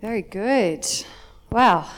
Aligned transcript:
Very 0.00 0.22
good. 0.22 0.86
Wow. 1.50 1.88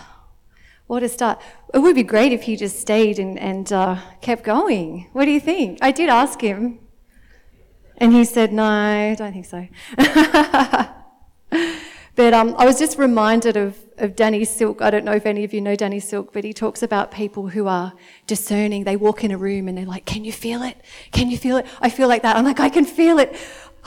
What 0.87 1.02
a 1.02 1.08
start. 1.08 1.41
It 1.75 1.80
would 1.80 1.96
be 1.96 2.04
great 2.04 2.32
if 2.32 2.42
he 2.42 2.56
just 2.56 2.80
stayed 2.80 3.18
and, 3.18 3.38
and 3.38 3.71
uh, 3.72 3.98
kept 4.21 4.44
going. 4.44 5.08
What 5.12 5.25
do 5.25 5.33
you 5.33 5.41
think? 5.41 5.78
I 5.83 5.91
did 5.91 6.08
ask 6.08 6.41
him. 6.41 6.79
And 7.99 8.12
he 8.12 8.25
said, 8.25 8.53
no, 8.53 8.64
I 8.64 9.16
don't 9.19 9.32
think 9.32 9.45
so. 9.45 9.66
but 12.14 12.32
um, 12.32 12.55
I 12.57 12.64
was 12.64 12.79
just 12.79 12.96
reminded 12.96 13.57
of, 13.57 13.77
of 13.99 14.15
Danny 14.15 14.45
Silk. 14.45 14.80
I 14.80 14.91
don't 14.91 15.05
know 15.05 15.12
if 15.12 15.27
any 15.27 15.43
of 15.43 15.53
you 15.53 15.61
know 15.61 15.75
Danny 15.75 15.99
Silk, 15.99 16.33
but 16.33 16.45
he 16.45 16.53
talks 16.53 16.85
about 16.85 17.11
people 17.11 17.49
who 17.49 17.67
are 17.67 17.93
discerning. 18.29 18.85
They 18.85 18.96
walk 18.96 19.25
in 19.25 19.33
a 19.33 19.37
room 19.37 19.67
and 19.67 19.77
they're 19.77 19.85
like, 19.85 20.07
can 20.07 20.25
you 20.25 20.33
feel 20.33 20.62
it? 20.62 20.80
Can 21.11 21.29
you 21.29 21.37
feel 21.37 21.57
it? 21.57 21.67
I 21.80 21.91
feel 21.91 22.07
like 22.07 22.23
that. 22.23 22.37
I'm 22.37 22.45
like, 22.45 22.61
I 22.61 22.69
can 22.69 22.85
feel 22.85 23.19
it. 23.19 23.37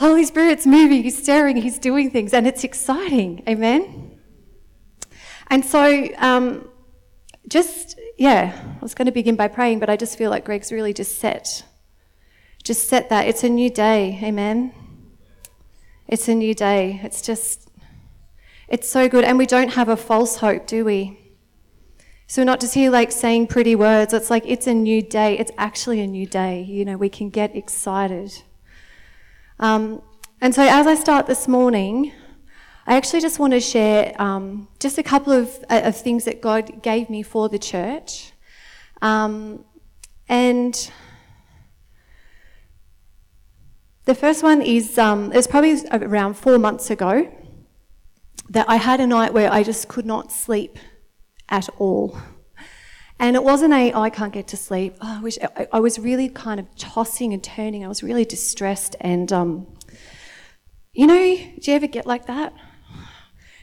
Holy 0.02 0.24
Spirit's 0.24 0.66
moving, 0.66 1.04
He's 1.04 1.22
stirring, 1.22 1.56
He's 1.58 1.78
doing 1.78 2.10
things, 2.10 2.34
and 2.34 2.44
it's 2.44 2.64
exciting. 2.64 3.40
Amen? 3.48 4.18
And 5.46 5.64
so, 5.64 6.08
um, 6.18 6.68
just, 7.46 8.00
yeah, 8.18 8.52
I 8.80 8.82
was 8.82 8.94
going 8.94 9.06
to 9.06 9.12
begin 9.12 9.36
by 9.36 9.46
praying, 9.46 9.78
but 9.78 9.88
I 9.88 9.96
just 9.96 10.18
feel 10.18 10.28
like 10.28 10.44
Greg's 10.44 10.72
really 10.72 10.92
just 10.92 11.18
set. 11.20 11.64
Just 12.64 12.88
set 12.88 13.10
that. 13.10 13.28
It's 13.28 13.44
a 13.44 13.48
new 13.48 13.70
day. 13.70 14.18
Amen? 14.24 14.74
It's 16.08 16.26
a 16.26 16.34
new 16.34 16.52
day. 16.52 17.00
It's 17.04 17.22
just, 17.22 17.70
it's 18.66 18.88
so 18.88 19.08
good. 19.08 19.22
And 19.22 19.38
we 19.38 19.46
don't 19.46 19.74
have 19.74 19.88
a 19.88 19.96
false 19.96 20.38
hope, 20.38 20.66
do 20.66 20.84
we? 20.84 21.16
So 22.26 22.42
we're 22.42 22.46
not 22.46 22.58
just 22.58 22.74
here 22.74 22.90
like 22.90 23.12
saying 23.12 23.46
pretty 23.46 23.76
words. 23.76 24.12
It's 24.12 24.30
like 24.30 24.42
it's 24.46 24.66
a 24.66 24.74
new 24.74 25.00
day. 25.00 25.38
It's 25.38 25.52
actually 25.56 26.00
a 26.00 26.08
new 26.08 26.26
day. 26.26 26.60
You 26.64 26.84
know, 26.84 26.96
we 26.96 27.08
can 27.08 27.30
get 27.30 27.54
excited. 27.54 28.42
Um, 29.62 30.02
and 30.40 30.52
so 30.52 30.62
as 30.62 30.88
I 30.88 30.96
start 30.96 31.28
this 31.28 31.46
morning, 31.46 32.10
I 32.84 32.96
actually 32.96 33.20
just 33.20 33.38
want 33.38 33.52
to 33.52 33.60
share 33.60 34.12
um, 34.20 34.66
just 34.80 34.98
a 34.98 35.04
couple 35.04 35.32
of, 35.32 35.64
uh, 35.70 35.82
of, 35.84 35.96
things 35.96 36.24
that 36.24 36.40
God 36.40 36.82
gave 36.82 37.08
me 37.08 37.22
for 37.22 37.48
the 37.48 37.60
church. 37.60 38.32
Um, 39.00 39.64
and 40.28 40.90
the 44.04 44.16
first 44.16 44.42
one 44.42 44.62
is 44.62 44.98
um, 44.98 45.30
it 45.30 45.36
was 45.36 45.46
probably 45.46 45.80
around 45.92 46.34
four 46.34 46.58
months 46.58 46.90
ago 46.90 47.32
that 48.50 48.68
I 48.68 48.76
had 48.76 48.98
a 48.98 49.06
night 49.06 49.32
where 49.32 49.52
I 49.52 49.62
just 49.62 49.86
could 49.86 50.06
not 50.06 50.32
sleep 50.32 50.76
at 51.48 51.68
all. 51.78 52.18
And 53.22 53.36
it 53.36 53.44
wasn't 53.44 53.72
a, 53.72 53.92
oh, 53.92 54.02
I 54.02 54.10
can't 54.10 54.32
get 54.32 54.48
to 54.48 54.56
sleep. 54.56 54.96
Oh, 55.00 55.18
I, 55.18 55.20
wish, 55.22 55.38
I, 55.40 55.68
I, 55.74 55.78
was 55.78 55.96
really 55.96 56.28
kind 56.28 56.58
of 56.58 56.66
tossing 56.74 57.32
and 57.32 57.40
turning. 57.40 57.84
I 57.84 57.88
was 57.88 58.02
really 58.02 58.24
distressed. 58.24 58.96
And, 59.00 59.32
um, 59.32 59.68
you 60.92 61.06
know, 61.06 61.14
do 61.14 61.70
you 61.70 61.76
ever 61.76 61.86
get 61.86 62.04
like 62.04 62.26
that? 62.26 62.52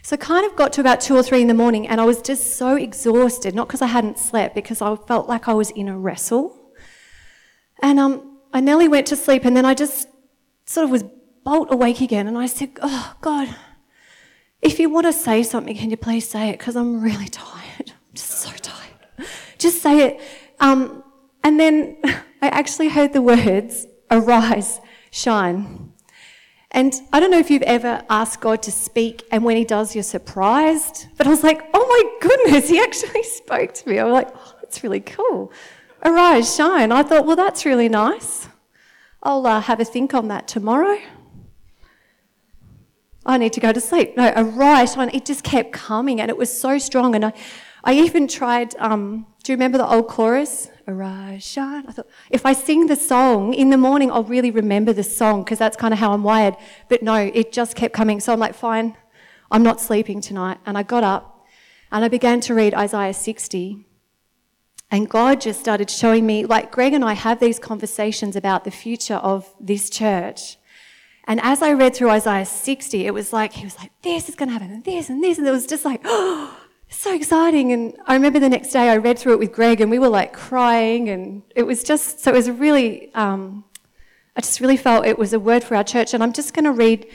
So 0.02 0.14
I 0.14 0.16
kind 0.16 0.46
of 0.46 0.56
got 0.56 0.72
to 0.72 0.80
about 0.80 1.02
two 1.02 1.14
or 1.14 1.22
three 1.22 1.42
in 1.42 1.46
the 1.46 1.52
morning 1.52 1.86
and 1.86 2.00
I 2.00 2.06
was 2.06 2.22
just 2.22 2.56
so 2.56 2.74
exhausted, 2.74 3.54
not 3.54 3.68
because 3.68 3.82
I 3.82 3.88
hadn't 3.88 4.18
slept, 4.18 4.54
because 4.54 4.80
I 4.80 4.96
felt 4.96 5.28
like 5.28 5.46
I 5.46 5.52
was 5.52 5.68
in 5.72 5.88
a 5.88 5.98
wrestle. 5.98 6.72
And 7.82 8.00
um, 8.00 8.38
I 8.54 8.60
nearly 8.60 8.88
went 8.88 9.08
to 9.08 9.16
sleep 9.16 9.44
and 9.44 9.54
then 9.54 9.66
I 9.66 9.74
just 9.74 10.08
sort 10.64 10.84
of 10.84 10.90
was 10.90 11.04
bolt 11.44 11.68
awake 11.70 12.00
again. 12.00 12.26
And 12.26 12.38
I 12.38 12.46
said, 12.46 12.70
Oh, 12.80 13.14
God, 13.20 13.54
if 14.62 14.78
you 14.78 14.88
want 14.88 15.04
to 15.04 15.12
say 15.12 15.42
something, 15.42 15.76
can 15.76 15.90
you 15.90 15.98
please 15.98 16.26
say 16.26 16.48
it? 16.48 16.58
Because 16.58 16.76
I'm 16.76 17.02
really 17.02 17.28
tired. 17.28 17.90
I'm 17.90 18.14
just 18.14 18.30
so 18.30 18.48
tired. 18.52 18.79
Just 19.60 19.82
say 19.82 20.06
it. 20.06 20.20
Um, 20.58 21.04
and 21.44 21.60
then 21.60 21.98
I 22.42 22.48
actually 22.48 22.88
heard 22.88 23.12
the 23.12 23.22
words, 23.22 23.86
arise, 24.10 24.80
shine. 25.10 25.92
And 26.72 26.94
I 27.12 27.20
don't 27.20 27.30
know 27.30 27.38
if 27.38 27.50
you've 27.50 27.62
ever 27.62 28.04
asked 28.08 28.40
God 28.40 28.62
to 28.62 28.72
speak, 28.72 29.24
and 29.30 29.44
when 29.44 29.56
He 29.56 29.64
does, 29.64 29.94
you're 29.94 30.04
surprised. 30.04 31.06
But 31.16 31.26
I 31.26 31.30
was 31.30 31.42
like, 31.42 31.62
oh 31.74 31.86
my 31.86 32.28
goodness, 32.28 32.68
He 32.68 32.80
actually 32.82 33.22
spoke 33.24 33.74
to 33.74 33.88
me. 33.88 33.98
I 33.98 34.04
was 34.04 34.12
like, 34.12 34.28
oh, 34.34 34.54
that's 34.60 34.82
really 34.82 35.00
cool. 35.00 35.52
Arise, 36.04 36.54
shine. 36.54 36.92
I 36.92 37.02
thought, 37.02 37.26
well, 37.26 37.36
that's 37.36 37.66
really 37.66 37.88
nice. 37.88 38.48
I'll 39.22 39.46
uh, 39.46 39.60
have 39.60 39.80
a 39.80 39.84
think 39.84 40.14
on 40.14 40.28
that 40.28 40.48
tomorrow. 40.48 40.98
I 43.26 43.36
need 43.36 43.52
to 43.52 43.60
go 43.60 43.70
to 43.72 43.80
sleep. 43.80 44.16
No, 44.16 44.32
arise, 44.34 44.94
shine. 44.94 45.10
It 45.12 45.26
just 45.26 45.44
kept 45.44 45.72
coming, 45.72 46.20
and 46.20 46.30
it 46.30 46.36
was 46.38 46.56
so 46.58 46.78
strong. 46.78 47.14
And 47.14 47.26
I, 47.26 47.32
I 47.82 47.94
even 47.94 48.28
tried, 48.28 48.76
um, 48.78 49.26
do 49.42 49.52
you 49.52 49.56
remember 49.56 49.78
the 49.78 49.86
old 49.86 50.08
chorus? 50.08 50.70
Arise, 50.86 51.42
shine. 51.42 51.86
I 51.86 51.92
thought, 51.92 52.08
if 52.30 52.44
I 52.44 52.52
sing 52.52 52.86
the 52.86 52.96
song 52.96 53.54
in 53.54 53.70
the 53.70 53.78
morning, 53.78 54.10
I'll 54.10 54.24
really 54.24 54.50
remember 54.50 54.92
the 54.92 55.02
song 55.02 55.44
because 55.44 55.58
that's 55.58 55.76
kind 55.76 55.94
of 55.94 56.00
how 56.00 56.12
I'm 56.12 56.22
wired. 56.22 56.56
But 56.88 57.02
no, 57.02 57.14
it 57.14 57.52
just 57.52 57.76
kept 57.76 57.94
coming. 57.94 58.20
So 58.20 58.32
I'm 58.32 58.40
like, 58.40 58.54
fine, 58.54 58.96
I'm 59.50 59.62
not 59.62 59.80
sleeping 59.80 60.20
tonight. 60.20 60.58
And 60.66 60.76
I 60.76 60.82
got 60.82 61.04
up 61.04 61.46
and 61.90 62.04
I 62.04 62.08
began 62.08 62.40
to 62.40 62.54
read 62.54 62.74
Isaiah 62.74 63.14
60. 63.14 63.86
And 64.90 65.08
God 65.08 65.40
just 65.40 65.60
started 65.60 65.88
showing 65.88 66.26
me, 66.26 66.44
like 66.44 66.72
Greg 66.72 66.92
and 66.92 67.04
I 67.04 67.12
have 67.12 67.38
these 67.38 67.58
conversations 67.58 68.34
about 68.34 68.64
the 68.64 68.70
future 68.70 69.14
of 69.14 69.54
this 69.60 69.88
church. 69.88 70.58
And 71.24 71.40
as 71.42 71.62
I 71.62 71.72
read 71.72 71.94
through 71.94 72.10
Isaiah 72.10 72.44
60, 72.44 73.06
it 73.06 73.14
was 73.14 73.32
like, 73.32 73.52
he 73.52 73.64
was 73.64 73.78
like, 73.78 73.92
this 74.02 74.28
is 74.28 74.34
going 74.34 74.48
to 74.48 74.52
happen, 74.52 74.72
and 74.72 74.84
this, 74.84 75.08
and 75.08 75.22
this. 75.22 75.38
And 75.38 75.46
it 75.46 75.52
was 75.52 75.66
just 75.66 75.84
like, 75.84 76.00
oh, 76.04 76.59
so 76.96 77.14
exciting. 77.14 77.72
And 77.72 77.96
I 78.06 78.14
remember 78.14 78.38
the 78.38 78.48
next 78.48 78.72
day 78.72 78.88
I 78.88 78.96
read 78.96 79.18
through 79.18 79.34
it 79.34 79.38
with 79.38 79.52
Greg 79.52 79.80
and 79.80 79.90
we 79.90 79.98
were 79.98 80.08
like 80.08 80.32
crying 80.32 81.08
and 81.08 81.42
it 81.54 81.62
was 81.62 81.82
just, 81.82 82.20
so 82.20 82.30
it 82.30 82.34
was 82.34 82.50
really, 82.50 83.14
um, 83.14 83.64
I 84.36 84.40
just 84.40 84.60
really 84.60 84.76
felt 84.76 85.06
it 85.06 85.18
was 85.18 85.32
a 85.32 85.40
word 85.40 85.64
for 85.64 85.76
our 85.76 85.84
church. 85.84 86.14
And 86.14 86.22
I'm 86.22 86.32
just 86.32 86.54
going 86.54 86.64
to 86.64 86.72
read, 86.72 87.06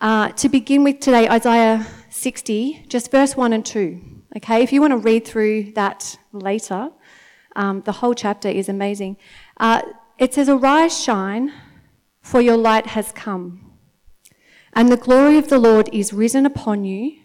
uh, 0.00 0.30
to 0.30 0.48
begin 0.48 0.84
with 0.84 1.00
today, 1.00 1.28
Isaiah 1.28 1.86
60, 2.08 2.86
just 2.88 3.10
verse 3.10 3.36
1 3.36 3.52
and 3.52 3.64
2. 3.64 4.00
Okay, 4.36 4.62
if 4.62 4.72
you 4.72 4.80
want 4.80 4.92
to 4.92 4.96
read 4.96 5.26
through 5.26 5.72
that 5.72 6.16
later, 6.32 6.90
um, 7.56 7.82
the 7.82 7.92
whole 7.92 8.14
chapter 8.14 8.48
is 8.48 8.68
amazing. 8.68 9.16
Uh, 9.56 9.82
it 10.18 10.32
says, 10.34 10.48
Arise, 10.48 11.02
shine, 11.02 11.52
for 12.22 12.40
your 12.40 12.56
light 12.56 12.86
has 12.88 13.10
come, 13.10 13.72
and 14.72 14.88
the 14.88 14.96
glory 14.96 15.36
of 15.36 15.48
the 15.48 15.58
Lord 15.58 15.88
is 15.92 16.12
risen 16.12 16.46
upon 16.46 16.84
you. 16.84 17.18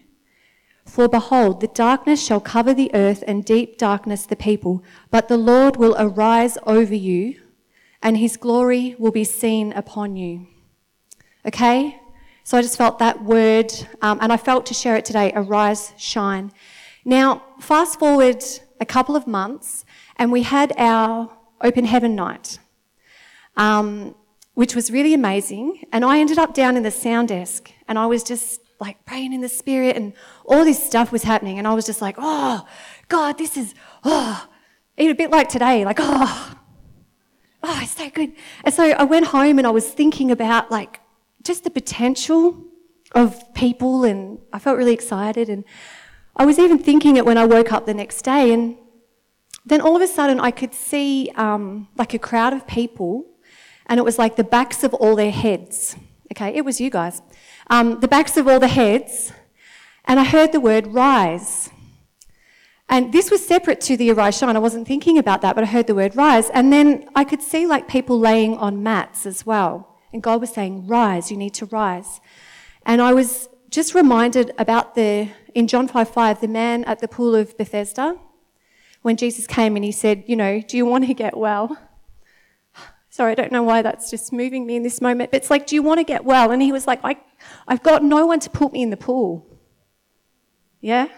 For 0.86 1.08
behold, 1.08 1.60
the 1.60 1.68
darkness 1.68 2.24
shall 2.24 2.40
cover 2.40 2.72
the 2.72 2.90
earth, 2.94 3.22
and 3.26 3.44
deep 3.44 3.76
darkness 3.76 4.24
the 4.24 4.36
people. 4.36 4.82
But 5.10 5.28
the 5.28 5.36
Lord 5.36 5.76
will 5.76 5.96
arise 5.98 6.56
over 6.64 6.94
you, 6.94 7.40
and 8.02 8.16
his 8.16 8.36
glory 8.36 8.94
will 8.98 9.10
be 9.10 9.24
seen 9.24 9.72
upon 9.72 10.16
you. 10.16 10.46
Okay? 11.44 12.00
So 12.44 12.56
I 12.56 12.62
just 12.62 12.78
felt 12.78 13.00
that 13.00 13.24
word, 13.24 13.72
um, 14.00 14.18
and 14.22 14.32
I 14.32 14.36
felt 14.36 14.64
to 14.66 14.74
share 14.74 14.96
it 14.96 15.04
today 15.04 15.32
arise, 15.34 15.92
shine. 15.98 16.52
Now, 17.04 17.42
fast 17.60 17.98
forward 17.98 18.42
a 18.80 18.86
couple 18.86 19.16
of 19.16 19.26
months, 19.26 19.84
and 20.16 20.30
we 20.30 20.44
had 20.44 20.72
our 20.78 21.30
open 21.60 21.84
heaven 21.84 22.14
night, 22.14 22.58
um, 23.56 24.14
which 24.54 24.76
was 24.76 24.90
really 24.90 25.12
amazing. 25.12 25.84
And 25.92 26.04
I 26.04 26.20
ended 26.20 26.38
up 26.38 26.54
down 26.54 26.76
in 26.76 26.84
the 26.84 26.90
sound 26.92 27.28
desk, 27.28 27.72
and 27.88 27.98
I 27.98 28.06
was 28.06 28.22
just 28.22 28.60
like 28.80 29.04
praying 29.04 29.32
in 29.32 29.40
the 29.40 29.48
spirit 29.48 29.96
and 29.96 30.12
all 30.44 30.64
this 30.64 30.82
stuff 30.82 31.12
was 31.12 31.22
happening. 31.22 31.58
And 31.58 31.66
I 31.66 31.74
was 31.74 31.86
just 31.86 32.02
like, 32.02 32.16
oh, 32.18 32.66
God, 33.08 33.38
this 33.38 33.56
is, 33.56 33.74
oh, 34.04 34.48
a 34.98 35.12
bit 35.12 35.30
like 35.30 35.48
today, 35.48 35.84
like, 35.84 35.98
oh, 36.00 36.54
oh, 37.62 37.80
it's 37.82 37.96
so 37.96 38.08
good. 38.10 38.32
And 38.64 38.74
so 38.74 38.84
I 38.84 39.04
went 39.04 39.26
home 39.26 39.58
and 39.58 39.66
I 39.66 39.70
was 39.70 39.88
thinking 39.88 40.30
about 40.30 40.70
like 40.70 41.00
just 41.42 41.64
the 41.64 41.70
potential 41.70 42.64
of 43.12 43.54
people 43.54 44.04
and 44.04 44.38
I 44.52 44.58
felt 44.58 44.76
really 44.76 44.94
excited. 44.94 45.48
And 45.48 45.64
I 46.36 46.44
was 46.44 46.58
even 46.58 46.78
thinking 46.78 47.16
it 47.16 47.24
when 47.24 47.38
I 47.38 47.44
woke 47.44 47.72
up 47.72 47.86
the 47.86 47.94
next 47.94 48.22
day. 48.22 48.52
And 48.52 48.76
then 49.64 49.80
all 49.80 49.96
of 49.96 50.02
a 50.02 50.06
sudden 50.06 50.40
I 50.40 50.50
could 50.50 50.74
see 50.74 51.30
um, 51.36 51.88
like 51.96 52.14
a 52.14 52.18
crowd 52.18 52.52
of 52.52 52.66
people 52.66 53.26
and 53.86 53.98
it 53.98 54.02
was 54.02 54.18
like 54.18 54.36
the 54.36 54.44
backs 54.44 54.82
of 54.84 54.94
all 54.94 55.16
their 55.16 55.30
heads. 55.30 55.96
Okay, 56.32 56.48
it 56.48 56.64
was 56.64 56.80
you 56.80 56.90
guys 56.90 57.22
um, 57.68 58.00
the 58.00 58.08
backs 58.08 58.36
of 58.36 58.46
all 58.46 58.60
the 58.60 58.68
heads, 58.68 59.32
and 60.04 60.20
I 60.20 60.24
heard 60.24 60.52
the 60.52 60.60
word 60.60 60.86
rise. 60.88 61.70
And 62.88 63.12
this 63.12 63.30
was 63.30 63.44
separate 63.44 63.80
to 63.82 63.96
the 63.96 64.10
arise 64.12 64.38
shine. 64.38 64.54
I 64.54 64.60
wasn't 64.60 64.86
thinking 64.86 65.18
about 65.18 65.42
that, 65.42 65.56
but 65.56 65.64
I 65.64 65.66
heard 65.66 65.88
the 65.88 65.94
word 65.94 66.14
rise. 66.14 66.50
And 66.50 66.72
then 66.72 67.08
I 67.16 67.24
could 67.24 67.42
see 67.42 67.66
like 67.66 67.88
people 67.88 68.18
laying 68.18 68.56
on 68.56 68.82
mats 68.82 69.26
as 69.26 69.44
well. 69.44 69.96
And 70.12 70.22
God 70.22 70.40
was 70.40 70.50
saying, 70.50 70.86
rise, 70.86 71.30
you 71.30 71.36
need 71.36 71.54
to 71.54 71.66
rise. 71.66 72.20
And 72.84 73.02
I 73.02 73.12
was 73.12 73.48
just 73.70 73.94
reminded 73.94 74.52
about 74.58 74.94
the, 74.94 75.28
in 75.54 75.66
John 75.66 75.88
5 75.88 76.08
5, 76.08 76.40
the 76.40 76.48
man 76.48 76.84
at 76.84 77.00
the 77.00 77.08
pool 77.08 77.34
of 77.34 77.56
Bethesda, 77.58 78.16
when 79.02 79.16
Jesus 79.16 79.46
came 79.46 79.74
and 79.74 79.84
he 79.84 79.92
said, 79.92 80.22
you 80.26 80.36
know, 80.36 80.60
do 80.60 80.76
you 80.76 80.86
want 80.86 81.06
to 81.06 81.14
get 81.14 81.36
well? 81.36 81.76
Sorry, 83.16 83.32
I 83.32 83.34
don't 83.34 83.50
know 83.50 83.62
why 83.62 83.80
that's 83.80 84.10
just 84.10 84.30
moving 84.30 84.66
me 84.66 84.76
in 84.76 84.82
this 84.82 85.00
moment, 85.00 85.30
but 85.30 85.38
it's 85.38 85.48
like, 85.48 85.66
do 85.66 85.74
you 85.74 85.82
want 85.82 86.00
to 86.00 86.04
get 86.04 86.26
well? 86.26 86.50
And 86.50 86.60
he 86.60 86.70
was 86.70 86.86
like, 86.86 87.00
I 87.02 87.16
I've 87.66 87.82
got 87.82 88.04
no 88.04 88.26
one 88.26 88.40
to 88.40 88.50
put 88.50 88.74
me 88.74 88.82
in 88.82 88.90
the 88.90 88.96
pool. 88.98 89.46
Yeah? 90.82 91.08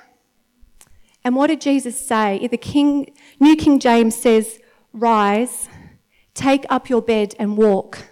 And 1.24 1.34
what 1.34 1.48
did 1.48 1.60
Jesus 1.60 1.98
say? 1.98 2.46
The 2.46 2.56
King, 2.56 3.12
New 3.40 3.56
King 3.56 3.80
James 3.80 4.14
says, 4.14 4.60
Rise, 4.92 5.68
take 6.34 6.64
up 6.70 6.88
your 6.88 7.02
bed 7.02 7.34
and 7.36 7.56
walk. 7.56 8.06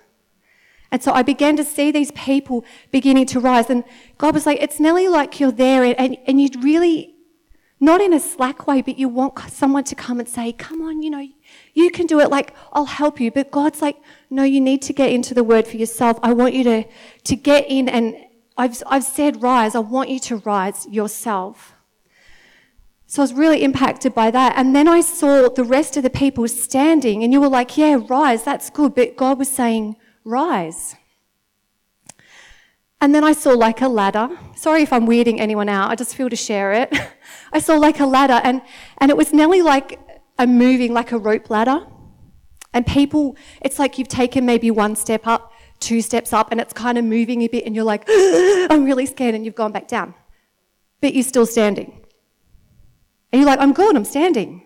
And 0.90 1.00
so 1.00 1.12
I 1.12 1.22
began 1.22 1.56
to 1.56 1.62
see 1.62 1.92
these 1.92 2.10
people 2.10 2.64
beginning 2.90 3.26
to 3.26 3.38
rise. 3.38 3.70
And 3.70 3.84
God 4.18 4.34
was 4.34 4.46
like, 4.46 4.60
it's 4.60 4.80
nearly 4.80 5.06
like 5.06 5.38
you're 5.38 5.52
there 5.52 5.84
and, 5.84 6.18
and 6.26 6.40
you'd 6.40 6.64
really, 6.64 7.14
not 7.78 8.00
in 8.00 8.12
a 8.12 8.18
slack 8.18 8.66
way, 8.66 8.82
but 8.82 8.98
you 8.98 9.08
want 9.08 9.38
someone 9.48 9.84
to 9.84 9.94
come 9.94 10.18
and 10.18 10.28
say, 10.28 10.50
come 10.50 10.82
on, 10.82 11.02
you 11.02 11.10
know, 11.10 11.28
you 11.76 11.90
can 11.90 12.06
do 12.06 12.18
it. 12.20 12.30
Like, 12.30 12.54
I'll 12.72 12.86
help 12.86 13.20
you. 13.20 13.30
But 13.30 13.50
God's 13.50 13.82
like, 13.82 13.98
no, 14.30 14.42
you 14.42 14.62
need 14.62 14.80
to 14.82 14.94
get 14.94 15.10
into 15.12 15.34
the 15.34 15.44
word 15.44 15.68
for 15.68 15.76
yourself. 15.76 16.18
I 16.22 16.32
want 16.32 16.54
you 16.54 16.64
to, 16.64 16.84
to 17.24 17.36
get 17.36 17.66
in 17.68 17.86
and 17.88 18.16
I've, 18.56 18.82
I've 18.86 19.04
said 19.04 19.42
rise. 19.42 19.74
I 19.74 19.80
want 19.80 20.08
you 20.08 20.18
to 20.20 20.36
rise 20.38 20.88
yourself. 20.88 21.74
So 23.06 23.20
I 23.20 23.24
was 23.24 23.34
really 23.34 23.62
impacted 23.62 24.14
by 24.14 24.30
that. 24.30 24.54
And 24.56 24.74
then 24.74 24.88
I 24.88 25.02
saw 25.02 25.50
the 25.50 25.64
rest 25.64 25.98
of 25.98 26.02
the 26.02 26.10
people 26.10 26.48
standing, 26.48 27.22
and 27.22 27.32
you 27.32 27.40
were 27.40 27.48
like, 27.48 27.76
yeah, 27.76 28.00
rise, 28.08 28.42
that's 28.42 28.68
good. 28.70 28.94
But 28.94 29.14
God 29.14 29.38
was 29.38 29.48
saying, 29.48 29.96
rise. 30.24 30.96
And 33.00 33.14
then 33.14 33.22
I 33.22 33.32
saw 33.32 33.50
like 33.50 33.82
a 33.82 33.88
ladder. 33.88 34.30
Sorry 34.56 34.82
if 34.82 34.92
I'm 34.92 35.06
weirding 35.06 35.38
anyone 35.38 35.68
out, 35.68 35.90
I 35.90 35.94
just 35.94 36.16
feel 36.16 36.30
to 36.30 36.36
share 36.36 36.72
it. 36.72 36.92
I 37.52 37.60
saw 37.60 37.76
like 37.76 38.00
a 38.00 38.06
ladder, 38.06 38.40
and, 38.42 38.62
and 38.98 39.10
it 39.10 39.16
was 39.16 39.32
nearly 39.32 39.60
like 39.60 40.00
a 40.38 40.46
moving, 40.46 40.92
like 40.92 41.12
a 41.12 41.18
rope 41.18 41.50
ladder. 41.50 41.86
And 42.72 42.86
people, 42.86 43.36
it's 43.62 43.78
like 43.78 43.98
you've 43.98 44.08
taken 44.08 44.44
maybe 44.44 44.70
one 44.70 44.96
step 44.96 45.26
up, 45.26 45.52
two 45.80 46.02
steps 46.02 46.32
up, 46.32 46.50
and 46.50 46.60
it's 46.60 46.72
kind 46.72 46.98
of 46.98 47.04
moving 47.04 47.42
a 47.42 47.48
bit, 47.48 47.64
and 47.64 47.74
you're 47.74 47.84
like, 47.84 48.04
I'm 48.08 48.84
really 48.84 49.06
scared, 49.06 49.34
and 49.34 49.44
you've 49.44 49.54
gone 49.54 49.72
back 49.72 49.88
down. 49.88 50.14
But 51.00 51.14
you're 51.14 51.24
still 51.24 51.46
standing. 51.46 52.04
And 53.32 53.40
you're 53.40 53.46
like, 53.46 53.60
I'm 53.60 53.72
good, 53.72 53.96
I'm 53.96 54.04
standing. 54.04 54.62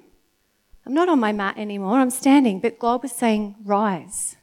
I'm 0.87 0.94
not 0.94 1.08
on 1.08 1.20
my 1.20 1.32
mat 1.32 1.56
anymore, 1.58 1.99
I'm 1.99 2.11
standing. 2.11 2.61
But 2.61 2.78
God 2.78 3.02
was 3.02 3.12
saying, 3.12 3.56
rise. 3.64 4.37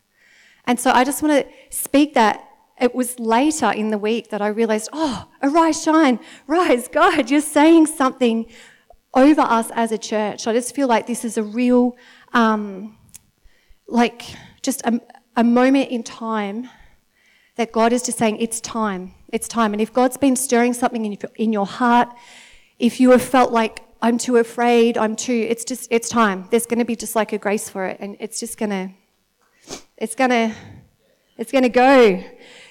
And 0.65 0.79
so 0.79 0.91
I 0.91 1.03
just 1.03 1.21
want 1.23 1.45
to 1.45 1.75
speak 1.75 2.13
that. 2.13 2.43
It 2.79 2.93
was 2.93 3.19
later 3.19 3.71
in 3.71 3.89
the 3.89 3.97
week 3.97 4.29
that 4.29 4.39
I 4.39 4.49
realized, 4.49 4.89
oh, 4.93 5.27
arise, 5.41 5.81
shine, 5.81 6.19
rise, 6.45 6.87
God, 6.87 7.31
you're 7.31 7.41
saying 7.41 7.87
something 7.87 8.45
over 9.17 9.41
us 9.41 9.71
as 9.71 9.91
a 9.91 9.97
church. 9.97 10.47
I 10.47 10.53
just 10.53 10.75
feel 10.75 10.87
like 10.87 11.07
this 11.07 11.25
is 11.25 11.37
a 11.37 11.43
real, 11.43 11.97
um, 12.33 12.95
like, 13.87 14.21
just 14.61 14.81
a, 14.83 15.01
a 15.35 15.43
moment 15.43 15.89
in 15.89 16.03
time 16.03 16.69
that 17.55 17.71
God 17.71 17.91
is 17.91 18.03
just 18.03 18.19
saying, 18.19 18.37
it's 18.37 18.61
time, 18.61 19.15
it's 19.33 19.47
time. 19.47 19.73
And 19.73 19.81
if 19.81 19.91
God's 19.91 20.17
been 20.17 20.35
stirring 20.35 20.73
something 20.73 21.03
in 21.03 21.13
your, 21.13 21.31
in 21.35 21.51
your 21.51 21.65
heart, 21.65 22.09
if 22.77 22.99
you 22.99 23.09
have 23.09 23.23
felt 23.23 23.51
like 23.51 23.81
I'm 24.03 24.19
too 24.19 24.37
afraid, 24.37 24.97
I'm 24.99 25.15
too, 25.15 25.47
it's 25.49 25.65
just, 25.65 25.87
it's 25.89 26.09
time. 26.09 26.47
There's 26.51 26.67
going 26.67 26.79
to 26.79 26.85
be 26.85 26.95
just 26.95 27.15
like 27.15 27.33
a 27.33 27.39
grace 27.39 27.67
for 27.67 27.85
it, 27.85 27.97
and 27.99 28.15
it's 28.19 28.39
just 28.39 28.59
going 28.59 28.69
to, 28.69 28.91
it's 29.97 30.13
going 30.13 30.29
to, 30.29 30.53
it's 31.37 31.51
going 31.51 31.63
to 31.63 31.69
go. 31.69 32.23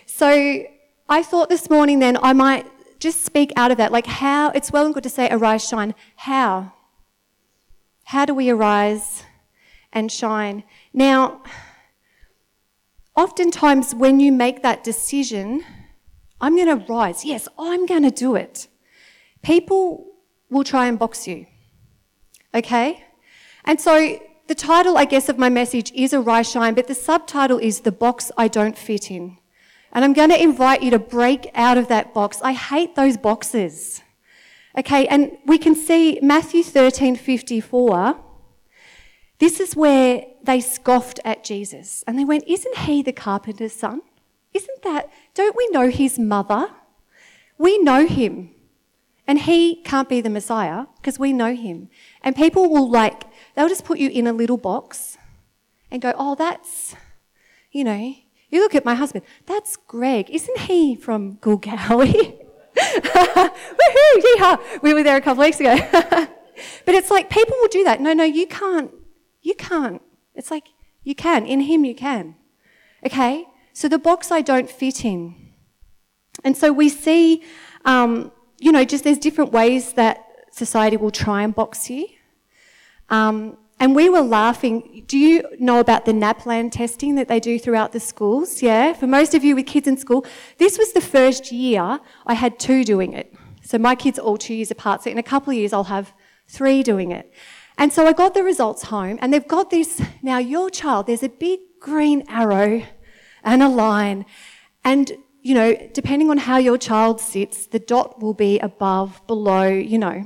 So 0.06 0.62
I 1.08 1.22
thought 1.24 1.48
this 1.48 1.68
morning 1.68 1.98
then 1.98 2.16
I 2.22 2.32
might 2.32 2.66
just 2.98 3.24
speak 3.24 3.52
out 3.56 3.70
of 3.70 3.76
that. 3.78 3.92
Like, 3.92 4.06
how, 4.06 4.50
it's 4.50 4.72
well 4.72 4.84
and 4.84 4.94
good 4.94 5.02
to 5.02 5.10
say 5.10 5.28
arise, 5.30 5.66
shine. 5.66 5.94
How? 6.16 6.72
How 8.04 8.24
do 8.24 8.34
we 8.34 8.50
arise 8.50 9.24
and 9.92 10.10
shine? 10.10 10.64
Now, 10.92 11.42
oftentimes 13.16 13.94
when 13.94 14.20
you 14.20 14.32
make 14.32 14.62
that 14.62 14.84
decision, 14.84 15.64
I'm 16.40 16.54
going 16.56 16.78
to 16.78 16.92
rise. 16.92 17.24
Yes, 17.24 17.48
I'm 17.58 17.86
going 17.86 18.02
to 18.02 18.10
do 18.10 18.36
it. 18.36 18.68
People 19.42 20.06
will 20.50 20.64
try 20.64 20.86
and 20.86 20.98
box 20.98 21.26
you. 21.26 21.46
Okay? 22.54 23.04
And 23.64 23.80
so 23.80 24.20
the 24.46 24.54
title, 24.54 24.96
I 24.96 25.04
guess, 25.04 25.28
of 25.28 25.38
my 25.38 25.48
message 25.48 25.90
is 25.92 26.14
Arise 26.14 26.50
Shine, 26.50 26.74
but 26.74 26.86
the 26.86 26.94
subtitle 26.94 27.58
is 27.58 27.80
The 27.80 27.92
Box 27.92 28.30
I 28.36 28.48
Don't 28.48 28.78
Fit 28.78 29.10
In. 29.10 29.38
And 29.96 30.04
I'm 30.04 30.12
going 30.12 30.28
to 30.28 30.40
invite 30.40 30.82
you 30.82 30.90
to 30.90 30.98
break 30.98 31.50
out 31.54 31.78
of 31.78 31.88
that 31.88 32.12
box. 32.12 32.42
I 32.42 32.52
hate 32.52 32.96
those 32.96 33.16
boxes. 33.16 34.02
Okay, 34.76 35.06
and 35.06 35.38
we 35.46 35.56
can 35.56 35.74
see 35.74 36.18
Matthew 36.20 36.62
13 36.62 37.16
54. 37.16 38.20
This 39.38 39.58
is 39.58 39.74
where 39.74 40.26
they 40.42 40.60
scoffed 40.60 41.18
at 41.24 41.44
Jesus 41.44 42.04
and 42.06 42.18
they 42.18 42.26
went, 42.26 42.44
Isn't 42.46 42.76
he 42.76 43.02
the 43.02 43.12
carpenter's 43.12 43.72
son? 43.72 44.02
Isn't 44.52 44.82
that, 44.82 45.10
don't 45.32 45.56
we 45.56 45.66
know 45.70 45.88
his 45.88 46.18
mother? 46.18 46.68
We 47.56 47.78
know 47.78 48.06
him. 48.06 48.50
And 49.26 49.40
he 49.40 49.76
can't 49.76 50.10
be 50.10 50.20
the 50.20 50.28
Messiah 50.28 50.84
because 50.96 51.18
we 51.18 51.32
know 51.32 51.54
him. 51.54 51.88
And 52.20 52.36
people 52.36 52.68
will 52.68 52.90
like, 52.90 53.24
they'll 53.54 53.70
just 53.70 53.86
put 53.86 53.98
you 53.98 54.10
in 54.10 54.26
a 54.26 54.34
little 54.34 54.58
box 54.58 55.16
and 55.90 56.02
go, 56.02 56.12
oh, 56.18 56.34
that's, 56.34 56.94
you 57.72 57.82
know, 57.82 58.14
you 58.50 58.60
look 58.60 58.74
at 58.74 58.84
my 58.84 58.94
husband, 58.94 59.24
that's 59.46 59.76
Greg. 59.76 60.30
Isn't 60.30 60.58
he 60.58 60.94
from 60.94 61.36
Goolgowi? 61.38 62.42
Woohoo, 62.76 64.22
yeehaw. 64.22 64.82
We 64.82 64.94
were 64.94 65.02
there 65.02 65.16
a 65.16 65.20
couple 65.20 65.42
weeks 65.42 65.60
ago. 65.60 65.76
but 65.92 66.94
it's 66.94 67.10
like 67.10 67.30
people 67.30 67.56
will 67.60 67.68
do 67.68 67.84
that. 67.84 68.00
No, 68.00 68.12
no, 68.12 68.24
you 68.24 68.46
can't. 68.46 68.92
You 69.42 69.54
can't. 69.54 70.02
It's 70.34 70.50
like, 70.50 70.68
you 71.02 71.14
can. 71.14 71.46
In 71.46 71.60
him, 71.60 71.84
you 71.84 71.94
can. 71.94 72.36
Okay? 73.04 73.46
So 73.72 73.88
the 73.88 73.98
box 73.98 74.30
I 74.30 74.40
don't 74.42 74.70
fit 74.70 75.04
in. 75.04 75.34
And 76.44 76.56
so 76.56 76.72
we 76.72 76.88
see 76.88 77.42
um, 77.86 78.32
you 78.58 78.72
know, 78.72 78.84
just 78.84 79.04
there's 79.04 79.18
different 79.18 79.52
ways 79.52 79.92
that 79.94 80.24
society 80.50 80.96
will 80.96 81.10
try 81.10 81.42
and 81.42 81.54
box 81.54 81.88
you. 81.90 82.08
Um, 83.08 83.58
and 83.78 83.94
we 83.94 84.08
were 84.08 84.22
laughing. 84.22 85.04
Do 85.06 85.18
you 85.18 85.44
know 85.58 85.80
about 85.80 86.04
the 86.04 86.12
NAPLAN 86.12 86.70
testing 86.70 87.14
that 87.16 87.28
they 87.28 87.40
do 87.40 87.58
throughout 87.58 87.92
the 87.92 88.00
schools? 88.00 88.62
Yeah, 88.62 88.92
for 88.92 89.06
most 89.06 89.34
of 89.34 89.44
you 89.44 89.54
with 89.54 89.66
kids 89.66 89.86
in 89.86 89.96
school, 89.96 90.24
this 90.58 90.78
was 90.78 90.92
the 90.92 91.00
first 91.00 91.52
year 91.52 92.00
I 92.26 92.34
had 92.34 92.58
two 92.58 92.84
doing 92.84 93.12
it. 93.12 93.34
So 93.62 93.78
my 93.78 93.94
kids 93.94 94.18
are 94.18 94.22
all 94.22 94.38
two 94.38 94.54
years 94.54 94.70
apart. 94.70 95.02
So 95.02 95.10
in 95.10 95.18
a 95.18 95.22
couple 95.22 95.50
of 95.50 95.56
years, 95.58 95.72
I'll 95.72 95.84
have 95.84 96.12
three 96.46 96.82
doing 96.82 97.10
it. 97.10 97.32
And 97.78 97.92
so 97.92 98.06
I 98.06 98.12
got 98.12 98.32
the 98.32 98.42
results 98.42 98.84
home, 98.84 99.18
and 99.20 99.32
they've 99.32 99.46
got 99.46 99.70
this. 99.70 100.00
Now, 100.22 100.38
your 100.38 100.70
child, 100.70 101.06
there's 101.06 101.22
a 101.22 101.28
big 101.28 101.60
green 101.78 102.24
arrow 102.28 102.82
and 103.44 103.62
a 103.62 103.68
line, 103.68 104.24
and 104.84 105.12
you 105.42 105.54
know, 105.54 105.76
depending 105.92 106.28
on 106.28 106.38
how 106.38 106.56
your 106.56 106.76
child 106.76 107.20
sits, 107.20 107.66
the 107.66 107.78
dot 107.78 108.20
will 108.20 108.34
be 108.34 108.58
above, 108.58 109.24
below, 109.28 109.68
you 109.68 109.96
know. 109.96 110.24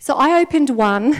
So 0.00 0.16
I 0.16 0.40
opened 0.40 0.70
one, 0.70 1.16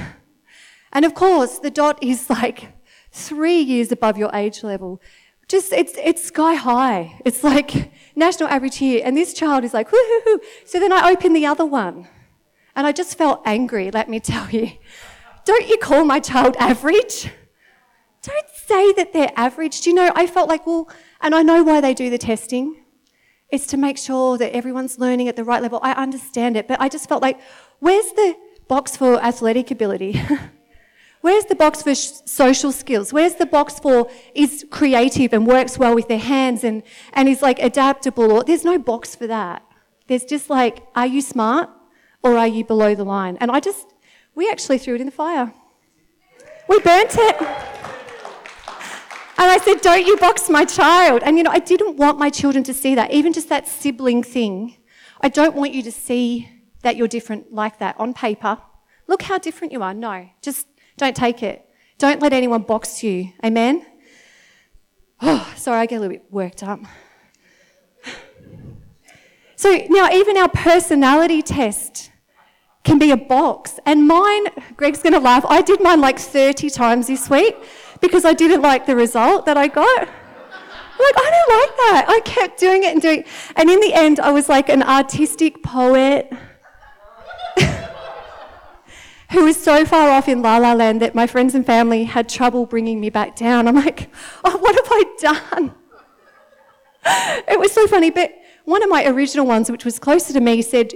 and 0.93 1.05
of 1.05 1.15
course, 1.15 1.59
the 1.59 1.71
dot 1.71 2.03
is 2.03 2.29
like 2.29 2.73
three 3.11 3.61
years 3.61 3.93
above 3.93 4.17
your 4.19 4.31
age 4.35 4.62
level. 4.62 5.00
Just, 5.49 5.73
it's, 5.73 5.94
it's 6.03 6.23
sky 6.23 6.55
high. 6.55 7.21
It's 7.25 7.44
like 7.44 7.93
national 8.17 8.49
average 8.49 8.79
here. 8.79 9.03
And 9.05 9.17
this 9.17 9.35
child 9.35 9.65
is 9.65 9.75
like, 9.75 9.89
hoo, 9.91 9.97
hoo, 9.97 10.21
hoo. 10.25 10.41
So 10.65 10.81
then 10.81 10.93
I 10.93 11.11
open 11.11 11.33
the 11.33 11.47
other 11.47 11.67
one, 11.67 12.09
and 12.75 12.87
I 12.87 12.93
just 12.93 13.19
felt 13.19 13.43
angry, 13.44 13.91
let 13.91 14.08
me 14.08 14.20
tell 14.20 14.49
you. 14.51 14.72
Don't 15.44 15.69
you 15.69 15.77
call 15.79 16.05
my 16.05 16.20
child 16.20 16.56
average? 16.58 17.31
Don't 18.22 18.49
say 18.67 18.93
that 18.93 19.13
they're 19.13 19.32
average. 19.37 19.81
Do 19.81 19.91
you 19.91 19.96
know, 19.96 20.13
I 20.15 20.27
felt 20.27 20.49
like, 20.49 20.67
well, 20.67 20.89
and 21.20 21.34
I 21.34 21.43
know 21.43 21.63
why 21.63 21.81
they 21.81 21.94
do 21.94 22.08
the 22.08 22.19
testing 22.19 22.82
it's 23.53 23.67
to 23.67 23.77
make 23.77 23.99
sure 23.99 24.39
that 24.39 24.56
everyone's 24.56 24.99
learning 24.99 25.29
at 25.29 25.37
the 25.37 25.44
right 25.44 25.61
level. 25.61 25.79
I 25.82 25.93
understand 25.93 26.56
it, 26.56 26.67
but 26.67 26.81
I 26.81 26.89
just 26.89 27.06
felt 27.06 27.20
like, 27.20 27.39
where's 27.81 28.11
the 28.13 28.34
box 28.67 28.96
for 28.96 29.22
athletic 29.22 29.70
ability? 29.70 30.20
Where's 31.22 31.44
the 31.44 31.55
box 31.55 31.82
for 31.82 31.94
social 31.94 32.72
skills? 32.72 33.12
Where's 33.12 33.36
the 33.36 33.46
box 33.46 33.79
for 33.79 34.10
is 34.34 34.67
creative 34.70 35.32
and 35.32 35.46
works 35.46 35.79
well 35.79 35.94
with 35.94 36.08
their 36.08 36.19
hands 36.19 36.64
and, 36.64 36.82
and 37.12 37.29
is 37.29 37.41
like 37.41 37.60
adaptable? 37.60 38.31
Or, 38.32 38.44
there's 38.44 38.64
no 38.64 38.76
box 38.76 39.14
for 39.14 39.29
that. 39.29 39.64
There's 40.08 40.24
just 40.24 40.50
like, 40.50 40.82
are 40.96 41.06
you 41.06 41.22
smart 41.22 41.70
or 42.24 42.36
are 42.36 42.48
you 42.48 42.64
below 42.64 42.96
the 42.96 43.05
line? 43.05 43.38
And 43.41 43.52
I 43.52 43.60
just, 43.60 43.86
we 44.34 44.50
actually 44.50 44.79
threw 44.79 44.96
it 44.96 45.00
in 45.00 45.06
the 45.06 45.12
fire. 45.12 45.55
We 46.69 46.81
burnt 46.81 47.14
it. 47.14 47.36
And 49.38 49.50
I 49.50 49.58
said, 49.58 49.81
Don't 49.81 50.06
you 50.06 50.17
box 50.17 50.48
my 50.50 50.64
child. 50.64 51.22
And 51.24 51.36
you 51.36 51.44
know, 51.44 51.50
I 51.50 51.60
didn't 51.60 51.96
want 51.96 52.19
my 52.19 52.31
children 52.31 52.64
to 52.64 52.74
see 52.74 52.96
that, 52.96 53.12
even 53.12 53.32
just 53.32 53.48
that 53.48 53.69
sibling 53.69 54.24
thing. 54.24 54.76
I 55.20 55.29
don't 55.29 55.55
want 55.55 55.72
you 55.72 55.82
to 55.84 55.93
see 55.93 56.48
that 56.82 56.96
you're 56.96 57.08
different 57.08 57.52
like 57.52 57.79
that 57.79 57.94
on 57.98 58.12
paper. 58.12 58.58
Look 59.06 59.22
how 59.22 59.38
different 59.38 59.72
you 59.72 59.82
are. 59.82 59.94
No, 59.94 60.29
just 60.41 60.67
don't 60.96 61.17
take 61.17 61.43
it. 61.43 61.67
Don't 61.99 62.20
let 62.20 62.32
anyone 62.32 62.63
box 62.63 63.03
you. 63.03 63.32
Amen? 63.44 63.87
Oh, 65.20 65.53
sorry, 65.56 65.79
I 65.79 65.87
get 65.87 65.96
a 65.96 66.01
little 66.01 66.17
bit 66.17 66.25
worked 66.31 66.63
up. 66.63 66.81
So 69.63 69.87
now, 69.91 70.11
even 70.11 70.37
our 70.39 70.49
personality 70.49 71.41
test 71.41 72.11
can 72.82 72.99
be 72.99 73.13
a 73.13 73.17
box. 73.17 73.79
And 73.87 74.08
mine, 74.08 74.46
Greg's 74.77 75.05
going 75.05 75.13
to 75.13 75.20
laugh, 75.20 75.44
I 75.49 75.63
did 75.63 75.81
mine 75.81 76.01
like 76.01 76.19
30 76.19 76.69
times 76.69 77.06
this 77.06 77.31
week 77.31 77.55
because 78.01 78.25
I 78.25 78.32
didn't 78.32 78.61
like 78.61 78.87
the 78.87 78.96
result 78.96 79.46
that 79.46 79.56
I 79.56 79.69
got. 79.69 80.01
like, 80.01 80.08
I 81.17 81.31
don't 81.31 81.61
like 81.61 81.77
that. 81.77 82.06
I 82.08 82.20
kept 82.25 82.58
doing 82.58 82.82
it 82.82 82.93
and 82.93 83.01
doing 83.01 83.20
it. 83.20 83.27
And 83.55 83.70
in 83.70 83.79
the 83.79 83.94
end, 83.94 84.19
I 84.19 84.32
was 84.32 84.49
like 84.49 84.69
an 84.69 84.82
artistic 84.82 85.63
poet 85.63 86.32
who 89.32 89.44
was 89.44 89.60
so 89.60 89.84
far 89.84 90.10
off 90.10 90.29
in 90.29 90.43
La 90.43 90.58
La 90.58 90.74
Land 90.74 91.01
that 91.01 91.15
my 91.15 91.27
friends 91.27 91.55
and 91.55 91.65
family 91.65 92.05
had 92.05 92.29
trouble 92.29 92.67
bringing 92.67 93.01
me 93.01 93.10
back 93.10 93.34
down. 93.34 93.67
I'm 93.67 93.74
like, 93.74 94.10
oh, 94.44 94.56
what 94.58 94.74
have 94.74 94.89
I 94.91 95.05
done? 95.19 95.74
it 97.48 97.58
was 97.58 97.72
so 97.72 97.86
funny. 97.86 98.10
But 98.10 98.32
one 98.65 98.82
of 98.82 98.91
my 98.91 99.06
original 99.06 99.46
ones, 99.46 99.70
which 99.70 99.84
was 99.84 99.98
closer 99.98 100.32
to 100.34 100.41
me, 100.41 100.62
said, 100.62 100.93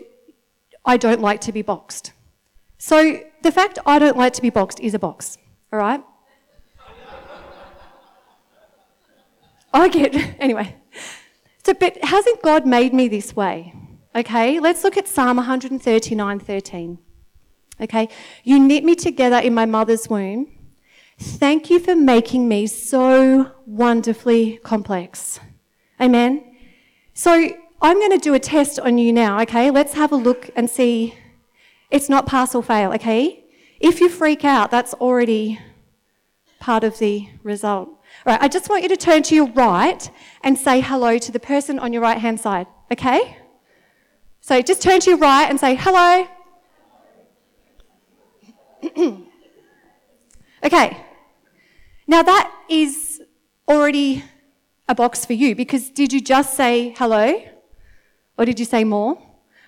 I 0.84 0.96
don't 0.96 1.20
like 1.20 1.40
to 1.42 1.52
be 1.52 1.62
boxed. 1.62 2.12
So 2.78 3.20
the 3.42 3.50
fact 3.50 3.78
I 3.86 3.98
don't 3.98 4.16
like 4.16 4.34
to 4.34 4.42
be 4.42 4.50
boxed 4.50 4.80
is 4.80 4.94
a 4.94 4.98
box, 4.98 5.38
all 5.72 5.78
right? 5.78 6.02
I 9.72 9.88
get, 9.88 10.14
anyway. 10.38 10.76
So, 11.64 11.74
but 11.74 12.02
hasn't 12.04 12.42
God 12.42 12.66
made 12.66 12.94
me 12.94 13.08
this 13.08 13.34
way? 13.34 13.74
Okay, 14.14 14.60
let's 14.60 14.84
look 14.84 14.96
at 14.96 15.08
Psalm 15.08 15.36
139 15.36 16.38
13. 16.38 16.98
Okay, 17.80 18.08
you 18.42 18.58
knit 18.58 18.84
me 18.84 18.94
together 18.94 19.38
in 19.38 19.54
my 19.54 19.66
mother's 19.66 20.08
womb. 20.08 20.50
Thank 21.18 21.70
you 21.70 21.78
for 21.78 21.94
making 21.94 22.48
me 22.48 22.66
so 22.66 23.52
wonderfully 23.66 24.58
complex. 24.62 25.40
Amen. 26.00 26.56
So 27.14 27.32
I'm 27.80 27.98
going 27.98 28.12
to 28.12 28.18
do 28.18 28.34
a 28.34 28.38
test 28.38 28.78
on 28.80 28.98
you 28.98 29.12
now, 29.12 29.40
okay? 29.40 29.70
Let's 29.70 29.94
have 29.94 30.12
a 30.12 30.16
look 30.16 30.50
and 30.56 30.68
see. 30.68 31.14
It's 31.90 32.08
not 32.08 32.26
pass 32.26 32.54
or 32.54 32.62
fail, 32.62 32.92
okay? 32.94 33.44
If 33.80 34.00
you 34.00 34.08
freak 34.08 34.44
out, 34.44 34.70
that's 34.70 34.94
already 34.94 35.58
part 36.60 36.84
of 36.84 36.98
the 36.98 37.28
result. 37.42 37.88
All 37.88 38.32
right, 38.32 38.40
I 38.40 38.48
just 38.48 38.68
want 38.68 38.82
you 38.82 38.88
to 38.88 38.96
turn 38.96 39.22
to 39.24 39.34
your 39.34 39.50
right 39.52 40.10
and 40.42 40.58
say 40.58 40.80
hello 40.80 41.18
to 41.18 41.32
the 41.32 41.40
person 41.40 41.78
on 41.78 41.92
your 41.92 42.02
right 42.02 42.18
hand 42.18 42.40
side, 42.40 42.66
okay? 42.90 43.38
So 44.40 44.62
just 44.62 44.82
turn 44.82 45.00
to 45.00 45.10
your 45.10 45.18
right 45.18 45.48
and 45.48 45.58
say 45.60 45.74
hello. 45.74 46.26
okay, 50.64 50.96
now 52.06 52.22
that 52.22 52.52
is 52.68 53.22
already 53.68 54.22
a 54.88 54.94
box 54.94 55.24
for 55.24 55.32
you 55.32 55.54
because 55.54 55.90
did 55.90 56.12
you 56.12 56.20
just 56.20 56.54
say 56.54 56.94
hello? 56.96 57.42
Or 58.38 58.44
did 58.44 58.58
you 58.58 58.64
say 58.64 58.84
more? 58.84 59.20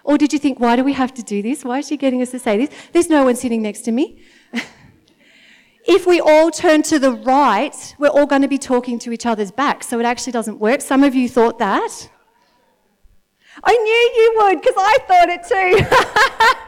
Or 0.04 0.16
did 0.16 0.32
you 0.32 0.38
think, 0.38 0.60
why 0.60 0.76
do 0.76 0.84
we 0.84 0.92
have 0.92 1.12
to 1.14 1.22
do 1.22 1.42
this? 1.42 1.64
Why 1.64 1.78
is 1.78 1.88
she 1.88 1.96
getting 1.96 2.22
us 2.22 2.30
to 2.30 2.38
say 2.38 2.56
this? 2.56 2.70
There's 2.92 3.10
no 3.10 3.25
one 3.25 3.37
sitting 3.37 3.62
next 3.62 3.82
to 3.82 3.92
me. 3.92 4.22
if 5.87 6.06
we 6.06 6.20
all 6.20 6.50
turn 6.50 6.82
to 6.84 6.98
the 6.98 7.12
right, 7.12 7.94
we're 7.98 8.08
all 8.08 8.26
going 8.26 8.42
to 8.42 8.48
be 8.48 8.58
talking 8.58 8.98
to 9.00 9.12
each 9.12 9.26
other's 9.26 9.50
back, 9.50 9.82
so 9.82 9.98
it 9.98 10.06
actually 10.06 10.32
doesn't 10.32 10.58
work. 10.58 10.80
Some 10.80 11.02
of 11.02 11.14
you 11.14 11.28
thought 11.28 11.58
that. 11.58 12.10
I 13.64 13.72
knew 13.72 14.22
you 14.22 14.34
would 14.38 14.60
because 14.60 14.76
I 14.78 14.98
thought 15.08 15.28
it 15.28 15.42
too. 15.48 16.58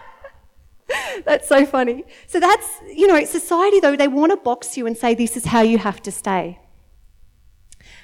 that's 1.25 1.49
so 1.49 1.65
funny. 1.67 2.05
So 2.27 2.41
that's, 2.41 2.67
you 2.95 3.07
know, 3.07 3.25
society 3.25 3.81
though, 3.81 3.97
they 3.97 4.09
want 4.09 4.33
to 4.33 4.37
box 4.37 4.77
you 4.77 4.87
and 4.87 4.97
say 4.97 5.15
this 5.15 5.37
is 5.37 5.47
how 5.47 5.63
you 5.63 5.79
have 5.79 6.03
to 6.03 6.13
stay. 6.13 6.59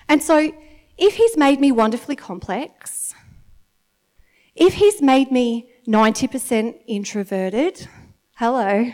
And 0.08 0.22
so 0.22 0.52
if 0.98 1.16
he's 1.16 1.36
made 1.36 1.60
me 1.60 1.72
wonderfully 1.72 2.16
complex, 2.16 3.14
if 4.54 4.74
he's 4.74 5.02
made 5.02 5.30
me 5.30 5.68
90% 5.86 6.80
introverted, 6.86 7.88
hello, 8.36 8.92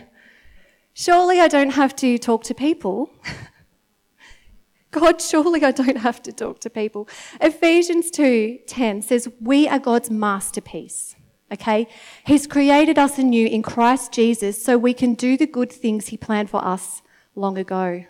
surely 0.92 1.40
I 1.40 1.48
don't 1.48 1.70
have 1.70 1.94
to 1.96 2.18
talk 2.18 2.44
to 2.44 2.54
people. 2.54 3.10
God, 4.90 5.22
surely 5.22 5.64
I 5.64 5.70
don't 5.70 5.98
have 5.98 6.22
to 6.22 6.32
talk 6.32 6.60
to 6.60 6.70
people. 6.70 7.08
Ephesians 7.40 8.10
2:10 8.10 9.02
says 9.02 9.28
we 9.40 9.66
are 9.66 9.78
God's 9.78 10.10
masterpiece. 10.10 11.16
Okay? 11.52 11.86
He's 12.24 12.46
created 12.46 12.98
us 12.98 13.18
anew 13.18 13.46
in 13.46 13.62
Christ 13.62 14.12
Jesus 14.12 14.62
so 14.62 14.78
we 14.78 14.94
can 14.94 15.14
do 15.14 15.36
the 15.36 15.46
good 15.46 15.70
things 15.70 16.08
He 16.08 16.16
planned 16.16 16.50
for 16.50 16.64
us 16.64 17.02
long 17.34 17.58
ago. 17.58 18.04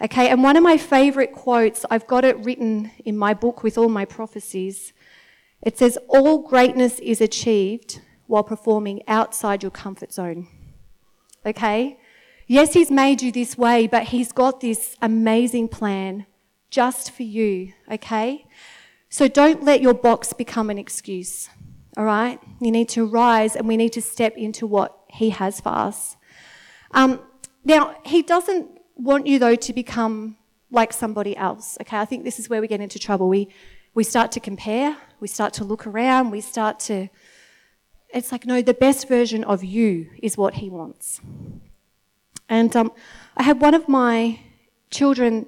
Okay, 0.00 0.28
and 0.30 0.42
one 0.42 0.56
of 0.56 0.64
my 0.64 0.76
favorite 0.78 1.32
quotes, 1.32 1.84
I've 1.88 2.08
got 2.08 2.24
it 2.24 2.36
written 2.38 2.90
in 3.04 3.16
my 3.16 3.34
book 3.34 3.62
with 3.62 3.78
all 3.78 3.88
my 3.88 4.04
prophecies. 4.04 4.92
It 5.62 5.78
says, 5.78 5.96
All 6.08 6.38
greatness 6.38 6.98
is 6.98 7.20
achieved 7.20 8.00
while 8.26 8.42
performing 8.42 9.02
outside 9.06 9.62
your 9.62 9.70
comfort 9.70 10.12
zone. 10.12 10.48
Okay? 11.46 12.00
Yes, 12.48 12.72
He's 12.72 12.90
made 12.90 13.22
you 13.22 13.30
this 13.30 13.56
way, 13.56 13.86
but 13.86 14.04
He's 14.04 14.32
got 14.32 14.60
this 14.60 14.96
amazing 15.00 15.68
plan 15.68 16.26
just 16.68 17.12
for 17.12 17.22
you. 17.22 17.72
Okay? 17.90 18.46
So 19.08 19.28
don't 19.28 19.62
let 19.62 19.82
your 19.82 19.94
box 19.94 20.32
become 20.32 20.68
an 20.68 20.78
excuse. 20.78 21.48
All 21.96 22.04
right? 22.04 22.40
You 22.60 22.70
need 22.70 22.88
to 22.90 23.04
rise 23.04 23.56
and 23.56 23.68
we 23.68 23.76
need 23.76 23.92
to 23.92 24.02
step 24.02 24.36
into 24.36 24.66
what 24.66 24.98
He 25.08 25.30
has 25.30 25.60
for 25.60 25.70
us. 25.70 26.16
Um, 26.92 27.20
now, 27.64 27.96
He 28.04 28.22
doesn't 28.22 28.80
want 28.96 29.26
you, 29.26 29.38
though, 29.38 29.56
to 29.56 29.72
become 29.72 30.36
like 30.70 30.92
somebody 30.92 31.36
else. 31.36 31.76
Okay? 31.80 31.98
I 31.98 32.04
think 32.04 32.24
this 32.24 32.38
is 32.38 32.48
where 32.48 32.60
we 32.60 32.68
get 32.68 32.80
into 32.80 32.98
trouble. 32.98 33.28
We, 33.28 33.48
we 33.94 34.04
start 34.04 34.32
to 34.32 34.40
compare, 34.40 34.96
we 35.20 35.28
start 35.28 35.52
to 35.54 35.64
look 35.64 35.86
around, 35.86 36.30
we 36.30 36.40
start 36.40 36.80
to. 36.80 37.08
It's 38.14 38.30
like, 38.30 38.44
no, 38.44 38.60
the 38.60 38.74
best 38.74 39.08
version 39.08 39.42
of 39.44 39.64
you 39.64 40.10
is 40.22 40.36
what 40.36 40.54
He 40.54 40.68
wants. 40.68 41.20
And 42.48 42.74
um, 42.76 42.92
I 43.36 43.42
had 43.42 43.60
one 43.60 43.72
of 43.74 43.88
my 43.88 44.40
children 44.90 45.46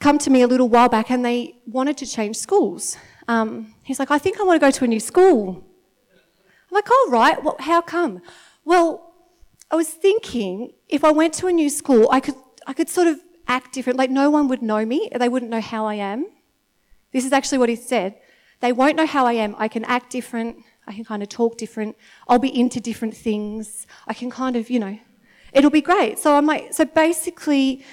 come 0.00 0.18
to 0.18 0.30
me 0.30 0.42
a 0.42 0.46
little 0.46 0.68
while 0.68 0.88
back 0.88 1.10
and 1.10 1.24
they 1.24 1.56
wanted 1.66 1.96
to 1.98 2.06
change 2.06 2.36
schools. 2.36 2.96
Um, 3.28 3.74
he's 3.84 3.98
like, 3.98 4.10
I 4.10 4.18
think 4.18 4.40
I 4.40 4.44
want 4.44 4.60
to 4.60 4.66
go 4.66 4.70
to 4.70 4.84
a 4.84 4.88
new 4.88 5.00
school. 5.00 5.64
I'm 6.12 6.74
like, 6.74 6.90
all 6.90 7.10
right, 7.10 7.42
well, 7.42 7.56
how 7.60 7.80
come? 7.80 8.20
Well, 8.64 9.12
I 9.70 9.76
was 9.76 9.88
thinking 9.88 10.72
if 10.88 11.04
I 11.04 11.10
went 11.12 11.34
to 11.34 11.46
a 11.46 11.52
new 11.52 11.70
school, 11.70 12.08
I 12.10 12.20
could, 12.20 12.34
I 12.66 12.72
could 12.72 12.88
sort 12.88 13.08
of 13.08 13.20
act 13.46 13.72
different. 13.72 13.98
Like, 13.98 14.10
no 14.10 14.30
one 14.30 14.48
would 14.48 14.62
know 14.62 14.84
me, 14.84 15.10
they 15.14 15.28
wouldn't 15.28 15.50
know 15.50 15.60
how 15.60 15.86
I 15.86 15.94
am. 15.94 16.26
This 17.12 17.24
is 17.24 17.32
actually 17.32 17.58
what 17.58 17.68
he 17.68 17.76
said. 17.76 18.16
They 18.60 18.72
won't 18.72 18.96
know 18.96 19.06
how 19.06 19.26
I 19.26 19.34
am. 19.34 19.54
I 19.58 19.68
can 19.68 19.84
act 19.84 20.10
different. 20.10 20.56
I 20.86 20.92
can 20.92 21.04
kind 21.04 21.22
of 21.22 21.28
talk 21.28 21.58
different. 21.58 21.96
I'll 22.28 22.38
be 22.38 22.58
into 22.58 22.80
different 22.80 23.16
things. 23.16 23.86
I 24.06 24.14
can 24.14 24.30
kind 24.30 24.56
of, 24.56 24.70
you 24.70 24.78
know, 24.78 24.98
it'll 25.52 25.70
be 25.70 25.80
great. 25.80 26.18
So 26.18 26.36
I'm 26.36 26.46
like, 26.46 26.72
so 26.72 26.84
basically, 26.84 27.84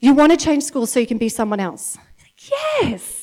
you 0.00 0.14
want 0.14 0.32
to 0.32 0.38
change 0.38 0.64
schools 0.64 0.92
so 0.92 1.00
you 1.00 1.06
can 1.06 1.18
be 1.18 1.28
someone 1.28 1.60
else. 1.60 1.96
Like, 1.96 2.50
yes. 2.82 3.17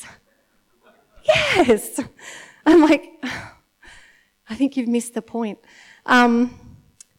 Yes. 1.26 2.00
I'm 2.66 2.82
like, 2.82 3.12
I 4.50 4.56
think 4.56 4.78
you've 4.78 4.88
missed 4.88 5.14
the 5.14 5.22
point. 5.22 5.60
Um, 6.06 6.60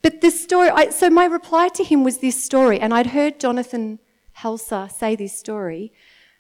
but 0.02 0.20
this 0.20 0.40
story, 0.40 0.68
I, 0.68 0.90
so 0.90 1.10
my 1.10 1.25
reply 1.25 1.68
to 1.68 1.82
him 1.82 2.04
was 2.04 2.18
this 2.18 2.42
story, 2.42 2.78
and 2.78 2.94
I'd 2.94 3.08
heard 3.08 3.40
Jonathan 3.40 3.98
Helser 4.38 4.90
say 4.90 5.16
this 5.16 5.36
story. 5.36 5.92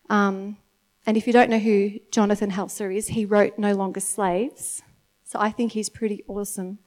Um, 0.08 0.58
and 1.06 1.16
if 1.16 1.26
you 1.26 1.32
don't 1.32 1.50
know 1.50 1.58
who 1.58 1.98
Jonathan 2.10 2.52
Helser 2.52 2.94
is, 2.94 3.08
he 3.08 3.24
wrote 3.24 3.58
No 3.58 3.72
Longer 3.74 4.00
Slaves. 4.00 4.82
So 5.24 5.40
I 5.40 5.50
think 5.50 5.72
he's 5.72 5.88
pretty 5.88 6.22
awesome. 6.28 6.78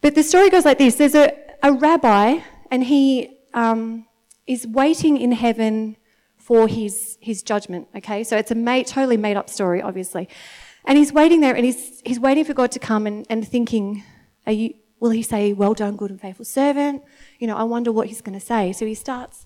But 0.00 0.14
the 0.14 0.22
story 0.22 0.50
goes 0.50 0.64
like 0.64 0.78
this 0.78 0.96
there's 0.96 1.14
a, 1.14 1.32
a 1.62 1.72
rabbi, 1.72 2.40
and 2.70 2.84
he 2.84 3.38
um, 3.54 4.06
is 4.46 4.66
waiting 4.66 5.16
in 5.16 5.32
heaven 5.32 5.96
for 6.48 6.66
his, 6.66 7.18
his 7.20 7.42
judgment, 7.42 7.86
okay? 7.94 8.24
So 8.24 8.34
it's 8.34 8.50
a 8.50 8.54
made, 8.54 8.86
totally 8.86 9.18
made 9.18 9.36
up 9.36 9.50
story, 9.50 9.82
obviously. 9.82 10.30
And 10.86 10.96
he's 10.96 11.12
waiting 11.12 11.42
there 11.42 11.54
and 11.54 11.62
he's, 11.62 12.00
he's 12.06 12.18
waiting 12.18 12.46
for 12.46 12.54
God 12.54 12.72
to 12.72 12.78
come 12.78 13.06
and, 13.06 13.26
and 13.28 13.46
thinking, 13.46 14.02
are 14.46 14.52
you, 14.52 14.72
will 14.98 15.10
he 15.10 15.20
say, 15.20 15.52
well 15.52 15.74
done, 15.74 15.96
good 15.96 16.10
and 16.10 16.18
faithful 16.18 16.46
servant? 16.46 17.02
You 17.38 17.48
know, 17.48 17.56
I 17.58 17.64
wonder 17.64 17.92
what 17.92 18.06
he's 18.06 18.22
going 18.22 18.38
to 18.38 18.42
say. 18.42 18.72
So 18.72 18.86
he 18.86 18.94
starts 18.94 19.44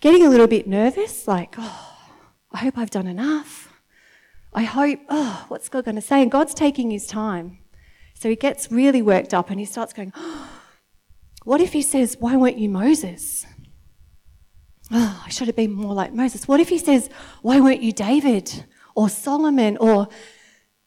getting 0.00 0.24
a 0.24 0.30
little 0.30 0.46
bit 0.46 0.66
nervous, 0.66 1.28
like, 1.28 1.54
oh, 1.58 1.98
I 2.50 2.60
hope 2.60 2.78
I've 2.78 2.88
done 2.88 3.06
enough. 3.06 3.70
I 4.54 4.62
hope, 4.62 5.00
oh, 5.10 5.44
what's 5.48 5.68
God 5.68 5.84
going 5.84 5.96
to 5.96 6.00
say? 6.00 6.22
And 6.22 6.30
God's 6.30 6.54
taking 6.54 6.90
his 6.90 7.06
time. 7.06 7.58
So 8.14 8.30
he 8.30 8.36
gets 8.36 8.72
really 8.72 9.02
worked 9.02 9.34
up 9.34 9.50
and 9.50 9.60
he 9.60 9.66
starts 9.66 9.92
going, 9.92 10.14
oh, 10.16 10.48
what 11.44 11.60
if 11.60 11.74
he 11.74 11.82
says, 11.82 12.16
why 12.20 12.36
weren't 12.36 12.56
you 12.56 12.70
Moses? 12.70 13.44
Oh, 14.92 15.22
I 15.24 15.28
should 15.30 15.46
have 15.48 15.56
been 15.56 15.72
more 15.72 15.94
like 15.94 16.12
Moses. 16.12 16.46
What 16.46 16.60
if 16.60 16.68
he 16.68 16.78
says, 16.78 17.08
why 17.40 17.60
weren't 17.60 17.82
you 17.82 17.92
David 17.92 18.64
or 18.94 19.08
Solomon 19.08 19.76
or. 19.78 20.08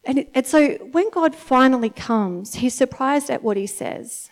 And, 0.03 0.27
and 0.33 0.45
so 0.45 0.75
when 0.91 1.09
God 1.09 1.35
finally 1.35 1.89
comes, 1.89 2.55
he's 2.55 2.75
surprised 2.75 3.29
at 3.29 3.43
what 3.43 3.57
he 3.57 3.67
says. 3.67 4.29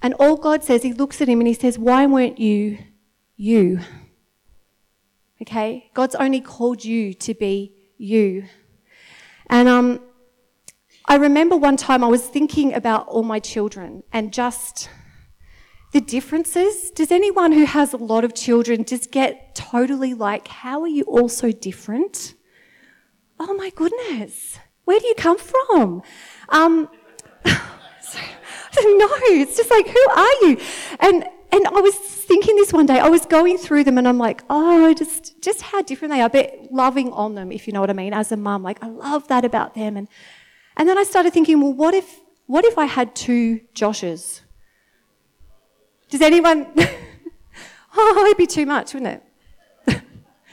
And 0.00 0.14
all 0.14 0.36
God 0.36 0.62
says, 0.62 0.84
he 0.84 0.92
looks 0.92 1.20
at 1.20 1.28
him 1.28 1.40
and 1.40 1.48
he 1.48 1.54
says, 1.54 1.78
Why 1.78 2.06
weren't 2.06 2.38
you 2.38 2.78
you? 3.36 3.80
Okay? 5.42 5.90
God's 5.94 6.14
only 6.14 6.40
called 6.40 6.84
you 6.84 7.12
to 7.14 7.34
be 7.34 7.74
you. 7.96 8.44
And 9.50 9.68
um, 9.68 10.00
I 11.06 11.16
remember 11.16 11.56
one 11.56 11.76
time 11.76 12.04
I 12.04 12.08
was 12.08 12.24
thinking 12.24 12.74
about 12.74 13.08
all 13.08 13.24
my 13.24 13.40
children 13.40 14.04
and 14.12 14.32
just 14.32 14.88
the 15.92 16.00
differences. 16.00 16.90
Does 16.90 17.10
anyone 17.10 17.52
who 17.52 17.64
has 17.64 17.92
a 17.92 17.96
lot 17.96 18.24
of 18.24 18.34
children 18.34 18.84
just 18.84 19.10
get 19.10 19.54
totally 19.54 20.14
like, 20.14 20.48
how 20.48 20.82
are 20.82 20.88
you 20.88 21.04
all 21.04 21.28
so 21.28 21.50
different? 21.50 22.34
Oh 23.40 23.54
my 23.54 23.70
goodness, 23.70 24.58
where 24.84 24.98
do 24.98 25.06
you 25.06 25.14
come 25.14 25.38
from? 25.38 26.02
Um, 26.48 26.88
no, 27.44 29.08
it's 29.30 29.56
just 29.56 29.70
like, 29.70 29.86
who 29.86 30.10
are 30.10 30.34
you? 30.42 30.58
And 31.00 31.24
and 31.50 31.66
I 31.66 31.80
was 31.80 31.94
thinking 31.94 32.56
this 32.56 32.72
one 32.72 32.84
day. 32.84 32.98
I 32.98 33.08
was 33.08 33.24
going 33.24 33.56
through 33.56 33.84
them, 33.84 33.96
and 33.96 34.06
I'm 34.06 34.18
like, 34.18 34.42
oh, 34.50 34.92
just 34.92 35.40
just 35.40 35.62
how 35.62 35.82
different 35.82 36.12
they 36.12 36.20
are, 36.20 36.28
but 36.28 36.52
loving 36.70 37.12
on 37.12 37.34
them, 37.34 37.50
if 37.50 37.66
you 37.66 37.72
know 37.72 37.80
what 37.80 37.90
I 37.90 37.94
mean. 37.94 38.12
As 38.12 38.32
a 38.32 38.36
mum, 38.36 38.62
like 38.62 38.82
I 38.82 38.88
love 38.88 39.28
that 39.28 39.44
about 39.44 39.74
them, 39.74 39.96
and 39.96 40.08
and 40.76 40.88
then 40.88 40.98
I 40.98 41.04
started 41.04 41.32
thinking, 41.32 41.60
well, 41.60 41.72
what 41.72 41.94
if 41.94 42.20
what 42.46 42.64
if 42.64 42.76
I 42.76 42.84
had 42.84 43.14
two 43.14 43.60
Joshes? 43.74 44.42
Does 46.08 46.20
anyone? 46.20 46.66
oh, 47.96 48.24
it'd 48.26 48.38
be 48.38 48.46
too 48.46 48.66
much, 48.66 48.94
wouldn't 48.94 49.22
it? 49.86 50.02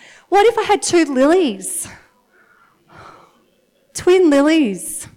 what 0.30 0.46
if 0.46 0.58
I 0.58 0.64
had 0.64 0.82
two 0.82 1.06
Lilies? 1.06 1.88
Twin 3.94 4.30
Lilies. 4.30 5.08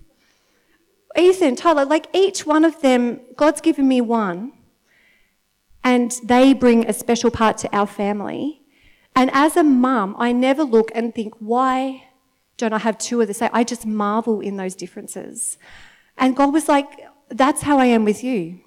Ethan, 1.17 1.57
Tyler, 1.57 1.85
like 1.85 2.07
each 2.15 2.47
one 2.47 2.65
of 2.65 2.81
them, 2.81 3.21
God's 3.37 3.61
given 3.61 3.89
me 3.89 4.01
one, 4.01 4.53
and 5.83 6.13
they 6.23 6.55
bring 6.55 6.87
a 6.87 6.93
special 6.93 7.31
part 7.31 7.59
to 7.59 7.77
our 7.77 7.87
family. 7.87 8.63
And 9.17 9.31
as 9.33 9.57
a 9.57 9.65
mum, 9.65 10.15
I 10.17 10.31
never 10.31 10.63
look 10.63 10.93
and 10.95 11.13
think, 11.13 11.35
why 11.41 12.05
don't 12.57 12.73
I 12.73 12.79
have 12.79 12.99
two 12.99 13.21
of 13.21 13.27
the 13.27 13.35
same? 13.35 13.51
I 13.53 13.65
just 13.65 13.85
marvel 13.85 14.41
in 14.41 14.57
those 14.57 14.77
differences. 14.77 15.59
And 16.17 16.37
God 16.37 16.53
was 16.53 16.69
like, 16.69 16.87
that's 17.29 17.63
how 17.63 17.79
I 17.79 17.87
am 17.87 18.05
with 18.05 18.23
you. 18.23 18.61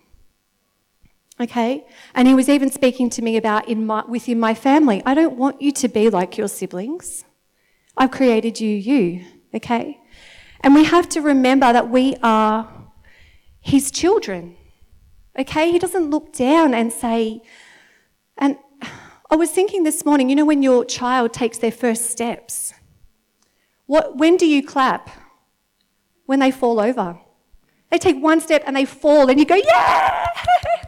Okay? 1.41 1.85
And 2.13 2.27
he 2.27 2.35
was 2.35 2.47
even 2.47 2.69
speaking 2.69 3.09
to 3.11 3.21
me 3.23 3.35
about 3.35 3.67
in 3.67 3.85
my, 3.85 4.05
within 4.07 4.39
my 4.39 4.53
family. 4.53 5.01
I 5.05 5.15
don't 5.15 5.37
want 5.37 5.59
you 5.61 5.71
to 5.71 5.87
be 5.87 6.09
like 6.09 6.37
your 6.37 6.47
siblings. 6.47 7.25
I've 7.97 8.11
created 8.11 8.61
you, 8.61 8.69
you. 8.69 9.25
Okay? 9.55 9.99
And 10.61 10.75
we 10.75 10.83
have 10.83 11.09
to 11.09 11.21
remember 11.21 11.73
that 11.73 11.89
we 11.89 12.15
are 12.21 12.71
his 13.59 13.89
children. 13.89 14.55
Okay? 15.37 15.71
He 15.71 15.79
doesn't 15.79 16.11
look 16.11 16.31
down 16.31 16.75
and 16.75 16.93
say, 16.93 17.41
and 18.37 18.57
I 19.31 19.35
was 19.35 19.49
thinking 19.49 19.83
this 19.83 20.05
morning, 20.05 20.29
you 20.29 20.35
know, 20.35 20.45
when 20.45 20.61
your 20.61 20.85
child 20.85 21.33
takes 21.33 21.57
their 21.57 21.71
first 21.71 22.11
steps, 22.11 22.73
what, 23.87 24.17
when 24.17 24.37
do 24.37 24.45
you 24.45 24.65
clap? 24.65 25.09
When 26.25 26.39
they 26.39 26.51
fall 26.51 26.79
over. 26.79 27.19
They 27.89 27.97
take 27.97 28.21
one 28.21 28.39
step 28.39 28.63
and 28.65 28.75
they 28.75 28.85
fall, 28.85 29.29
and 29.29 29.37
you 29.39 29.45
go, 29.45 29.55
yeah! 29.55 30.27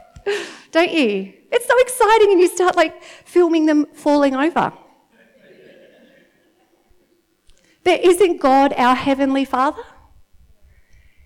Don't 0.72 0.92
you? 0.92 1.34
It's 1.52 1.68
so 1.68 1.80
exciting, 1.80 2.32
and 2.32 2.40
you 2.40 2.48
start 2.48 2.76
like 2.76 3.04
filming 3.04 3.66
them 3.66 3.86
falling 3.94 4.36
over. 4.36 4.74
But 7.84 8.02
isn't 8.02 8.42
God 8.42 8.74
our 8.78 8.96
Heavenly 8.96 9.46
Father? 9.46 9.84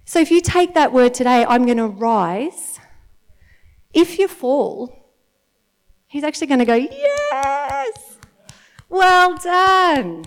So 0.06 0.20
if 0.20 0.32
you 0.32 0.42
take 0.42 0.74
that 0.74 0.92
word 0.92 1.14
today, 1.14 1.46
I'm 1.48 1.66
going 1.66 1.78
to 1.78 1.88
rise. 1.88 2.80
If 3.94 4.18
you 4.18 4.28
fall, 4.28 4.98
He's 6.08 6.24
actually 6.24 6.48
going 6.48 6.60
to 6.60 6.66
go, 6.66 6.76
Yes! 6.76 8.18
Well 8.90 9.38
done! 9.38 10.26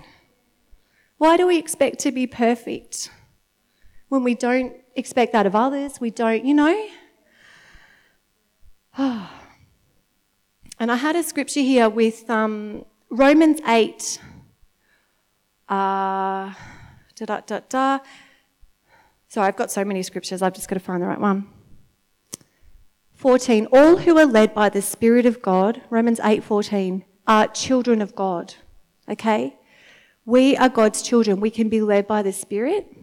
Why 1.16 1.36
do 1.36 1.46
we 1.46 1.58
expect 1.58 1.98
to 2.00 2.12
be 2.12 2.26
perfect 2.26 3.10
when 4.08 4.22
we 4.22 4.34
don't 4.34 4.74
expect 4.94 5.32
that 5.32 5.46
of 5.46 5.54
others? 5.54 6.00
We 6.00 6.10
don't, 6.10 6.44
you 6.44 6.54
know? 6.54 6.88
and 10.78 10.92
I 10.92 10.96
had 10.96 11.16
a 11.16 11.22
scripture 11.22 11.60
here 11.60 11.88
with 11.88 12.28
um, 12.28 12.84
Romans 13.08 13.58
8 13.66 14.18
uh, 15.68 15.72
da 15.72 17.24
da 17.24 17.40
da 17.40 17.60
da. 17.66 17.98
So 19.28 19.40
I've 19.40 19.56
got 19.56 19.70
so 19.70 19.84
many 19.86 20.02
scriptures, 20.02 20.42
I've 20.42 20.52
just 20.52 20.68
got 20.68 20.74
to 20.74 20.80
find 20.80 21.02
the 21.02 21.06
right 21.06 21.20
one. 21.20 21.48
14. 23.14 23.68
All 23.72 23.96
who 23.98 24.18
are 24.18 24.26
led 24.26 24.54
by 24.54 24.68
the 24.68 24.82
Spirit 24.82 25.24
of 25.24 25.40
God, 25.40 25.80
Romans 25.88 26.20
8 26.22 26.44
14, 26.44 27.04
are 27.26 27.46
children 27.48 28.02
of 28.02 28.14
God. 28.14 28.54
Okay? 29.08 29.56
We 30.26 30.58
are 30.58 30.68
God's 30.68 31.00
children. 31.00 31.40
We 31.40 31.50
can 31.50 31.70
be 31.70 31.80
led 31.80 32.06
by 32.06 32.20
the 32.20 32.32
Spirit. 32.32 32.94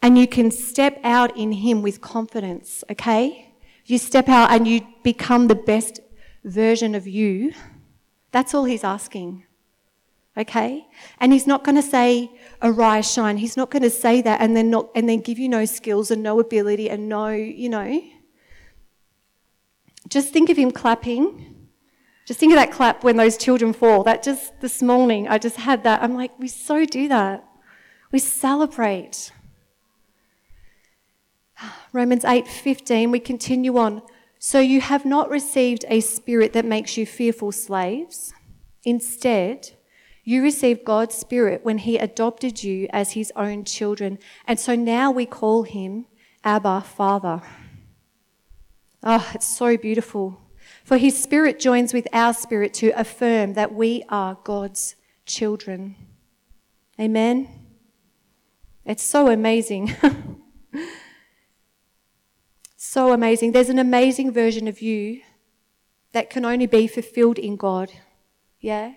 And 0.00 0.16
you 0.16 0.26
can 0.26 0.50
step 0.50 0.98
out 1.04 1.36
in 1.36 1.52
Him 1.52 1.82
with 1.82 2.00
confidence. 2.00 2.84
Okay? 2.90 3.47
You 3.88 3.98
step 3.98 4.28
out 4.28 4.50
and 4.50 4.66
you 4.68 4.86
become 5.02 5.48
the 5.48 5.54
best 5.54 6.00
version 6.44 6.94
of 6.94 7.06
you. 7.06 7.52
That's 8.30 8.54
all 8.54 8.64
He's 8.64 8.84
asking 8.84 9.44
okay? 10.38 10.86
And 11.18 11.32
he's 11.32 11.46
not 11.46 11.64
going 11.64 11.74
to 11.76 11.82
say, 11.82 12.30
arise, 12.62 13.10
shine. 13.10 13.36
He's 13.36 13.56
not 13.56 13.70
going 13.70 13.82
to 13.82 13.90
say 13.90 14.22
that 14.22 14.40
and 14.40 14.56
then 14.56 14.70
not, 14.70 14.88
and 14.94 15.08
then 15.08 15.20
give 15.20 15.38
you 15.38 15.48
no 15.48 15.64
skills 15.64 16.10
and 16.10 16.22
no 16.22 16.38
ability 16.40 16.88
and 16.88 17.08
no, 17.08 17.28
you 17.30 17.68
know. 17.68 18.00
Just 20.08 20.32
think 20.32 20.48
of 20.48 20.56
him 20.56 20.70
clapping. 20.70 21.68
Just 22.24 22.38
think 22.38 22.52
of 22.52 22.56
that 22.56 22.70
clap 22.70 23.04
when 23.04 23.16
those 23.16 23.36
children 23.36 23.72
fall. 23.72 24.04
That 24.04 24.22
just 24.22 24.60
this 24.60 24.80
morning, 24.80 25.28
I 25.28 25.38
just 25.38 25.56
had 25.56 25.82
that. 25.84 26.02
I'm 26.02 26.14
like, 26.14 26.38
we 26.38 26.48
so 26.48 26.84
do 26.84 27.08
that. 27.08 27.44
We 28.12 28.20
celebrate. 28.20 29.32
Romans 31.92 32.24
8:15 32.24 33.10
we 33.10 33.20
continue 33.20 33.76
on. 33.78 34.02
So 34.38 34.60
you 34.60 34.80
have 34.80 35.04
not 35.04 35.30
received 35.30 35.84
a 35.88 36.00
spirit 36.00 36.52
that 36.52 36.64
makes 36.64 36.96
you 36.96 37.06
fearful 37.06 37.50
slaves. 37.50 38.32
Instead, 38.84 39.70
you 40.22 40.42
received 40.42 40.84
God's 40.84 41.14
Spirit 41.14 41.64
when 41.64 41.78
He 41.78 41.96
adopted 41.96 42.62
you 42.62 42.86
as 42.92 43.12
His 43.12 43.32
own 43.34 43.64
children. 43.64 44.18
And 44.46 44.60
so 44.60 44.74
now 44.74 45.10
we 45.10 45.24
call 45.24 45.62
Him 45.62 46.04
Abba, 46.44 46.82
Father. 46.82 47.40
Oh, 49.02 49.30
it's 49.34 49.46
so 49.46 49.76
beautiful. 49.76 50.40
For 50.84 50.98
His 50.98 51.20
Spirit 51.20 51.58
joins 51.58 51.94
with 51.94 52.06
our 52.12 52.34
spirit 52.34 52.74
to 52.74 52.90
affirm 52.90 53.54
that 53.54 53.74
we 53.74 54.04
are 54.10 54.38
God's 54.44 54.96
children. 55.24 55.96
Amen. 57.00 57.48
It's 58.84 59.02
so 59.02 59.30
amazing. 59.30 59.96
so 62.88 63.12
amazing. 63.12 63.52
There's 63.52 63.68
an 63.68 63.78
amazing 63.78 64.32
version 64.32 64.66
of 64.66 64.80
you 64.80 65.20
that 66.12 66.30
can 66.30 66.46
only 66.46 66.66
be 66.66 66.86
fulfilled 66.86 67.38
in 67.38 67.56
God. 67.56 67.92
Yeah? 68.60 68.94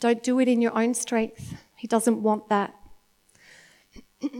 Don't 0.00 0.22
do 0.22 0.40
it 0.40 0.48
in 0.48 0.62
your 0.62 0.74
own 0.74 0.94
strength. 0.94 1.54
He 1.76 1.86
doesn't 1.86 2.22
want 2.22 2.48
that. 2.48 2.74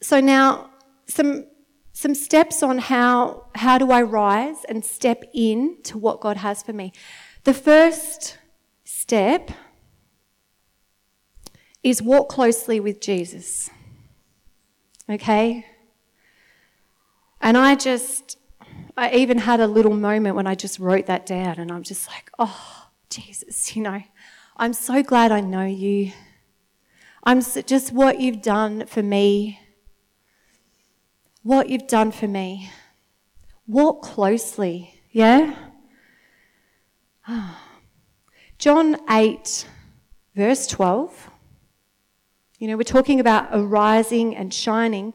so 0.00 0.20
now, 0.20 0.70
some 1.06 1.46
some 1.92 2.14
steps 2.14 2.62
on 2.62 2.78
how 2.78 3.46
how 3.56 3.76
do 3.78 3.90
I 3.90 4.02
rise 4.02 4.64
and 4.68 4.84
step 4.84 5.24
in 5.34 5.78
to 5.82 5.98
what 5.98 6.20
God 6.20 6.36
has 6.36 6.62
for 6.62 6.72
me. 6.72 6.92
The 7.42 7.54
first 7.54 8.38
step 8.84 9.50
is 11.82 12.00
walk 12.00 12.28
closely 12.28 12.78
with 12.78 13.00
Jesus. 13.00 13.68
Okay? 15.10 15.66
And 17.44 17.58
I 17.58 17.74
just 17.74 18.38
I 18.96 19.12
even 19.12 19.36
had 19.36 19.60
a 19.60 19.66
little 19.66 19.94
moment 19.94 20.34
when 20.34 20.46
I 20.46 20.54
just 20.54 20.78
wrote 20.78 21.06
that 21.06 21.26
down 21.26 21.58
and 21.58 21.70
I'm 21.70 21.82
just 21.82 22.08
like, 22.08 22.30
"Oh, 22.38 22.88
Jesus, 23.10 23.76
you 23.76 23.82
know, 23.82 24.02
I'm 24.56 24.72
so 24.72 25.02
glad 25.02 25.30
I 25.30 25.40
know 25.40 25.66
you. 25.66 26.12
I'm 27.22 27.42
just 27.42 27.92
what 27.92 28.18
you've 28.18 28.40
done 28.40 28.86
for 28.86 29.02
me. 29.02 29.60
What 31.42 31.68
you've 31.68 31.86
done 31.86 32.12
for 32.12 32.26
me. 32.26 32.70
Walk 33.66 34.02
closely, 34.02 35.02
yeah? 35.10 35.54
Ah. 37.28 37.60
John 38.58 38.96
8, 39.10 39.68
verse 40.34 40.66
12. 40.66 41.30
You 42.58 42.68
know, 42.68 42.76
we're 42.76 42.84
talking 42.84 43.20
about 43.20 43.48
arising 43.52 44.34
and 44.34 44.52
shining. 44.52 45.12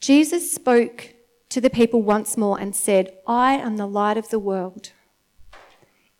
Jesus 0.00 0.52
spoke 0.52 1.15
to 1.48 1.60
the 1.60 1.70
people 1.70 2.02
once 2.02 2.36
more 2.36 2.58
and 2.58 2.74
said, 2.74 3.16
I 3.26 3.54
am 3.54 3.76
the 3.76 3.86
light 3.86 4.16
of 4.16 4.30
the 4.30 4.38
world. 4.38 4.92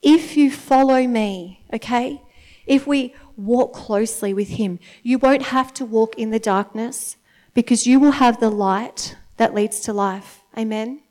If 0.03 0.37
you 0.37 0.51
follow 0.51 1.07
me, 1.07 1.65
okay, 1.73 2.23
if 2.67 2.87
we 2.87 3.15
walk 3.37 3.73
closely 3.73 4.33
with 4.33 4.51
Him, 4.51 4.79
you 5.03 5.19
won't 5.19 5.47
have 5.47 5.73
to 5.75 5.85
walk 5.85 6.17
in 6.17 6.31
the 6.31 6.39
darkness 6.39 7.17
because 7.55 7.87
you 7.87 7.99
will 7.99 8.12
have 8.12 8.41
the 8.41 8.51
light 8.51 9.17
that 9.37 9.55
leads 9.55 9.81
to 9.81 9.93
life. 9.93 10.43
Amen. 10.57 11.03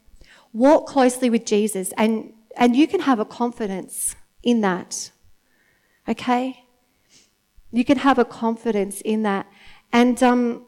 Walk 0.54 0.88
closely 0.88 1.30
with 1.30 1.46
Jesus 1.46 1.94
and, 1.98 2.34
and 2.56 2.76
you 2.76 2.88
can 2.88 3.02
have 3.02 3.20
a 3.20 3.26
confidence 3.26 4.16
in 4.44 4.62
that. 4.62 5.12
Okay? 6.08 6.64
You 7.72 7.84
can 7.84 7.98
have 7.98 8.18
a 8.18 8.26
confidence 8.26 9.02
in 9.02 9.24
that. 9.24 9.48
And 9.92 10.22
um, 10.24 10.66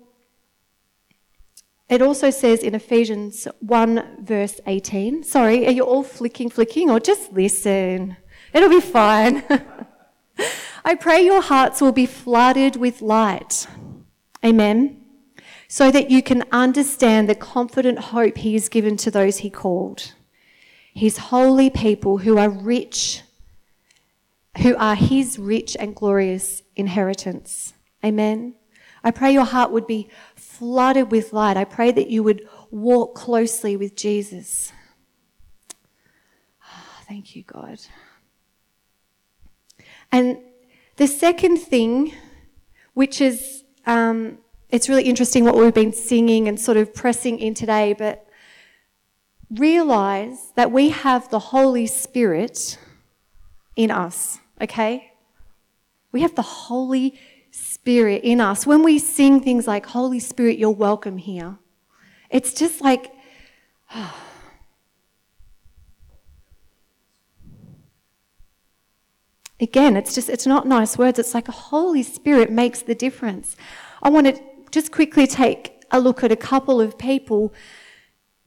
it 1.89 2.01
also 2.01 2.29
says 2.29 2.63
in 2.63 2.75
Ephesians 2.75 3.47
1, 3.59 4.25
verse 4.25 4.59
18. 4.67 5.23
Sorry, 5.23 5.65
are 5.67 5.71
you 5.71 5.83
all 5.83 6.03
flicking, 6.03 6.49
flicking, 6.49 6.89
or 6.89 6.99
just 6.99 7.31
listen? 7.31 8.17
It'll 8.53 8.69
be 8.69 8.81
fine. 8.81 9.43
I 10.85 10.95
pray 10.95 11.21
your 11.21 11.41
hearts 11.41 11.81
will 11.81 11.91
be 11.91 12.05
flooded 12.05 12.75
with 12.75 13.01
light. 13.01 13.67
Amen. 14.45 15.03
So 15.67 15.91
that 15.91 16.09
you 16.09 16.21
can 16.21 16.43
understand 16.51 17.27
the 17.29 17.35
confident 17.35 17.99
hope 17.99 18.37
he 18.37 18.53
has 18.53 18.69
given 18.69 18.95
to 18.97 19.11
those 19.11 19.39
he 19.39 19.49
called. 19.49 20.13
his 20.97 21.17
holy 21.17 21.69
people 21.69 22.17
who 22.19 22.39
are 22.39 22.49
rich, 22.49 23.21
who 24.63 24.75
are 24.77 24.95
his 24.95 25.37
rich 25.37 25.77
and 25.79 25.95
glorious 25.95 26.63
inheritance. 26.75 27.73
Amen. 28.03 28.55
I 29.03 29.11
pray 29.11 29.31
your 29.31 29.45
heart 29.45 29.71
would 29.71 29.85
be 29.85 30.09
flooded 30.57 31.11
with 31.11 31.33
light. 31.33 31.57
I 31.57 31.65
pray 31.65 31.91
that 31.91 32.09
you 32.09 32.23
would 32.23 32.47
walk 32.71 33.15
closely 33.15 33.77
with 33.77 33.95
Jesus. 33.95 34.71
Oh, 36.63 37.03
thank 37.07 37.35
you, 37.35 37.43
God. 37.43 37.79
And 40.11 40.39
the 40.95 41.07
second 41.07 41.57
thing, 41.57 42.13
which 42.93 43.21
is, 43.21 43.63
um, 43.85 44.39
it's 44.69 44.89
really 44.89 45.03
interesting 45.03 45.45
what 45.45 45.55
we've 45.55 45.73
been 45.73 45.93
singing 45.93 46.47
and 46.47 46.59
sort 46.59 46.77
of 46.77 46.93
pressing 46.93 47.39
in 47.39 47.53
today, 47.53 47.93
but 47.93 48.27
realize 49.51 50.51
that 50.55 50.71
we 50.71 50.89
have 50.89 51.29
the 51.29 51.39
Holy 51.39 51.87
Spirit 51.87 52.77
in 53.75 53.91
us, 53.91 54.39
okay? 54.61 55.13
We 56.11 56.21
have 56.21 56.35
the 56.35 56.41
Holy 56.41 57.19
Spirit 57.87 58.21
in 58.25 58.41
us. 58.41 58.67
When 58.67 58.83
we 58.83 58.99
sing 58.99 59.39
things 59.39 59.65
like, 59.65 59.85
Holy 59.85 60.19
Spirit, 60.19 60.57
you're 60.57 60.69
welcome 60.69 61.17
here, 61.17 61.57
it's 62.29 62.53
just 62.53 62.81
like, 62.81 63.13
oh, 63.95 64.13
Again, 69.61 69.95
it's 69.95 70.13
just, 70.13 70.27
it's 70.27 70.45
not 70.45 70.67
nice 70.67 70.97
words. 70.97 71.17
It's 71.17 71.33
like 71.33 71.47
Holy 71.47 72.03
Spirit 72.03 72.51
makes 72.51 72.81
the 72.81 72.93
difference. 72.93 73.55
I 74.03 74.09
want 74.09 74.27
to 74.27 74.37
just 74.69 74.91
quickly 74.91 75.25
take 75.25 75.85
a 75.89 76.01
look 76.01 76.25
at 76.25 76.31
a 76.31 76.35
couple 76.35 76.81
of 76.81 76.97
people 76.97 77.53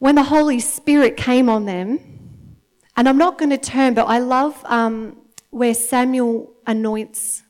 when 0.01 0.17
the 0.17 0.25
Holy 0.25 0.61
Spirit 0.61 1.17
came 1.17 1.49
on 1.49 1.65
them. 1.65 1.99
And 2.95 3.09
I'm 3.09 3.17
not 3.17 3.39
going 3.39 3.49
to 3.51 3.59
turn, 3.59 3.95
but 3.95 4.05
I 4.05 4.19
love 4.19 4.63
um, 4.67 5.17
where 5.49 5.73
Samuel 5.73 6.53
anoints 6.67 7.45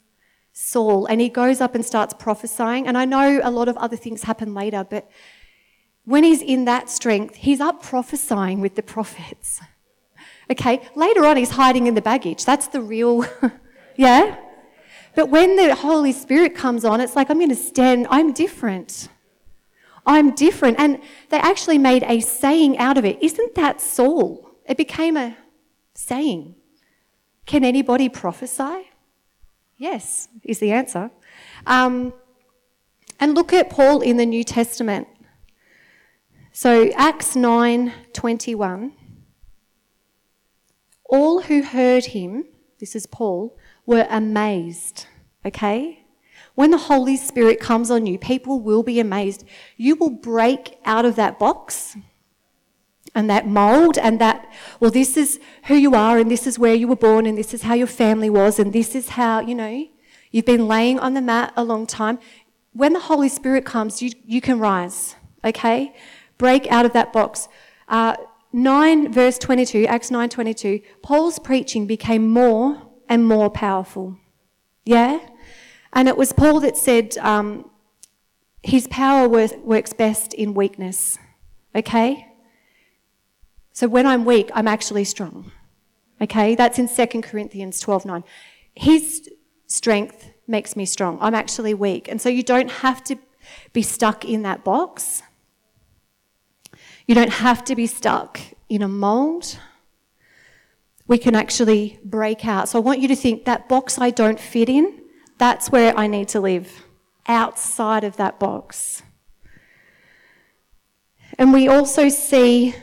Saul 0.70 1.06
and 1.06 1.20
he 1.20 1.28
goes 1.28 1.60
up 1.60 1.74
and 1.74 1.84
starts 1.84 2.14
prophesying. 2.14 2.86
And 2.86 2.96
I 2.96 3.04
know 3.04 3.40
a 3.42 3.50
lot 3.50 3.68
of 3.68 3.76
other 3.76 3.96
things 3.96 4.22
happen 4.22 4.54
later, 4.54 4.86
but 4.88 5.10
when 6.04 6.24
he's 6.24 6.42
in 6.42 6.64
that 6.64 6.88
strength, 6.88 7.36
he's 7.36 7.60
up 7.60 7.82
prophesying 7.82 8.60
with 8.60 8.74
the 8.74 8.82
prophets. 8.82 9.60
Okay, 10.50 10.80
later 10.96 11.24
on, 11.24 11.36
he's 11.36 11.50
hiding 11.50 11.86
in 11.86 11.94
the 11.94 12.02
baggage. 12.02 12.44
That's 12.44 12.66
the 12.66 12.80
real, 12.80 13.24
yeah? 13.96 14.36
But 15.14 15.28
when 15.28 15.56
the 15.56 15.74
Holy 15.74 16.12
Spirit 16.12 16.54
comes 16.56 16.84
on, 16.84 17.00
it's 17.00 17.14
like, 17.14 17.30
I'm 17.30 17.38
going 17.38 17.50
to 17.50 17.54
stand, 17.54 18.08
I'm 18.10 18.32
different. 18.32 19.08
I'm 20.06 20.34
different. 20.34 20.80
And 20.80 21.00
they 21.28 21.38
actually 21.38 21.78
made 21.78 22.02
a 22.02 22.20
saying 22.20 22.78
out 22.78 22.98
of 22.98 23.04
it. 23.04 23.22
Isn't 23.22 23.54
that 23.54 23.80
Saul? 23.80 24.50
It 24.66 24.76
became 24.76 25.16
a 25.16 25.36
saying. 25.94 26.56
Can 27.46 27.64
anybody 27.64 28.08
prophesy? 28.08 28.89
Yes, 29.80 30.28
is 30.44 30.58
the 30.58 30.72
answer. 30.72 31.10
Um, 31.66 32.12
and 33.18 33.34
look 33.34 33.54
at 33.54 33.70
Paul 33.70 34.02
in 34.02 34.18
the 34.18 34.26
New 34.26 34.44
Testament. 34.44 35.08
So 36.52 36.90
Acts 36.96 37.34
9 37.34 37.90
21. 38.12 38.92
All 41.06 41.40
who 41.40 41.62
heard 41.62 42.04
him, 42.04 42.44
this 42.78 42.94
is 42.94 43.06
Paul, 43.06 43.56
were 43.86 44.06
amazed. 44.10 45.06
Okay? 45.46 46.04
When 46.56 46.72
the 46.72 46.76
Holy 46.76 47.16
Spirit 47.16 47.58
comes 47.58 47.90
on 47.90 48.04
you, 48.04 48.18
people 48.18 48.60
will 48.60 48.82
be 48.82 49.00
amazed. 49.00 49.46
You 49.78 49.96
will 49.96 50.10
break 50.10 50.76
out 50.84 51.06
of 51.06 51.16
that 51.16 51.38
box 51.38 51.96
and 53.14 53.28
that 53.28 53.46
mold 53.46 53.98
and 53.98 54.20
that, 54.20 54.50
well, 54.78 54.90
this 54.90 55.16
is 55.16 55.40
who 55.64 55.74
you 55.74 55.94
are 55.94 56.18
and 56.18 56.30
this 56.30 56.46
is 56.46 56.58
where 56.58 56.74
you 56.74 56.86
were 56.86 56.96
born 56.96 57.26
and 57.26 57.36
this 57.36 57.52
is 57.52 57.62
how 57.62 57.74
your 57.74 57.86
family 57.86 58.30
was 58.30 58.58
and 58.58 58.72
this 58.72 58.94
is 58.94 59.10
how, 59.10 59.40
you 59.40 59.54
know, 59.54 59.86
you've 60.30 60.44
been 60.44 60.68
laying 60.68 60.98
on 60.98 61.14
the 61.14 61.20
mat 61.20 61.52
a 61.56 61.64
long 61.64 61.86
time. 61.86 62.18
When 62.72 62.92
the 62.92 63.00
Holy 63.00 63.28
Spirit 63.28 63.64
comes, 63.64 64.00
you, 64.00 64.10
you 64.24 64.40
can 64.40 64.58
rise, 64.58 65.16
okay? 65.44 65.94
Break 66.38 66.70
out 66.70 66.86
of 66.86 66.92
that 66.92 67.12
box. 67.12 67.48
Uh, 67.88 68.16
9 68.52 69.12
verse 69.12 69.38
22, 69.38 69.86
Acts 69.86 70.10
9:22, 70.10 70.82
Paul's 71.02 71.38
preaching 71.38 71.86
became 71.86 72.28
more 72.28 72.82
and 73.08 73.26
more 73.26 73.50
powerful. 73.50 74.16
Yeah? 74.84 75.20
And 75.92 76.08
it 76.08 76.16
was 76.16 76.32
Paul 76.32 76.60
that 76.60 76.76
said 76.76 77.16
um, 77.18 77.70
his 78.62 78.86
power 78.88 79.28
works 79.28 79.92
best 79.92 80.34
in 80.34 80.54
weakness. 80.54 81.18
Okay? 81.74 82.29
So 83.80 83.88
when 83.88 84.06
I'm 84.06 84.26
weak, 84.26 84.50
I'm 84.52 84.68
actually 84.68 85.04
strong. 85.04 85.52
Okay? 86.20 86.54
That's 86.54 86.78
in 86.78 86.86
2 86.86 87.22
Corinthians 87.22 87.80
12:9. 87.80 88.24
His 88.74 89.26
strength 89.68 90.32
makes 90.46 90.76
me 90.76 90.84
strong. 90.84 91.16
I'm 91.22 91.34
actually 91.34 91.72
weak. 91.72 92.06
And 92.06 92.20
so 92.20 92.28
you 92.28 92.42
don't 92.42 92.70
have 92.70 93.02
to 93.04 93.16
be 93.72 93.80
stuck 93.80 94.22
in 94.22 94.42
that 94.42 94.64
box. 94.64 95.22
You 97.06 97.14
don't 97.14 97.32
have 97.46 97.64
to 97.64 97.74
be 97.74 97.86
stuck 97.86 98.38
in 98.68 98.82
a 98.82 98.88
mold. 98.88 99.58
We 101.06 101.16
can 101.16 101.34
actually 101.34 101.98
break 102.04 102.44
out. 102.44 102.68
So 102.68 102.78
I 102.78 102.82
want 102.82 103.00
you 103.00 103.08
to 103.08 103.16
think 103.16 103.46
that 103.46 103.66
box 103.66 103.98
I 103.98 104.10
don't 104.10 104.38
fit 104.38 104.68
in, 104.68 104.86
that's 105.38 105.72
where 105.72 105.96
I 105.96 106.06
need 106.06 106.28
to 106.34 106.40
live, 106.40 106.84
outside 107.26 108.04
of 108.04 108.18
that 108.18 108.38
box. 108.38 109.02
And 111.38 111.54
we 111.54 111.66
also 111.66 112.10
see 112.10 112.74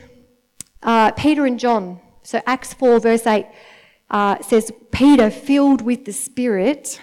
uh, 0.82 1.12
Peter 1.12 1.46
and 1.46 1.58
John. 1.58 2.00
So 2.22 2.42
Acts 2.46 2.74
4, 2.74 3.00
verse 3.00 3.26
8 3.26 3.46
uh, 4.10 4.40
says, 4.42 4.72
Peter 4.90 5.30
filled 5.30 5.82
with 5.82 6.04
the 6.04 6.12
Spirit. 6.12 7.00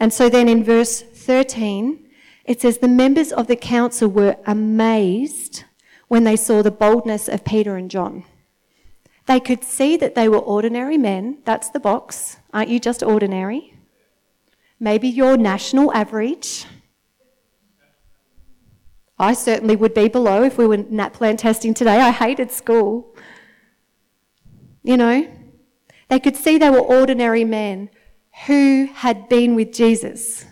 And 0.00 0.12
so 0.12 0.28
then 0.28 0.48
in 0.48 0.64
verse 0.64 1.00
13, 1.00 2.08
it 2.44 2.60
says, 2.60 2.78
The 2.78 2.88
members 2.88 3.32
of 3.32 3.46
the 3.46 3.56
council 3.56 4.08
were 4.08 4.36
amazed 4.46 5.64
when 6.08 6.24
they 6.24 6.36
saw 6.36 6.62
the 6.62 6.70
boldness 6.70 7.28
of 7.28 7.44
Peter 7.44 7.76
and 7.76 7.90
John. 7.90 8.24
They 9.26 9.40
could 9.40 9.62
see 9.62 9.96
that 9.96 10.14
they 10.14 10.28
were 10.28 10.38
ordinary 10.38 10.98
men. 10.98 11.38
That's 11.44 11.70
the 11.70 11.80
box. 11.80 12.38
Aren't 12.52 12.70
you 12.70 12.80
just 12.80 13.02
ordinary? 13.02 13.74
Maybe 14.80 15.08
you're 15.08 15.36
national 15.36 15.92
average. 15.94 16.66
I 19.22 19.34
certainly 19.34 19.76
would 19.76 19.94
be 19.94 20.08
below 20.08 20.42
if 20.42 20.58
we 20.58 20.66
were 20.66 20.78
NAPLAN 20.78 21.38
testing 21.38 21.74
today. 21.74 22.00
I 22.00 22.10
hated 22.10 22.50
school. 22.50 23.14
You 24.82 24.96
know, 24.96 25.28
they 26.08 26.18
could 26.18 26.36
see 26.36 26.58
they 26.58 26.70
were 26.70 26.80
ordinary 26.80 27.44
men 27.44 27.88
who 28.46 28.88
had 28.92 29.28
been 29.28 29.54
with 29.54 29.72
Jesus. 29.72 30.44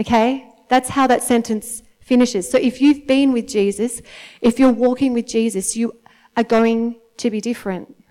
Okay? 0.00 0.48
That's 0.70 0.88
how 0.88 1.08
that 1.08 1.22
sentence 1.22 1.82
finishes. 2.00 2.50
So 2.50 2.56
if 2.56 2.80
you've 2.80 3.06
been 3.06 3.32
with 3.34 3.46
Jesus, 3.46 4.00
if 4.40 4.58
you're 4.58 4.72
walking 4.72 5.12
with 5.12 5.26
Jesus, 5.26 5.76
you 5.76 5.92
are 6.38 6.44
going 6.44 6.98
to 7.18 7.30
be 7.30 7.42
different. 7.42 8.02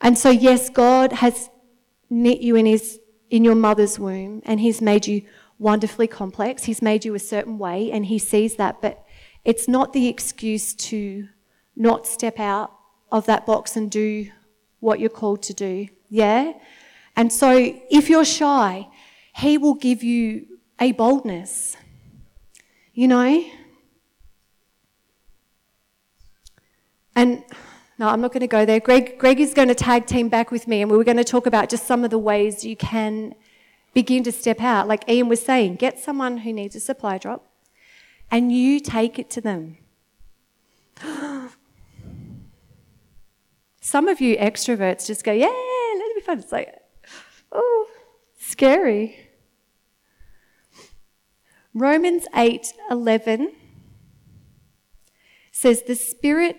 And 0.00 0.18
so 0.18 0.30
yes, 0.30 0.68
God 0.68 1.12
has 1.12 1.48
knit 2.10 2.40
you 2.40 2.56
in 2.56 2.66
his 2.66 2.98
in 3.30 3.44
your 3.44 3.54
mother's 3.54 3.98
womb 3.98 4.40
and 4.46 4.58
he's 4.58 4.80
made 4.80 5.06
you 5.06 5.22
wonderfully 5.58 6.06
complex. 6.06 6.64
He's 6.64 6.82
made 6.82 7.04
you 7.04 7.14
a 7.14 7.18
certain 7.18 7.58
way 7.58 7.90
and 7.90 8.06
he 8.06 8.18
sees 8.18 8.56
that, 8.56 8.80
but 8.80 9.04
it's 9.44 9.68
not 9.68 9.92
the 9.92 10.08
excuse 10.08 10.74
to 10.74 11.28
not 11.74 12.06
step 12.06 12.38
out 12.38 12.72
of 13.10 13.26
that 13.26 13.46
box 13.46 13.76
and 13.76 13.90
do 13.90 14.30
what 14.80 15.00
you're 15.00 15.10
called 15.10 15.42
to 15.42 15.54
do. 15.54 15.88
Yeah? 16.08 16.52
And 17.16 17.32
so 17.32 17.80
if 17.90 18.08
you're 18.08 18.24
shy, 18.24 18.88
he 19.34 19.58
will 19.58 19.74
give 19.74 20.02
you 20.02 20.46
a 20.80 20.92
boldness 20.92 21.76
you 22.98 23.06
know? 23.06 23.44
And 27.14 27.44
no, 27.96 28.08
I'm 28.08 28.20
not 28.20 28.32
going 28.32 28.40
to 28.40 28.48
go 28.48 28.64
there. 28.64 28.80
Greg, 28.80 29.20
Greg 29.20 29.38
is 29.38 29.54
going 29.54 29.68
to 29.68 29.74
tag 29.76 30.06
team 30.06 30.28
back 30.28 30.50
with 30.50 30.66
me, 30.66 30.82
and 30.82 30.90
we 30.90 30.96
were 30.96 31.04
going 31.04 31.16
to 31.16 31.22
talk 31.22 31.46
about 31.46 31.68
just 31.68 31.86
some 31.86 32.02
of 32.02 32.10
the 32.10 32.18
ways 32.18 32.64
you 32.64 32.74
can 32.74 33.36
begin 33.98 34.22
to 34.22 34.30
step 34.30 34.60
out. 34.60 34.86
Like 34.86 35.02
Ian 35.08 35.28
was 35.28 35.42
saying, 35.44 35.74
get 35.74 35.98
someone 35.98 36.38
who 36.38 36.52
needs 36.52 36.76
a 36.76 36.80
supply 36.80 37.18
drop, 37.18 37.50
and 38.30 38.52
you 38.52 38.78
take 38.78 39.18
it 39.18 39.28
to 39.30 39.40
them. 39.40 39.78
Some 43.80 44.06
of 44.06 44.20
you 44.20 44.36
extroverts 44.36 45.04
just 45.04 45.24
go, 45.24 45.32
yeah, 45.32 45.46
let 45.46 46.10
it 46.10 46.14
be 46.14 46.20
fun. 46.20 46.38
It's 46.38 46.52
like, 46.52 46.72
oh, 47.50 47.88
scary. 48.38 49.16
Romans 51.74 52.28
8:11 52.34 53.48
says 55.50 55.82
the 55.82 55.96
spirit 55.96 56.56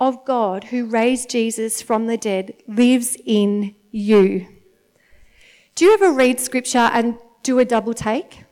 of 0.00 0.24
God 0.24 0.64
who 0.64 0.86
raised 0.86 1.30
Jesus 1.30 1.82
from 1.82 2.06
the 2.06 2.16
dead 2.16 2.54
lives 2.66 3.16
in 3.24 3.76
you. 3.92 4.59
Do 5.74 5.84
you 5.84 5.94
ever 5.94 6.12
read 6.12 6.40
scripture 6.40 6.90
and 6.92 7.18
do 7.42 7.58
a 7.58 7.64
double 7.64 7.94
take? 7.94 8.44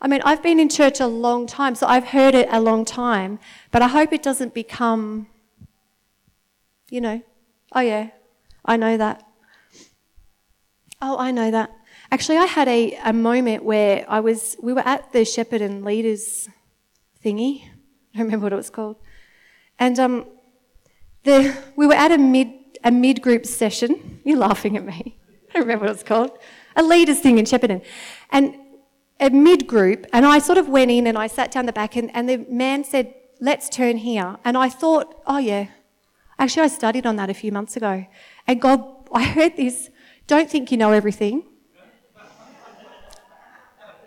I 0.00 0.08
mean, 0.08 0.20
I've 0.24 0.42
been 0.42 0.60
in 0.60 0.68
church 0.68 1.00
a 1.00 1.06
long 1.06 1.46
time, 1.46 1.74
so 1.74 1.86
I've 1.86 2.08
heard 2.08 2.34
it 2.34 2.48
a 2.50 2.60
long 2.60 2.84
time, 2.84 3.40
but 3.70 3.82
I 3.82 3.88
hope 3.88 4.12
it 4.12 4.22
doesn't 4.22 4.54
become 4.54 5.26
You 6.90 7.02
know. 7.02 7.22
Oh, 7.72 7.80
yeah. 7.80 8.10
I 8.64 8.76
know 8.76 8.96
that. 8.96 9.22
Oh, 11.02 11.18
I 11.18 11.30
know 11.30 11.50
that. 11.50 11.70
Actually, 12.10 12.38
I 12.38 12.46
had 12.46 12.66
a, 12.66 12.94
a 13.04 13.12
moment 13.12 13.62
where 13.62 14.06
I 14.08 14.20
was, 14.20 14.56
we 14.62 14.72
were 14.72 14.86
at 14.86 15.12
the 15.12 15.20
Shepparton 15.20 15.84
Leaders 15.84 16.48
thingy. 17.22 17.64
I 18.14 18.18
don't 18.18 18.26
remember 18.26 18.44
what 18.44 18.52
it 18.54 18.56
was 18.56 18.70
called. 18.70 18.96
And 19.78 19.98
um, 19.98 20.26
the, 21.24 21.54
we 21.76 21.86
were 21.86 21.94
at 21.94 22.10
a 22.10 22.18
mid, 22.18 22.48
a 22.82 22.90
mid 22.90 23.20
group 23.20 23.44
session. 23.44 24.20
You're 24.24 24.38
laughing 24.38 24.76
at 24.78 24.84
me. 24.84 25.17
I 25.54 25.58
remember 25.58 25.86
what 25.86 25.94
it's 25.94 26.02
called. 26.02 26.38
A 26.76 26.82
leaders 26.82 27.20
thing 27.20 27.38
in 27.38 27.44
Shepparton. 27.44 27.82
And 28.30 28.54
a 29.20 29.30
mid 29.30 29.66
group, 29.66 30.06
and 30.12 30.24
I 30.24 30.38
sort 30.38 30.58
of 30.58 30.68
went 30.68 30.90
in 30.90 31.06
and 31.06 31.18
I 31.18 31.26
sat 31.26 31.50
down 31.50 31.66
the 31.66 31.72
back, 31.72 31.96
and, 31.96 32.14
and 32.14 32.28
the 32.28 32.38
man 32.48 32.84
said, 32.84 33.14
Let's 33.40 33.68
turn 33.68 33.98
here. 33.98 34.36
And 34.44 34.56
I 34.56 34.68
thought, 34.68 35.22
Oh, 35.26 35.38
yeah. 35.38 35.68
Actually, 36.38 36.64
I 36.64 36.68
studied 36.68 37.06
on 37.06 37.16
that 37.16 37.30
a 37.30 37.34
few 37.34 37.50
months 37.50 37.76
ago. 37.76 38.06
And 38.46 38.60
God, 38.60 38.84
I 39.12 39.24
heard 39.24 39.56
this 39.56 39.90
don't 40.26 40.50
think 40.50 40.70
you 40.70 40.76
know 40.76 40.92
everything. 40.92 41.44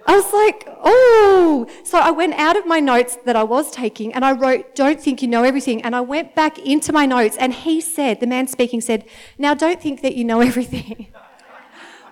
I 0.07 0.15
was 0.15 0.33
like, 0.33 0.67
oh. 0.83 1.67
So 1.83 1.99
I 1.99 2.11
went 2.11 2.33
out 2.33 2.57
of 2.57 2.65
my 2.65 2.79
notes 2.79 3.17
that 3.25 3.35
I 3.35 3.43
was 3.43 3.71
taking 3.71 4.13
and 4.13 4.25
I 4.25 4.31
wrote, 4.31 4.75
don't 4.75 4.99
think 4.99 5.21
you 5.21 5.27
know 5.27 5.43
everything. 5.43 5.81
And 5.83 5.95
I 5.95 6.01
went 6.01 6.35
back 6.35 6.57
into 6.59 6.91
my 6.91 7.05
notes 7.05 7.37
and 7.37 7.53
he 7.53 7.81
said, 7.81 8.19
the 8.19 8.27
man 8.27 8.47
speaking 8.47 8.81
said, 8.81 9.05
now 9.37 9.53
don't 9.53 9.81
think 9.81 10.01
that 10.01 10.15
you 10.15 10.23
know 10.23 10.41
everything. 10.51 11.07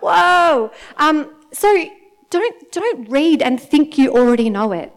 Whoa. 0.01 0.71
Um, 0.97 1.35
so 1.51 1.85
don't, 2.29 2.71
don't 2.71 3.09
read 3.09 3.41
and 3.41 3.59
think 3.59 3.97
you 3.97 4.12
already 4.12 4.49
know 4.49 4.71
it. 4.71 4.93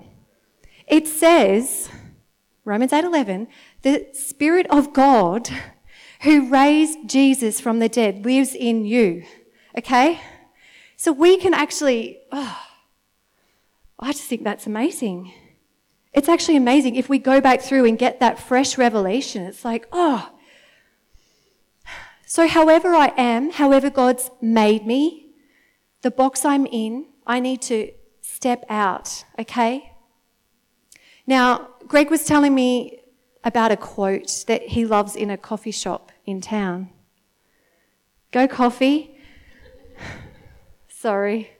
It 0.86 1.08
says, 1.08 1.88
Romans 2.64 2.92
8:11, 2.92 3.46
the 3.82 4.06
Spirit 4.12 4.66
of 4.70 4.92
God 4.92 5.48
who 6.22 6.48
raised 6.48 7.08
Jesus 7.08 7.60
from 7.60 7.80
the 7.80 7.88
dead 7.88 8.24
lives 8.24 8.54
in 8.54 8.84
you. 8.84 9.24
Okay? 9.76 10.20
So 10.96 11.10
we 11.10 11.36
can 11.36 11.52
actually, 11.54 12.20
oh, 12.30 12.60
I 13.98 14.12
just 14.12 14.24
think 14.24 14.44
that's 14.44 14.66
amazing. 14.66 15.32
It's 16.12 16.28
actually 16.28 16.56
amazing 16.56 16.94
if 16.94 17.08
we 17.08 17.18
go 17.18 17.40
back 17.40 17.60
through 17.60 17.86
and 17.86 17.98
get 17.98 18.20
that 18.20 18.38
fresh 18.38 18.78
revelation. 18.78 19.42
It's 19.44 19.64
like, 19.64 19.88
oh. 19.92 20.30
So, 22.32 22.48
however 22.48 22.94
I 22.94 23.08
am, 23.18 23.50
however 23.50 23.90
God's 23.90 24.30
made 24.40 24.86
me, 24.86 25.34
the 26.00 26.10
box 26.10 26.46
I'm 26.46 26.64
in, 26.64 27.04
I 27.26 27.40
need 27.40 27.60
to 27.72 27.92
step 28.22 28.64
out, 28.70 29.26
okay? 29.38 29.92
Now, 31.26 31.68
Greg 31.86 32.08
was 32.08 32.24
telling 32.24 32.54
me 32.54 33.00
about 33.44 33.70
a 33.70 33.76
quote 33.76 34.46
that 34.46 34.62
he 34.68 34.86
loves 34.86 35.14
in 35.14 35.28
a 35.28 35.36
coffee 35.36 35.70
shop 35.70 36.10
in 36.24 36.40
town. 36.40 36.88
Go 38.30 38.48
coffee. 38.48 39.14
Sorry. 40.88 41.50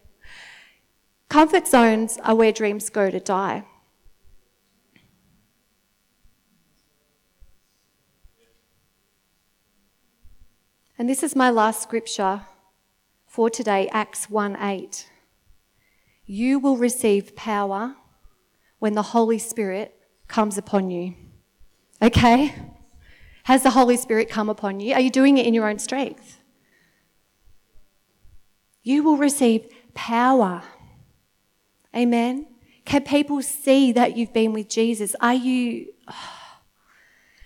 Comfort 1.28 1.68
zones 1.68 2.16
are 2.24 2.34
where 2.34 2.50
dreams 2.50 2.88
go 2.88 3.10
to 3.10 3.20
die. 3.20 3.66
And 11.02 11.08
this 11.08 11.24
is 11.24 11.34
my 11.34 11.50
last 11.50 11.82
scripture 11.82 12.42
for 13.26 13.50
today, 13.50 13.88
Acts 13.90 14.30
1 14.30 14.56
8. 14.56 15.10
You 16.26 16.60
will 16.60 16.76
receive 16.76 17.34
power 17.34 17.96
when 18.78 18.92
the 18.92 19.02
Holy 19.02 19.40
Spirit 19.40 19.96
comes 20.28 20.56
upon 20.56 20.92
you. 20.92 21.14
Okay? 22.00 22.54
Has 23.42 23.64
the 23.64 23.70
Holy 23.70 23.96
Spirit 23.96 24.30
come 24.30 24.48
upon 24.48 24.78
you? 24.78 24.94
Are 24.94 25.00
you 25.00 25.10
doing 25.10 25.38
it 25.38 25.44
in 25.44 25.54
your 25.54 25.68
own 25.68 25.80
strength? 25.80 26.38
You 28.84 29.02
will 29.02 29.16
receive 29.16 29.66
power 29.94 30.62
Amen. 31.96 32.46
Can 32.84 33.02
people 33.02 33.42
see 33.42 33.90
that 33.90 34.16
you've 34.16 34.32
been 34.32 34.52
with 34.52 34.68
Jesus? 34.68 35.16
Are 35.20 35.34
you. 35.34 35.94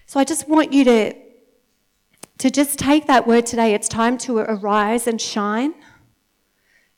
So 0.08 0.20
I 0.20 0.24
just 0.24 0.46
want 0.46 0.74
you 0.74 0.84
to, 0.84 1.14
to 2.38 2.50
just 2.50 2.78
take 2.78 3.06
that 3.06 3.26
word 3.26 3.46
today. 3.46 3.74
It's 3.74 3.88
time 3.88 4.18
to 4.18 4.38
arise 4.38 5.06
and 5.06 5.20
shine. 5.20 5.74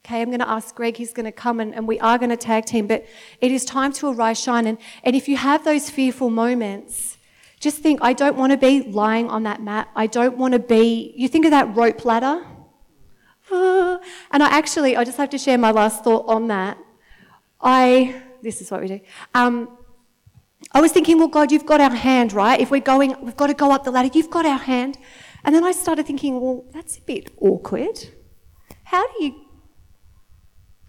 Okay, 0.04 0.22
I'm 0.22 0.28
going 0.28 0.40
to 0.40 0.48
ask 0.48 0.74
Greg, 0.74 0.96
he's 0.96 1.12
going 1.12 1.26
to 1.26 1.32
come 1.32 1.60
and, 1.60 1.74
and 1.74 1.86
we 1.86 2.00
are 2.00 2.16
going 2.18 2.30
to 2.30 2.36
tag 2.36 2.64
team, 2.64 2.86
but 2.86 3.04
it 3.40 3.52
is 3.52 3.64
time 3.64 3.92
to 3.94 4.08
arise, 4.08 4.40
shine. 4.40 4.66
And, 4.66 4.78
and 5.04 5.14
if 5.14 5.28
you 5.28 5.36
have 5.36 5.64
those 5.64 5.90
fearful 5.90 6.30
moments, 6.30 7.18
just 7.60 7.78
think, 7.78 7.98
I 8.02 8.12
don't 8.12 8.36
want 8.36 8.52
to 8.52 8.56
be 8.56 8.82
lying 8.82 9.28
on 9.28 9.42
that 9.42 9.60
mat. 9.60 9.88
I 9.94 10.06
don't 10.06 10.38
want 10.38 10.52
to 10.52 10.58
be, 10.58 11.12
you 11.16 11.28
think 11.28 11.44
of 11.44 11.50
that 11.50 11.76
rope 11.76 12.04
ladder? 12.04 12.46
And 13.50 14.42
I 14.42 14.48
actually, 14.48 14.96
I 14.96 15.04
just 15.04 15.18
have 15.18 15.30
to 15.30 15.38
share 15.38 15.58
my 15.58 15.70
last 15.70 16.04
thought 16.04 16.24
on 16.28 16.48
that. 16.48 16.78
I, 17.60 18.22
this 18.42 18.60
is 18.60 18.70
what 18.70 18.82
we 18.82 18.88
do. 18.88 19.00
Um, 19.34 19.76
I 20.72 20.80
was 20.80 20.92
thinking, 20.92 21.18
well, 21.18 21.28
God, 21.28 21.50
you've 21.50 21.66
got 21.66 21.80
our 21.80 21.90
hand, 21.90 22.32
right? 22.32 22.60
If 22.60 22.70
we're 22.70 22.80
going, 22.80 23.16
we've 23.22 23.36
got 23.36 23.46
to 23.48 23.54
go 23.54 23.72
up 23.72 23.84
the 23.84 23.90
ladder, 23.90 24.10
you've 24.12 24.30
got 24.30 24.46
our 24.46 24.58
hand. 24.58 24.98
And 25.44 25.54
then 25.54 25.64
I 25.64 25.72
started 25.72 26.06
thinking, 26.06 26.40
well, 26.40 26.64
that's 26.72 26.98
a 26.98 27.00
bit 27.02 27.30
awkward. 27.40 28.08
How 28.84 29.06
do 29.06 29.24
you 29.24 29.34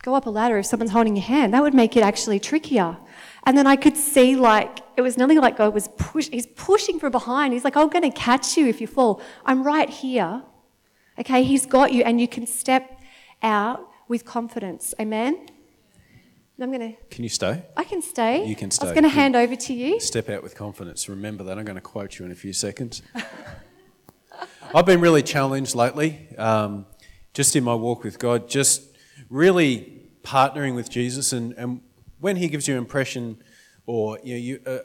go 0.03 0.15
up 0.15 0.25
a 0.25 0.29
ladder 0.29 0.57
if 0.57 0.65
someone's 0.65 0.91
holding 0.91 1.15
your 1.15 1.25
hand? 1.25 1.53
That 1.53 1.61
would 1.61 1.73
make 1.73 1.95
it 1.95 2.01
actually 2.01 2.39
trickier. 2.39 2.97
And 3.45 3.57
then 3.57 3.67
I 3.67 3.75
could 3.75 3.95
see, 3.95 4.35
like, 4.35 4.79
it 4.97 5.01
was 5.01 5.17
nearly 5.17 5.37
like 5.37 5.57
God 5.57 5.73
was 5.73 5.87
push, 5.97 6.29
he's 6.29 6.47
pushing 6.47 6.99
from 6.99 7.11
behind. 7.11 7.53
He's 7.53 7.63
like, 7.63 7.77
I'm 7.77 7.89
going 7.89 8.09
to 8.09 8.17
catch 8.17 8.57
you 8.57 8.67
if 8.67 8.81
you 8.81 8.87
fall. 8.87 9.21
I'm 9.45 9.63
right 9.63 9.89
here. 9.89 10.43
Okay, 11.19 11.43
he's 11.43 11.65
got 11.65 11.91
you, 11.91 12.03
and 12.03 12.21
you 12.21 12.27
can 12.27 12.47
step 12.47 13.01
out 13.43 13.89
with 14.07 14.25
confidence. 14.25 14.93
Amen? 14.99 15.47
I'm 16.61 16.71
going 16.71 16.93
to. 16.93 16.97
Can 17.09 17.23
you 17.23 17.29
stay? 17.29 17.63
I 17.77 17.83
can 17.85 18.01
stay. 18.01 18.45
You 18.45 18.55
can 18.55 18.71
stay. 18.71 18.85
I 18.85 18.89
was 18.89 18.93
going 18.93 19.03
to 19.03 19.09
hand 19.09 19.35
over 19.35 19.55
to 19.55 19.73
you. 19.73 19.99
Step 19.99 20.29
out 20.29 20.43
with 20.43 20.55
confidence. 20.55 21.07
Remember 21.07 21.43
that. 21.45 21.57
I'm 21.57 21.63
going 21.63 21.75
to 21.75 21.81
quote 21.81 22.19
you 22.19 22.25
in 22.25 22.31
a 22.31 22.35
few 22.35 22.51
seconds. 22.51 23.01
I've 24.73 24.85
been 24.85 25.01
really 25.01 25.23
challenged 25.23 25.75
lately, 25.75 26.27
um, 26.37 26.85
just 27.33 27.55
in 27.55 27.63
my 27.63 27.73
walk 27.73 28.03
with 28.03 28.19
God, 28.19 28.47
just 28.47 28.83
really 29.29 30.09
partnering 30.23 30.75
with 30.75 30.89
Jesus. 30.89 31.33
And, 31.33 31.53
and 31.53 31.81
when 32.19 32.35
He 32.35 32.47
gives 32.47 32.67
you 32.67 32.77
impression, 32.77 33.41
or 33.85 34.19
you, 34.23 34.33
know, 34.33 34.39
you 34.39 34.61
uh, 34.65 34.79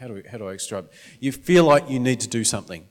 how 0.00 0.08
do 0.08 0.14
we, 0.14 0.22
how 0.30 0.38
do 0.38 0.48
I 0.48 0.52
describe? 0.52 0.90
You 1.20 1.32
feel 1.32 1.64
like 1.64 1.90
you 1.90 2.00
need 2.00 2.20
to 2.20 2.28
do 2.28 2.44
something 2.44 2.86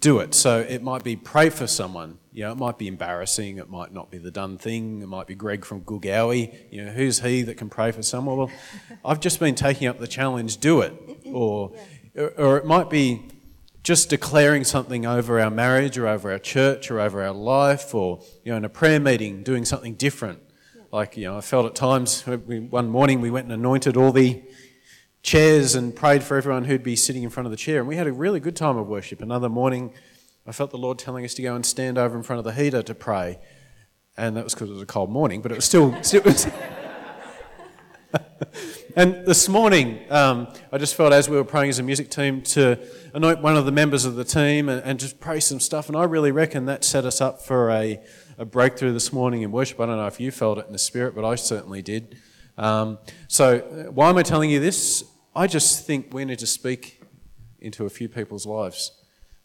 do 0.00 0.18
it. 0.18 0.34
So 0.34 0.60
it 0.60 0.82
might 0.82 1.04
be 1.04 1.14
pray 1.14 1.50
for 1.50 1.66
someone. 1.66 2.18
You 2.32 2.44
know, 2.44 2.52
it 2.52 2.58
might 2.58 2.78
be 2.78 2.88
embarrassing. 2.88 3.58
It 3.58 3.68
might 3.68 3.92
not 3.92 4.10
be 4.10 4.18
the 4.18 4.30
done 4.30 4.56
thing. 4.56 5.02
It 5.02 5.06
might 5.06 5.26
be 5.26 5.34
Greg 5.34 5.64
from 5.64 5.82
Goolgowi. 5.82 6.54
You 6.70 6.86
know, 6.86 6.92
who's 6.92 7.20
he 7.20 7.42
that 7.42 7.58
can 7.58 7.68
pray 7.68 7.92
for 7.92 8.02
someone? 8.02 8.38
Well, 8.38 8.50
I've 9.04 9.20
just 9.20 9.38
been 9.38 9.54
taking 9.54 9.88
up 9.88 9.98
the 9.98 10.08
challenge. 10.08 10.56
Do 10.58 10.80
it. 10.80 10.94
Or, 11.30 11.70
or 12.16 12.56
it 12.56 12.64
might 12.64 12.90
be 12.90 13.22
just 13.82 14.10
declaring 14.10 14.64
something 14.64 15.06
over 15.06 15.40
our 15.40 15.50
marriage 15.50 15.96
or 15.96 16.06
over 16.06 16.30
our 16.32 16.38
church 16.38 16.90
or 16.90 17.00
over 17.00 17.22
our 17.22 17.32
life 17.32 17.94
or, 17.94 18.20
you 18.44 18.52
know, 18.52 18.58
in 18.58 18.64
a 18.64 18.68
prayer 18.68 19.00
meeting, 19.00 19.42
doing 19.42 19.64
something 19.64 19.94
different. 19.94 20.40
Like, 20.92 21.16
you 21.16 21.24
know, 21.24 21.38
I 21.38 21.40
felt 21.40 21.66
at 21.66 21.74
times, 21.74 22.22
one 22.22 22.88
morning 22.88 23.20
we 23.20 23.30
went 23.30 23.44
and 23.44 23.52
anointed 23.52 23.96
all 23.96 24.12
the 24.12 24.42
chairs 25.22 25.74
and 25.74 25.94
prayed 25.94 26.22
for 26.22 26.36
everyone 26.36 26.64
who'd 26.64 26.82
be 26.82 26.96
sitting 26.96 27.22
in 27.22 27.30
front 27.30 27.46
of 27.46 27.50
the 27.50 27.56
chair. 27.56 27.78
And 27.78 27.88
we 27.88 27.96
had 27.96 28.06
a 28.06 28.12
really 28.12 28.40
good 28.40 28.56
time 28.56 28.76
of 28.76 28.88
worship. 28.88 29.22
Another 29.22 29.48
morning, 29.48 29.92
I 30.46 30.52
felt 30.52 30.70
the 30.70 30.78
Lord 30.78 30.98
telling 30.98 31.24
us 31.24 31.34
to 31.34 31.42
go 31.42 31.54
and 31.54 31.64
stand 31.64 31.96
over 31.96 32.16
in 32.16 32.22
front 32.22 32.38
of 32.38 32.44
the 32.44 32.52
heater 32.52 32.82
to 32.82 32.94
pray. 32.94 33.38
And 34.16 34.36
that 34.36 34.44
was 34.44 34.54
because 34.54 34.68
it 34.68 34.74
was 34.74 34.82
a 34.82 34.86
cold 34.86 35.10
morning, 35.10 35.40
but 35.40 35.52
it 35.52 35.56
was 35.56 35.64
still. 35.64 35.94
It 36.12 36.24
was 36.24 36.46
and 38.96 39.26
this 39.26 39.48
morning, 39.48 40.00
um, 40.10 40.48
I 40.72 40.78
just 40.78 40.94
felt 40.94 41.12
as 41.12 41.28
we 41.28 41.36
were 41.36 41.44
praying 41.44 41.70
as 41.70 41.78
a 41.78 41.82
music 41.82 42.10
team 42.10 42.42
to 42.42 42.78
anoint 43.14 43.42
one 43.42 43.56
of 43.56 43.64
the 43.64 43.72
members 43.72 44.04
of 44.04 44.16
the 44.16 44.24
team 44.24 44.68
and, 44.68 44.82
and 44.84 44.98
just 44.98 45.20
pray 45.20 45.40
some 45.40 45.60
stuff. 45.60 45.88
And 45.88 45.96
I 45.96 46.04
really 46.04 46.32
reckon 46.32 46.66
that 46.66 46.84
set 46.84 47.04
us 47.04 47.20
up 47.20 47.42
for 47.42 47.70
a, 47.70 48.00
a 48.38 48.44
breakthrough 48.44 48.92
this 48.92 49.12
morning 49.12 49.42
in 49.42 49.52
worship. 49.52 49.80
I 49.80 49.86
don't 49.86 49.96
know 49.96 50.06
if 50.06 50.18
you 50.18 50.30
felt 50.30 50.58
it 50.58 50.66
in 50.66 50.72
the 50.72 50.78
spirit, 50.78 51.14
but 51.14 51.24
I 51.24 51.34
certainly 51.34 51.82
did. 51.82 52.16
Um, 52.56 52.98
so, 53.28 53.58
uh, 53.58 53.90
why 53.90 54.08
am 54.08 54.16
I 54.16 54.22
telling 54.22 54.50
you 54.50 54.60
this? 54.60 55.04
I 55.34 55.46
just 55.46 55.86
think 55.86 56.12
we 56.12 56.24
need 56.24 56.38
to 56.38 56.46
speak 56.46 57.02
into 57.60 57.84
a 57.84 57.90
few 57.90 58.08
people's 58.08 58.46
lives 58.46 58.92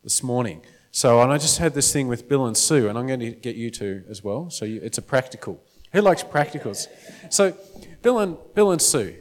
this 0.04 0.24
morning. 0.24 0.62
So, 0.92 1.22
and 1.22 1.32
I 1.32 1.38
just 1.38 1.58
had 1.58 1.74
this 1.74 1.92
thing 1.92 2.08
with 2.08 2.30
Bill 2.30 2.46
and 2.46 2.56
Sue, 2.56 2.88
and 2.88 2.98
I'm 2.98 3.06
going 3.06 3.20
to 3.20 3.32
get 3.32 3.56
you 3.56 3.70
two 3.70 4.04
as 4.10 4.24
well. 4.24 4.50
So, 4.50 4.66
you, 4.66 4.80
it's 4.82 4.98
a 4.98 5.02
practical. 5.02 5.62
Who 5.92 6.02
likes 6.02 6.24
practicals? 6.24 6.88
So, 7.30 7.56
Bill 8.02 8.20
and 8.20 8.38
Bill 8.54 8.72
and 8.72 8.82
Sue, 8.82 9.16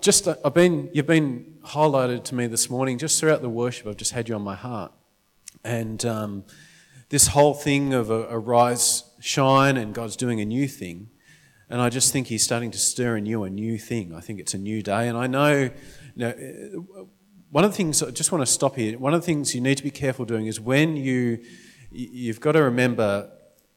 just 0.00 0.28
uh, 0.28 0.36
I've 0.44 0.54
been 0.54 0.90
you've 0.92 1.06
been 1.06 1.58
highlighted 1.64 2.24
to 2.24 2.34
me 2.34 2.46
this 2.46 2.70
morning. 2.70 2.98
Just 2.98 3.20
throughout 3.20 3.42
the 3.42 3.48
worship, 3.48 3.86
I've 3.86 3.96
just 3.96 4.12
had 4.12 4.28
you 4.28 4.34
on 4.34 4.42
my 4.42 4.54
heart, 4.54 4.92
and 5.64 6.04
um, 6.04 6.44
this 7.08 7.28
whole 7.28 7.54
thing 7.54 7.94
of 7.94 8.10
a, 8.10 8.26
a 8.28 8.38
rise, 8.38 9.04
shine, 9.20 9.76
and 9.76 9.94
God's 9.94 10.16
doing 10.16 10.40
a 10.40 10.44
new 10.44 10.68
thing. 10.68 11.10
And 11.70 11.80
I 11.80 11.88
just 11.88 12.12
think 12.12 12.26
He's 12.26 12.42
starting 12.42 12.70
to 12.72 12.78
stir 12.78 13.16
in 13.16 13.26
you 13.26 13.44
a 13.44 13.50
new 13.50 13.78
thing. 13.78 14.14
I 14.14 14.20
think 14.20 14.38
it's 14.38 14.54
a 14.54 14.58
new 14.58 14.82
day. 14.82 15.08
And 15.08 15.16
I 15.16 15.26
know, 15.26 15.54
you 15.54 15.70
know 16.16 17.08
one 17.54 17.62
of 17.62 17.70
the 17.70 17.76
things 17.76 18.02
I 18.02 18.10
just 18.10 18.32
want 18.32 18.42
to 18.42 18.52
stop 18.52 18.74
here. 18.74 18.98
One 18.98 19.14
of 19.14 19.20
the 19.20 19.26
things 19.26 19.54
you 19.54 19.60
need 19.60 19.76
to 19.76 19.84
be 19.84 19.92
careful 19.92 20.24
doing 20.24 20.46
is 20.46 20.60
when 20.60 20.96
you 20.96 21.38
you've 21.92 22.40
got 22.40 22.52
to 22.52 22.62
remember 22.64 23.30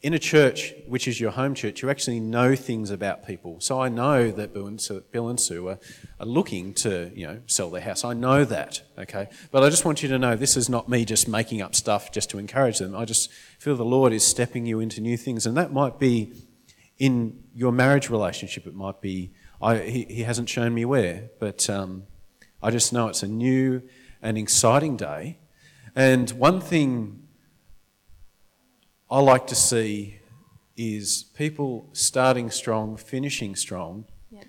in 0.03 0.13
a 0.13 0.19
church, 0.19 0.73
which 0.86 1.07
is 1.07 1.19
your 1.19 1.31
home 1.31 1.55
church, 1.55 1.81
you 1.81 1.89
actually 1.89 2.19
know 2.19 2.55
things 2.55 2.91
about 2.91 3.25
people. 3.25 3.60
So 3.60 3.81
I 3.81 3.89
know 3.89 4.29
that 4.29 4.53
Bill 4.53 4.67
and 4.67 5.39
Sue, 5.39 5.67
are, 5.67 5.79
are, 6.19 6.25
looking 6.25 6.75
to, 6.75 7.12
you 7.15 7.25
know, 7.25 7.41
sell 7.47 7.71
their 7.71 7.81
house. 7.81 8.05
I 8.05 8.13
know 8.13 8.45
that, 8.45 8.83
okay? 8.97 9.27
But 9.51 9.63
I 9.63 9.69
just 9.69 9.86
want 9.86 10.03
you 10.03 10.10
to 10.10 10.19
know 10.19 10.36
this 10.36 10.55
is 10.55 10.69
not 10.69 10.88
me 10.88 11.03
just 11.03 11.27
making 11.27 11.63
up 11.63 11.73
stuff 11.73 12.12
just 12.12 12.29
to 12.29 12.38
encourage 12.38 12.77
them. 12.77 12.95
I 12.95 13.05
just 13.05 13.31
feel 13.57 13.75
the 13.75 13.83
Lord 13.83 14.13
is 14.13 14.25
stepping 14.25 14.67
you 14.67 14.79
into 14.79 15.01
new 15.01 15.17
things. 15.17 15.47
And 15.47 15.57
that 15.57 15.73
might 15.73 15.97
be 15.97 16.31
in 16.99 17.43
your 17.55 17.71
marriage 17.71 18.12
relationship. 18.12 18.67
It 18.67 18.75
might 18.75 19.01
be, 19.01 19.31
I, 19.60 19.77
he, 19.79 20.03
he 20.03 20.23
hasn't 20.23 20.47
shown 20.47 20.75
me 20.75 20.86
where, 20.86 21.31
but 21.39 21.67
um, 21.71 22.03
I 22.62 22.69
just 22.69 22.93
know 22.93 23.07
it's 23.07 23.23
a 23.23 23.27
new 23.27 23.81
and 24.21 24.38
exciting 24.38 24.95
day. 24.95 25.39
And 25.95 26.29
one 26.31 26.62
thing 26.62 27.26
I 29.10 29.20
like 29.20 29.48
to 29.48 29.56
see 29.56 30.20
is 30.76 31.24
people 31.36 31.89
starting 31.93 32.52
strong, 32.52 32.98
finishing 32.98 33.56
strong. 33.56 34.06
Yeah. 34.30 34.43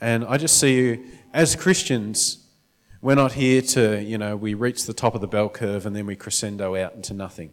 And 0.00 0.24
I 0.24 0.38
just 0.38 0.58
see 0.58 0.76
you, 0.76 1.04
as 1.32 1.54
Christians, 1.54 2.46
we're 3.00 3.14
not 3.14 3.32
here 3.32 3.62
to, 3.62 4.02
you 4.02 4.18
know, 4.18 4.36
we 4.36 4.54
reach 4.54 4.86
the 4.86 4.92
top 4.92 5.14
of 5.14 5.20
the 5.20 5.28
bell 5.28 5.48
curve 5.48 5.86
and 5.86 5.94
then 5.94 6.06
we 6.06 6.16
crescendo 6.16 6.74
out 6.74 6.94
into 6.94 7.14
nothing. 7.14 7.52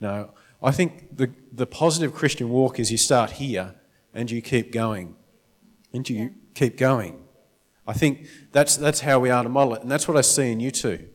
No, 0.00 0.34
I 0.62 0.72
think 0.72 1.16
the, 1.16 1.30
the 1.52 1.66
positive 1.66 2.14
Christian 2.14 2.50
walk 2.50 2.78
is 2.78 2.90
you 2.90 2.98
start 2.98 3.32
here 3.32 3.74
and 4.12 4.30
you 4.30 4.42
keep 4.42 4.72
going. 4.72 5.14
And 5.92 6.08
you 6.08 6.16
yeah. 6.18 6.28
keep 6.54 6.76
going. 6.76 7.24
I 7.86 7.94
think 7.94 8.28
that's, 8.52 8.76
that's 8.76 9.00
how 9.00 9.20
we 9.20 9.30
are 9.30 9.42
to 9.42 9.48
model 9.48 9.74
it. 9.74 9.82
And 9.82 9.90
that's 9.90 10.06
what 10.06 10.16
I 10.16 10.20
see 10.20 10.52
in 10.52 10.60
you 10.60 10.70
two. 10.70 11.08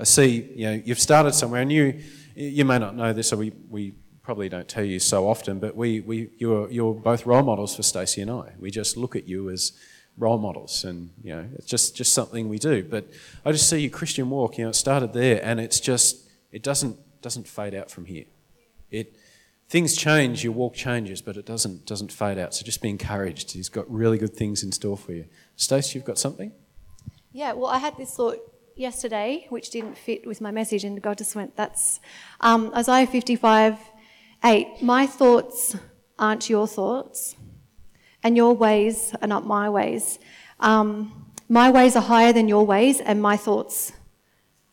I 0.00 0.04
see, 0.04 0.50
you 0.54 0.66
know, 0.66 0.82
you've 0.84 1.00
started 1.00 1.34
somewhere 1.34 1.60
and 1.60 1.70
you, 1.70 2.02
you 2.34 2.64
may 2.64 2.78
not 2.78 2.96
know 2.96 3.12
this, 3.12 3.28
so 3.28 3.36
we, 3.36 3.52
we 3.68 3.94
probably 4.22 4.48
don't 4.48 4.68
tell 4.68 4.84
you 4.84 4.98
so 4.98 5.28
often, 5.28 5.58
but 5.58 5.76
we, 5.76 6.00
we, 6.00 6.30
you're, 6.38 6.70
you're 6.70 6.94
both 6.94 7.26
role 7.26 7.42
models 7.42 7.76
for 7.76 7.82
Stacey 7.82 8.22
and 8.22 8.30
I. 8.30 8.52
We 8.58 8.70
just 8.70 8.96
look 8.96 9.14
at 9.14 9.28
you 9.28 9.50
as 9.50 9.72
role 10.16 10.38
models, 10.38 10.84
and 10.84 11.10
you 11.22 11.34
know, 11.34 11.46
it's 11.54 11.66
just, 11.66 11.96
just 11.96 12.12
something 12.12 12.48
we 12.48 12.58
do. 12.58 12.84
But 12.84 13.06
I 13.44 13.52
just 13.52 13.68
see 13.68 13.80
your 13.80 13.90
Christian 13.90 14.30
walk, 14.30 14.58
you 14.58 14.64
know, 14.64 14.70
it 14.70 14.74
started 14.74 15.12
there, 15.12 15.40
and 15.44 15.60
it's 15.60 15.80
just, 15.80 16.28
it 16.52 16.62
doesn't, 16.62 16.98
doesn't 17.20 17.48
fade 17.48 17.74
out 17.74 17.90
from 17.90 18.06
here. 18.06 18.24
It, 18.90 19.16
things 19.68 19.96
change, 19.96 20.44
your 20.44 20.52
walk 20.52 20.74
changes, 20.74 21.20
but 21.20 21.36
it 21.36 21.44
doesn't, 21.44 21.86
doesn't 21.86 22.12
fade 22.12 22.38
out. 22.38 22.54
So 22.54 22.64
just 22.64 22.80
be 22.80 22.90
encouraged. 22.90 23.52
He's 23.52 23.68
got 23.68 23.90
really 23.90 24.18
good 24.18 24.34
things 24.34 24.62
in 24.62 24.72
store 24.72 24.96
for 24.96 25.12
you. 25.12 25.26
Stacey, 25.56 25.98
you've 25.98 26.06
got 26.06 26.18
something? 26.18 26.52
Yeah, 27.32 27.52
well, 27.54 27.70
I 27.70 27.78
had 27.78 27.96
this 27.96 28.14
thought 28.14 28.38
yesterday, 28.76 29.46
which 29.50 29.70
didn't 29.70 29.96
fit 29.96 30.26
with 30.26 30.40
my 30.40 30.50
message, 30.50 30.84
and 30.84 31.00
God 31.00 31.18
just 31.18 31.34
went, 31.36 31.56
that's 31.56 32.00
um, 32.40 32.72
Isaiah 32.74 33.06
55 33.06 33.78
8. 34.44 34.82
My 34.82 35.06
thoughts 35.06 35.76
aren't 36.18 36.50
your 36.50 36.66
thoughts, 36.66 37.36
and 38.22 38.36
your 38.36 38.54
ways 38.54 39.14
are 39.22 39.28
not 39.28 39.46
my 39.46 39.68
ways. 39.68 40.18
Um, 40.60 41.32
my 41.48 41.70
ways 41.70 41.96
are 41.96 42.02
higher 42.02 42.32
than 42.32 42.48
your 42.48 42.66
ways, 42.66 43.00
and 43.00 43.20
my 43.20 43.36
thoughts 43.36 43.92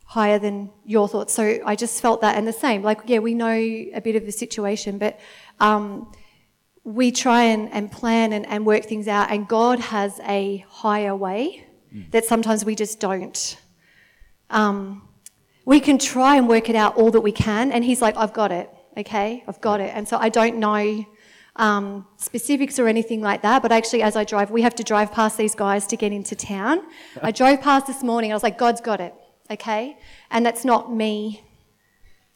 higher 0.06 0.40
than 0.40 0.70
your 0.86 1.08
thoughts. 1.08 1.34
So 1.34 1.60
I 1.66 1.76
just 1.76 2.02
felt 2.02 2.22
that, 2.22 2.38
and 2.38 2.48
the 2.48 2.54
same. 2.54 2.82
Like, 2.84 3.02
yeah, 3.06 3.20
we 3.20 3.34
know 3.34 3.54
a 3.54 4.02
bit 4.02 4.16
of 4.16 4.26
the 4.26 4.32
situation, 4.32 4.98
but 4.98 5.20
um, 5.60 6.12
we 6.84 7.12
try 7.12 7.44
and, 7.44 7.72
and 7.72 7.92
plan 7.92 8.34
and, 8.34 8.46
and 8.48 8.66
work 8.66 8.86
things 8.86 9.08
out, 9.08 9.32
and 9.32 9.48
God 9.48 9.80
has 9.80 10.20
a 10.28 10.66
higher 10.68 11.16
way 11.16 11.66
mm. 11.94 12.10
that 12.12 12.26
sometimes 12.26 12.66
we 12.66 12.76
just 12.76 13.00
don't 13.00 13.58
um, 14.52 15.08
we 15.66 15.80
can 15.80 15.98
try 15.98 16.36
and 16.36 16.48
work 16.48 16.70
it 16.70 16.76
out 16.76 16.96
all 16.96 17.12
that 17.12 17.22
we 17.22 17.32
can. 17.32 17.72
And 17.72 17.84
he's 17.84 18.02
like, 18.02 18.16
I've 18.18 18.34
got 18.34 18.52
it, 18.52 18.70
okay? 18.98 19.44
I've 19.48 19.62
got 19.62 19.80
it. 19.80 19.92
And 19.96 20.08
so 20.08 20.18
I 20.18 20.30
don't 20.30 20.58
know 20.58 21.06
um, 21.56 22.08
specifics 22.18 22.80
or 22.80 22.88
anything 22.88 23.22
like 23.22 23.42
that, 23.42 23.62
but 23.62 23.72
actually, 23.72 24.04
as 24.04 24.16
I 24.16 24.24
drive, 24.24 24.52
we 24.52 24.62
have 24.62 24.76
to 24.76 24.84
drive 24.84 25.12
past 25.12 25.38
these 25.38 25.56
guys 25.56 25.86
to 25.88 25.98
get 25.98 26.12
into 26.12 26.36
town. 26.36 26.82
I 27.22 27.32
drove 27.32 27.62
past 27.62 27.88
this 27.88 28.04
morning, 28.04 28.32
I 28.32 28.36
was 28.36 28.44
like, 28.44 28.58
God's 28.58 28.82
got 28.82 29.02
it, 29.02 29.14
okay? 29.50 29.98
And 30.30 30.46
that's 30.46 30.64
not 30.64 30.94
me, 30.94 31.44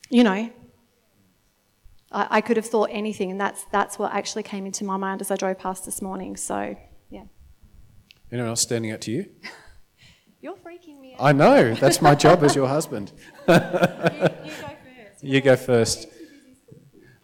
you 0.09 0.23
know. 0.23 0.51
I, 2.11 2.27
I 2.29 2.41
could 2.41 2.57
have 2.57 2.65
thought 2.65 2.89
anything, 2.91 3.31
and 3.31 3.39
that's, 3.39 3.63
that's 3.71 3.97
what 3.97 4.13
actually 4.13 4.43
came 4.43 4.65
into 4.65 4.83
my 4.83 4.97
mind 4.97 5.21
as 5.21 5.31
I 5.31 5.37
drove 5.37 5.59
past 5.59 5.85
this 5.85 6.01
morning. 6.01 6.35
So, 6.35 6.75
yeah. 7.09 7.23
Anyone 8.31 8.49
else 8.49 8.61
standing 8.61 8.91
out 8.91 9.01
to 9.01 9.11
you? 9.11 9.29
You're 10.45 10.55
freaking 10.57 11.01
me 11.01 11.15
out. 11.15 11.21
I 11.21 11.31
know. 11.31 11.73
That's 11.73 12.03
my 12.03 12.13
job 12.13 12.43
as 12.43 12.55
your 12.55 12.67
husband. 12.67 13.11
you, 13.47 13.55
you, 13.55 13.61
go 13.61 13.65
first. 13.65 15.23
You 15.23 15.41
go 15.41 15.55
first. 15.55 16.07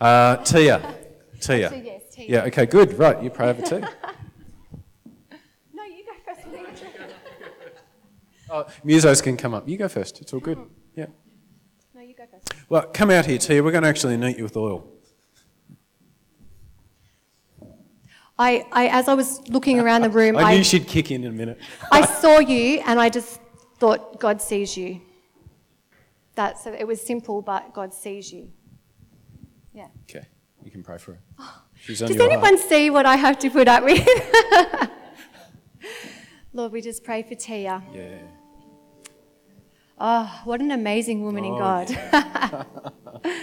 Uh, 0.02 0.38
Tia. 0.38 0.96
Tia. 1.40 1.68
Actually, 1.68 1.86
yes, 1.86 2.02
Tia. 2.12 2.26
Yeah, 2.28 2.44
okay, 2.46 2.66
good. 2.66 2.98
Right, 2.98 3.22
you 3.22 3.30
pray 3.30 3.50
over 3.50 3.62
tea. 3.62 3.86
no, 5.72 5.84
you 5.84 6.04
go 6.04 6.14
first. 6.26 6.48
oh, 8.50 8.66
musos 8.84 9.22
can 9.22 9.38
come 9.38 9.54
up. 9.54 9.70
You 9.70 9.78
go 9.78 9.88
first. 9.88 10.20
It's 10.20 10.34
all 10.34 10.40
good. 10.40 10.58
Yeah. 10.96 11.06
No, 11.94 12.02
you 12.02 12.16
go 12.16 12.26
first. 12.26 12.52
Well, 12.70 12.88
come 12.92 13.12
out 13.12 13.28
here, 13.28 13.38
Tia. 13.38 13.62
We're 13.62 13.70
going 13.70 13.84
to 13.84 13.90
actually 13.90 14.16
anoint 14.16 14.40
you 14.40 14.46
with 14.46 14.58
oil. 14.58 14.84
I, 18.38 18.66
I, 18.72 18.88
as 18.88 19.08
I 19.08 19.14
was 19.14 19.48
looking 19.50 19.80
around 19.80 20.02
the 20.02 20.10
room, 20.22 20.38
I, 20.38 20.42
I 20.42 20.56
knew 20.56 20.64
she'd 20.64 20.88
kick 20.88 21.12
in 21.12 21.24
in 21.24 21.30
a 21.30 21.36
minute. 21.36 21.60
I 21.92 22.06
saw 22.06 22.40
you, 22.40 22.82
and 22.86 23.00
I 23.00 23.10
just 23.10 23.40
thought, 23.78 24.20
God 24.20 24.42
sees 24.42 24.76
you. 24.78 25.02
That's 26.36 26.66
it 26.66 26.88
was 26.88 27.02
simple, 27.02 27.42
but 27.42 27.74
God 27.74 27.94
sees 27.94 28.32
you. 28.32 28.52
Yeah. 29.74 29.88
Okay, 30.10 30.26
you 30.64 30.72
can 30.72 30.84
pray 30.84 30.98
for 30.98 31.14
her. 31.14 31.20
Oh. 31.40 31.62
She's 31.82 32.00
Does 32.00 32.12
anyone 32.12 32.58
heart. 32.58 32.60
see 32.60 32.92
what 32.92 33.08
I 33.08 33.16
have 33.16 33.40
to 33.40 33.50
put 33.50 33.68
up 33.68 33.84
with? 33.84 34.08
Lord, 36.54 36.72
we 36.72 36.82
just 36.82 37.04
pray 37.04 37.24
for 37.24 37.34
Tia. 37.34 37.82
Yeah. 37.92 38.20
Oh, 40.00 40.42
what 40.46 40.62
an 40.62 40.72
amazing 40.72 41.24
woman 41.24 41.44
oh, 41.46 41.54
in 41.54 41.60
God. 41.60 41.90
Yeah. 41.90 42.64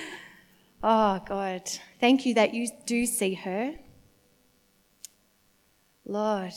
oh, 0.85 1.21
God. 1.27 1.69
Thank 1.99 2.27
you 2.27 2.35
that 2.35 2.55
you 2.55 2.69
do 2.87 3.07
see 3.07 3.35
her. 3.35 3.75
Lord, 6.09 6.55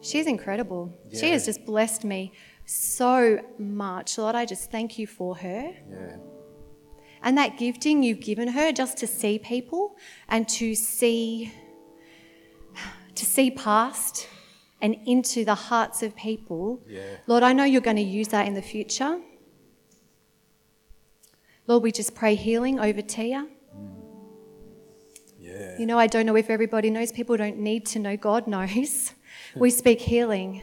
she's 0.00 0.26
incredible. 0.26 0.92
Yeah. 1.10 1.20
She 1.20 1.30
has 1.32 1.44
just 1.44 1.64
blessed 1.66 2.02
me 2.02 2.32
so 2.64 3.40
much. 3.58 4.16
Lord, 4.16 4.34
I 4.34 4.46
just 4.46 4.70
thank 4.70 4.98
you 4.98 5.06
for 5.06 5.36
her. 5.36 5.74
Yeah. 5.90 6.16
And 7.22 7.36
that 7.36 7.58
gifting 7.58 8.02
you've 8.02 8.20
given 8.20 8.48
her 8.48 8.72
just 8.72 8.96
to 8.98 9.06
see 9.06 9.38
people 9.38 9.96
and 10.28 10.48
to 10.50 10.74
see 10.74 11.52
to 13.14 13.26
see 13.26 13.50
past 13.50 14.28
and 14.80 14.96
into 15.06 15.44
the 15.44 15.54
hearts 15.54 16.02
of 16.02 16.14
people. 16.14 16.80
Yeah. 16.86 17.02
Lord, 17.26 17.42
I 17.42 17.52
know 17.52 17.64
you're 17.64 17.80
going 17.80 17.96
to 17.96 18.02
use 18.02 18.28
that 18.28 18.46
in 18.46 18.54
the 18.54 18.62
future. 18.62 19.20
Lord, 21.66 21.82
we 21.82 21.92
just 21.92 22.14
pray 22.14 22.36
healing 22.36 22.78
over 22.78 23.02
Tia. 23.02 23.48
Yeah. 25.58 25.78
You 25.78 25.86
know, 25.86 25.98
I 25.98 26.06
don't 26.06 26.26
know 26.26 26.36
if 26.36 26.50
everybody 26.50 26.90
knows. 26.90 27.12
People 27.12 27.36
don't 27.36 27.58
need 27.58 27.86
to 27.86 27.98
know. 27.98 28.16
God 28.16 28.46
knows. 28.46 29.12
we 29.56 29.70
speak 29.70 30.00
healing 30.00 30.62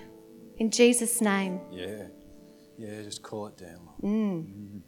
in 0.58 0.72
Jesus' 0.72 1.22
name. 1.22 1.60
Yeah. 1.72 2.08
Yeah, 2.78 3.02
just 3.04 3.24
call 3.24 3.48
it 3.48 3.58
down. 3.58 3.90
Mm. 4.02 4.44
Mm. 4.44 4.82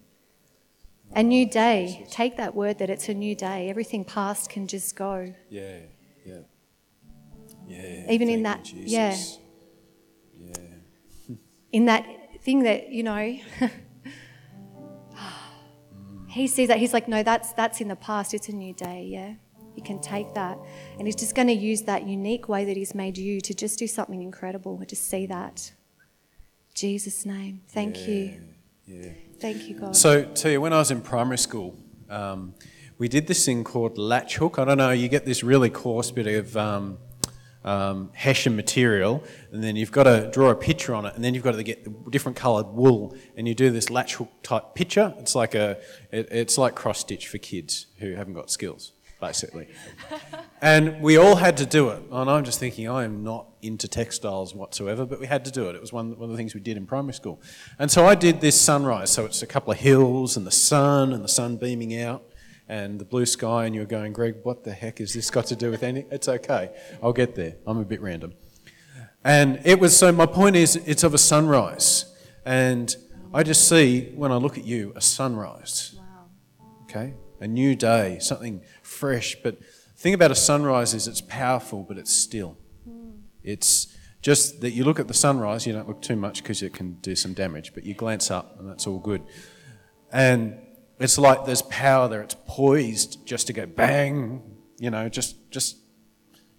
A 1.13 1.23
new 1.23 1.45
day. 1.45 2.05
Take 2.11 2.37
that 2.37 2.53
word 2.53 2.79
that 2.79 2.89
it's 2.89 3.07
a 3.09 3.13
new 3.13 3.35
day. 3.35 3.69
Everything 3.69 4.03
past 4.03 4.49
can 4.49 4.67
just 4.67 4.95
go. 4.95 5.33
Yeah, 5.49 5.77
yeah. 6.25 6.39
Yeah. 7.67 8.11
Even 8.11 8.29
in 8.29 8.43
that, 8.43 8.71
yeah. 8.73 9.15
Yeah. 10.37 10.55
in 11.71 11.85
that 11.85 12.05
thing 12.41 12.63
that, 12.63 12.89
you 12.89 13.03
know, 13.03 13.37
he 16.27 16.47
sees 16.47 16.67
that. 16.67 16.77
He's 16.77 16.93
like, 16.93 17.07
no, 17.07 17.23
that's, 17.23 17.53
that's 17.53 17.79
in 17.79 17.87
the 17.87 17.95
past. 17.95 18.33
It's 18.33 18.49
a 18.49 18.53
new 18.53 18.73
day, 18.73 19.07
yeah. 19.09 19.35
You 19.77 19.83
can 19.83 19.99
take 20.01 20.33
that. 20.33 20.57
And 20.97 21.07
He's 21.07 21.15
just 21.15 21.35
going 21.35 21.47
to 21.47 21.53
use 21.53 21.83
that 21.83 22.05
unique 22.05 22.49
way 22.49 22.65
that 22.65 22.75
He's 22.75 22.93
made 22.93 23.17
you 23.17 23.39
to 23.41 23.53
just 23.53 23.79
do 23.79 23.87
something 23.87 24.21
incredible. 24.21 24.77
I 24.81 24.85
just 24.85 25.07
see 25.07 25.25
that. 25.27 25.71
Jesus' 26.73 27.25
name. 27.25 27.61
Thank 27.69 27.95
yeah, 27.99 28.07
you. 28.07 28.41
Yeah. 28.85 29.11
Thank 29.39 29.63
you, 29.69 29.75
God. 29.75 29.95
So, 29.95 30.25
tell 30.25 30.51
you, 30.51 30.59
when 30.59 30.73
I 30.73 30.77
was 30.79 30.91
in 30.91 31.01
primary 31.01 31.37
school, 31.37 31.75
um, 32.09 32.53
we 32.97 33.07
did 33.07 33.27
this 33.27 33.45
thing 33.45 33.63
called 33.63 33.97
latch 33.97 34.37
hook. 34.37 34.57
I 34.59 34.65
don't 34.65 34.77
know, 34.77 34.91
you 34.91 35.07
get 35.07 35.25
this 35.25 35.43
really 35.43 35.69
coarse 35.69 36.11
bit 36.11 36.27
of 36.27 36.57
um, 36.57 36.97
um, 37.63 38.11
hessian 38.13 38.55
material, 38.55 39.23
and 39.51 39.63
then 39.63 39.75
you've 39.75 39.91
got 39.91 40.03
to 40.03 40.29
draw 40.31 40.49
a 40.49 40.55
picture 40.55 40.95
on 40.95 41.05
it, 41.05 41.13
and 41.15 41.23
then 41.23 41.33
you've 41.33 41.43
got 41.43 41.53
to 41.53 41.63
get 41.63 42.09
different 42.09 42.37
coloured 42.37 42.67
wool, 42.67 43.15
and 43.35 43.47
you 43.47 43.53
do 43.53 43.69
this 43.69 43.89
latch 43.89 44.15
hook 44.15 44.31
type 44.41 44.73
picture. 44.73 45.13
It's 45.19 45.35
like 45.35 45.53
a, 45.53 45.77
it, 46.11 46.27
it's 46.31 46.57
like 46.57 46.75
cross 46.75 46.99
stitch 46.99 47.27
for 47.27 47.37
kids 47.37 47.87
who 47.99 48.13
haven't 48.13 48.33
got 48.33 48.49
skills. 48.49 48.93
Basically. 49.19 49.67
and 50.61 51.01
we 51.01 51.17
all 51.17 51.35
had 51.35 51.57
to 51.57 51.65
do 51.65 51.89
it. 51.89 52.01
And 52.11 52.29
I'm 52.29 52.43
just 52.43 52.59
thinking, 52.59 52.87
I 52.89 53.03
am 53.03 53.23
not 53.23 53.47
into 53.61 53.87
textiles 53.87 54.53
whatsoever, 54.53 55.05
but 55.05 55.19
we 55.19 55.27
had 55.27 55.45
to 55.45 55.51
do 55.51 55.69
it. 55.69 55.75
It 55.75 55.81
was 55.81 55.91
one, 55.91 56.17
one 56.17 56.29
of 56.29 56.31
the 56.31 56.37
things 56.37 56.53
we 56.53 56.61
did 56.61 56.77
in 56.77 56.85
primary 56.85 57.13
school. 57.13 57.41
And 57.79 57.89
so 57.91 58.05
I 58.05 58.15
did 58.15 58.41
this 58.41 58.59
sunrise. 58.59 59.11
So 59.11 59.25
it's 59.25 59.41
a 59.41 59.47
couple 59.47 59.71
of 59.71 59.79
hills 59.79 60.37
and 60.37 60.45
the 60.45 60.51
sun 60.51 61.13
and 61.13 61.23
the 61.23 61.29
sun 61.29 61.57
beaming 61.57 61.99
out 61.99 62.23
and 62.69 62.99
the 62.99 63.05
blue 63.05 63.25
sky, 63.25 63.65
and 63.65 63.73
you're 63.73 63.85
going, 63.85 64.11
Greg, 64.11 64.35
what 64.43 64.63
the 64.63 64.73
heck 64.73 64.99
has 64.99 65.13
this 65.13 65.29
got 65.29 65.45
to 65.47 65.55
do 65.55 65.71
with 65.71 65.83
anything? 65.83 66.09
It's 66.11 66.27
okay. 66.27 66.71
I'll 67.01 67.13
get 67.13 67.35
there. 67.35 67.55
I'm 67.65 67.77
a 67.77 67.85
bit 67.85 68.01
random. 68.01 68.33
And 69.23 69.61
it 69.63 69.79
was 69.79 69.95
so, 69.95 70.11
my 70.11 70.25
point 70.25 70.55
is, 70.55 70.75
it's 70.75 71.03
of 71.03 71.13
a 71.13 71.17
sunrise. 71.17 72.13
And 72.45 72.95
I 73.33 73.43
just 73.43 73.67
see, 73.67 74.11
when 74.15 74.31
I 74.31 74.35
look 74.35 74.57
at 74.57 74.65
you, 74.65 74.93
a 74.95 75.01
sunrise. 75.01 75.95
Wow. 75.97 76.69
Okay? 76.83 77.13
A 77.39 77.47
new 77.47 77.75
day, 77.75 78.19
something 78.19 78.61
fresh. 78.97 79.35
But 79.41 79.59
the 79.59 80.01
thing 80.01 80.13
about 80.13 80.31
a 80.31 80.35
sunrise 80.35 80.93
is 80.93 81.07
it's 81.07 81.21
powerful, 81.21 81.83
but 81.83 81.97
it's 81.97 82.13
still. 82.13 82.57
It's 83.43 83.95
just 84.21 84.59
that 84.61 84.71
you 84.71 84.83
look 84.83 84.99
at 84.99 85.07
the 85.07 85.13
sunrise, 85.13 85.65
you 85.65 85.71
don't 85.71 85.87
look 85.87 86.01
too 86.01 86.17
much 86.17 86.43
because 86.43 86.61
it 86.61 86.73
can 86.73 86.93
do 86.95 87.15
some 87.15 87.33
damage, 87.33 87.73
but 87.73 87.85
you 87.85 87.93
glance 87.93 88.29
up 88.29 88.59
and 88.59 88.69
that's 88.69 88.85
all 88.85 88.99
good. 88.99 89.23
And 90.11 90.59
it's 90.99 91.17
like 91.17 91.45
there's 91.45 91.61
power 91.61 92.09
there. 92.09 92.21
It's 92.21 92.35
poised 92.45 93.25
just 93.25 93.47
to 93.47 93.53
go 93.53 93.65
bang, 93.65 94.41
you 94.79 94.89
know, 94.89 95.07
just, 95.07 95.49
just 95.49 95.77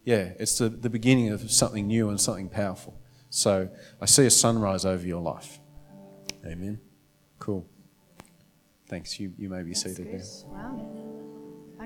yeah, 0.05 0.33
it's 0.39 0.57
the, 0.57 0.71
the 0.71 0.89
beginning 0.89 1.29
of 1.29 1.51
something 1.51 1.87
new 1.87 2.09
and 2.09 2.19
something 2.19 2.49
powerful. 2.49 2.99
So 3.29 3.69
I 4.01 4.07
see 4.07 4.25
a 4.25 4.31
sunrise 4.31 4.87
over 4.87 5.07
your 5.07 5.21
life. 5.21 5.61
Amen. 6.47 6.81
Cool. 7.39 7.67
Thanks. 8.87 9.21
You, 9.21 9.35
you 9.37 9.51
may 9.51 9.63
be 9.63 9.75
seated 9.75 10.11
Good. 10.11 10.23
now. 10.23 10.47
Wow. 10.47 11.18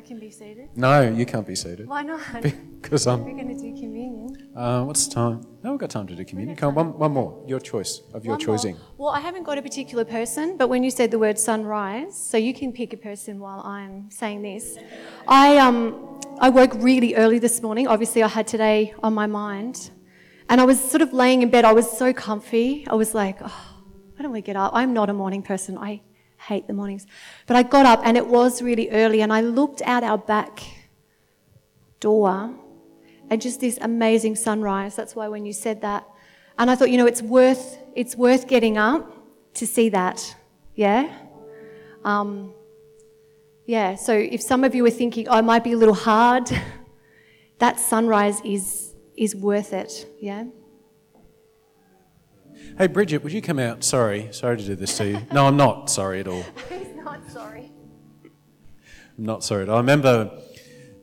Can 0.07 0.19
be 0.19 0.31
seated. 0.31 0.69
No, 0.75 1.01
you 1.09 1.25
can't 1.25 1.47
be 1.47 1.55
seated. 1.55 1.87
Why 1.89 2.03
not? 2.03 2.21
Because 2.83 3.07
I'm. 3.07 3.23
We're 3.25 3.31
I'm. 3.31 3.37
going 3.37 3.57
to 3.57 3.63
do 3.63 3.81
communion. 3.81 4.51
Uh, 4.57 4.83
what's 4.83 5.07
the 5.07 5.15
time? 5.15 5.43
No, 5.63 5.71
we've 5.71 5.79
got 5.79 5.91
time 5.91 6.07
to 6.09 6.17
do 6.17 6.25
communion. 6.25 6.57
Come 6.57 6.71
on, 6.71 6.75
one, 6.75 6.99
one 6.99 7.13
more. 7.13 7.45
Your 7.47 7.61
choice 7.61 8.01
of 8.13 8.25
your 8.25 8.37
One 8.37 8.47
more. 8.47 8.57
choosing. 8.59 8.77
Well, 8.99 9.11
I 9.11 9.21
haven't 9.21 9.45
got 9.45 9.57
a 9.59 9.63
particular 9.63 10.05
person, 10.05 10.57
but 10.57 10.69
when 10.69 10.83
you 10.83 10.91
said 10.91 11.13
the 11.13 11.19
word 11.21 11.39
sunrise, 11.39 12.17
so 12.17 12.37
you 12.37 12.53
can 12.53 12.73
pick 12.73 12.93
a 12.93 12.97
person 12.97 13.39
while 13.39 13.61
I'm 13.61 14.11
saying 14.11 14.43
this. 14.43 14.77
I 15.29 15.59
um 15.59 16.21
I 16.41 16.49
woke 16.51 16.75
really 16.75 17.15
early 17.15 17.39
this 17.39 17.63
morning. 17.63 17.87
Obviously, 17.87 18.23
I 18.25 18.29
had 18.29 18.49
today 18.49 18.93
on 19.03 19.15
my 19.15 19.27
mind, 19.29 19.91
and 20.49 20.61
I 20.61 20.65
was 20.65 20.81
sort 20.81 21.03
of 21.03 21.13
laying 21.13 21.43
in 21.43 21.51
bed. 21.51 21.65
I 21.65 21.73
was 21.73 21.89
so 21.89 22.13
comfy. 22.13 22.85
I 22.89 22.95
was 22.97 23.15
like, 23.15 23.37
oh, 23.41 23.61
I 24.19 24.23
don't 24.23 24.35
to 24.35 24.41
get 24.41 24.57
up. 24.57 24.73
I'm 24.75 24.93
not 24.93 25.09
a 25.09 25.15
morning 25.15 25.43
person. 25.43 25.79
I 25.79 26.03
hate 26.49 26.66
the 26.66 26.72
mornings, 26.72 27.07
but 27.47 27.57
I 27.57 27.62
got 27.62 27.86
up 27.86 28.01
and 28.05 28.16
it 28.16 28.26
was 28.26 28.62
really 28.62 28.90
early, 28.90 29.22
and 29.22 29.32
I 29.32 29.40
looked 29.40 29.82
out 29.82 30.03
our 30.03 30.18
back 30.18 30.62
door 32.01 32.55
and 33.30 33.40
just 33.40 33.61
this 33.61 33.78
amazing 33.80 34.36
sunrise. 34.36 34.97
That's 34.97 35.16
why 35.16 35.28
when 35.28 35.47
you 35.47 35.53
said 35.53 35.80
that, 35.82 36.07
and 36.59 36.70
I 36.70 36.74
thought, 36.74 36.90
you 36.90 36.99
know, 36.99 37.07
it's 37.07 37.22
worth 37.22 37.78
it's 37.95 38.16
worth 38.16 38.47
getting 38.49 38.78
up 38.78 39.11
to 39.55 39.66
see 39.66 39.88
that. 39.90 40.36
Yeah. 40.74 41.12
Um, 42.05 42.55
yeah. 43.66 43.95
So 43.95 44.12
if 44.12 44.43
some 44.43 44.64
of 44.64 44.74
you 44.74 44.84
are 44.86 44.90
thinking, 44.90 45.28
oh, 45.28 45.40
might 45.43 45.64
be 45.64 45.72
a 45.72 45.76
little 45.76 45.95
hard, 45.95 46.51
that 47.59 47.78
sunrise 47.78 48.40
is 48.45 48.95
is 49.16 49.36
worth 49.36 49.72
it. 49.72 50.07
Yeah. 50.20 50.45
Hey, 52.83 52.89
Bridget, 52.89 53.22
would 53.22 53.33
you 53.33 53.41
come 53.41 53.61
out? 53.61 53.85
Sorry, 53.85 54.26
sorry 54.33 54.57
to 54.57 54.64
do 54.64 54.74
this 54.74 54.97
to 54.97 55.07
you. 55.07 55.20
No, 55.33 55.47
I'm 55.47 55.57
not 55.57 55.89
sorry 55.89 56.18
at 56.18 56.26
all. 56.26 56.45
He's 56.68 56.93
not 56.97 57.30
sorry. 57.30 57.70
I'm 58.24 59.24
not 59.24 59.45
sorry 59.45 59.62
at 59.62 59.68
all. 59.68 59.76
I 59.76 59.78
remember 59.78 60.37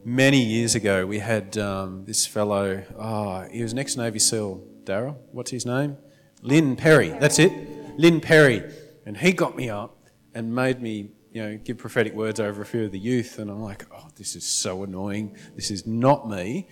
many 0.04 0.44
years 0.44 0.76
ago 0.76 1.06
we 1.06 1.20
had 1.20 1.58
um, 1.58 2.04
this 2.04 2.26
fellow, 2.26 2.84
oh, 3.00 3.48
he 3.50 3.64
was 3.64 3.72
an 3.72 3.80
ex 3.80 3.96
Navy 3.96 4.20
SEAL, 4.20 4.62
Darryl. 4.84 5.16
What's 5.32 5.52
his 5.52 5.66
name? 5.66 5.96
Lynn 6.42 6.76
Perry. 6.76 7.12
That's 7.12 7.40
it. 7.40 7.54
Lynn 7.98 8.20
Perry. 8.20 8.62
And 9.06 9.16
he 9.16 9.32
got 9.32 9.56
me 9.56 9.70
up 9.70 10.10
and 10.34 10.54
made 10.54 10.82
me, 10.82 11.12
you 11.32 11.42
know, 11.42 11.58
give 11.64 11.78
prophetic 11.78 12.14
words 12.14 12.42
over 12.42 12.62
a 12.62 12.66
few 12.66 12.84
of 12.84 12.92
the 12.92 13.00
youth. 13.00 13.40
And 13.40 13.50
I'm 13.50 13.62
like, 13.62 13.86
oh, 13.96 14.10
this 14.18 14.36
is 14.36 14.46
so 14.46 14.84
annoying. 14.84 15.38
This 15.56 15.72
is 15.72 15.88
not 15.88 16.30
me. 16.30 16.68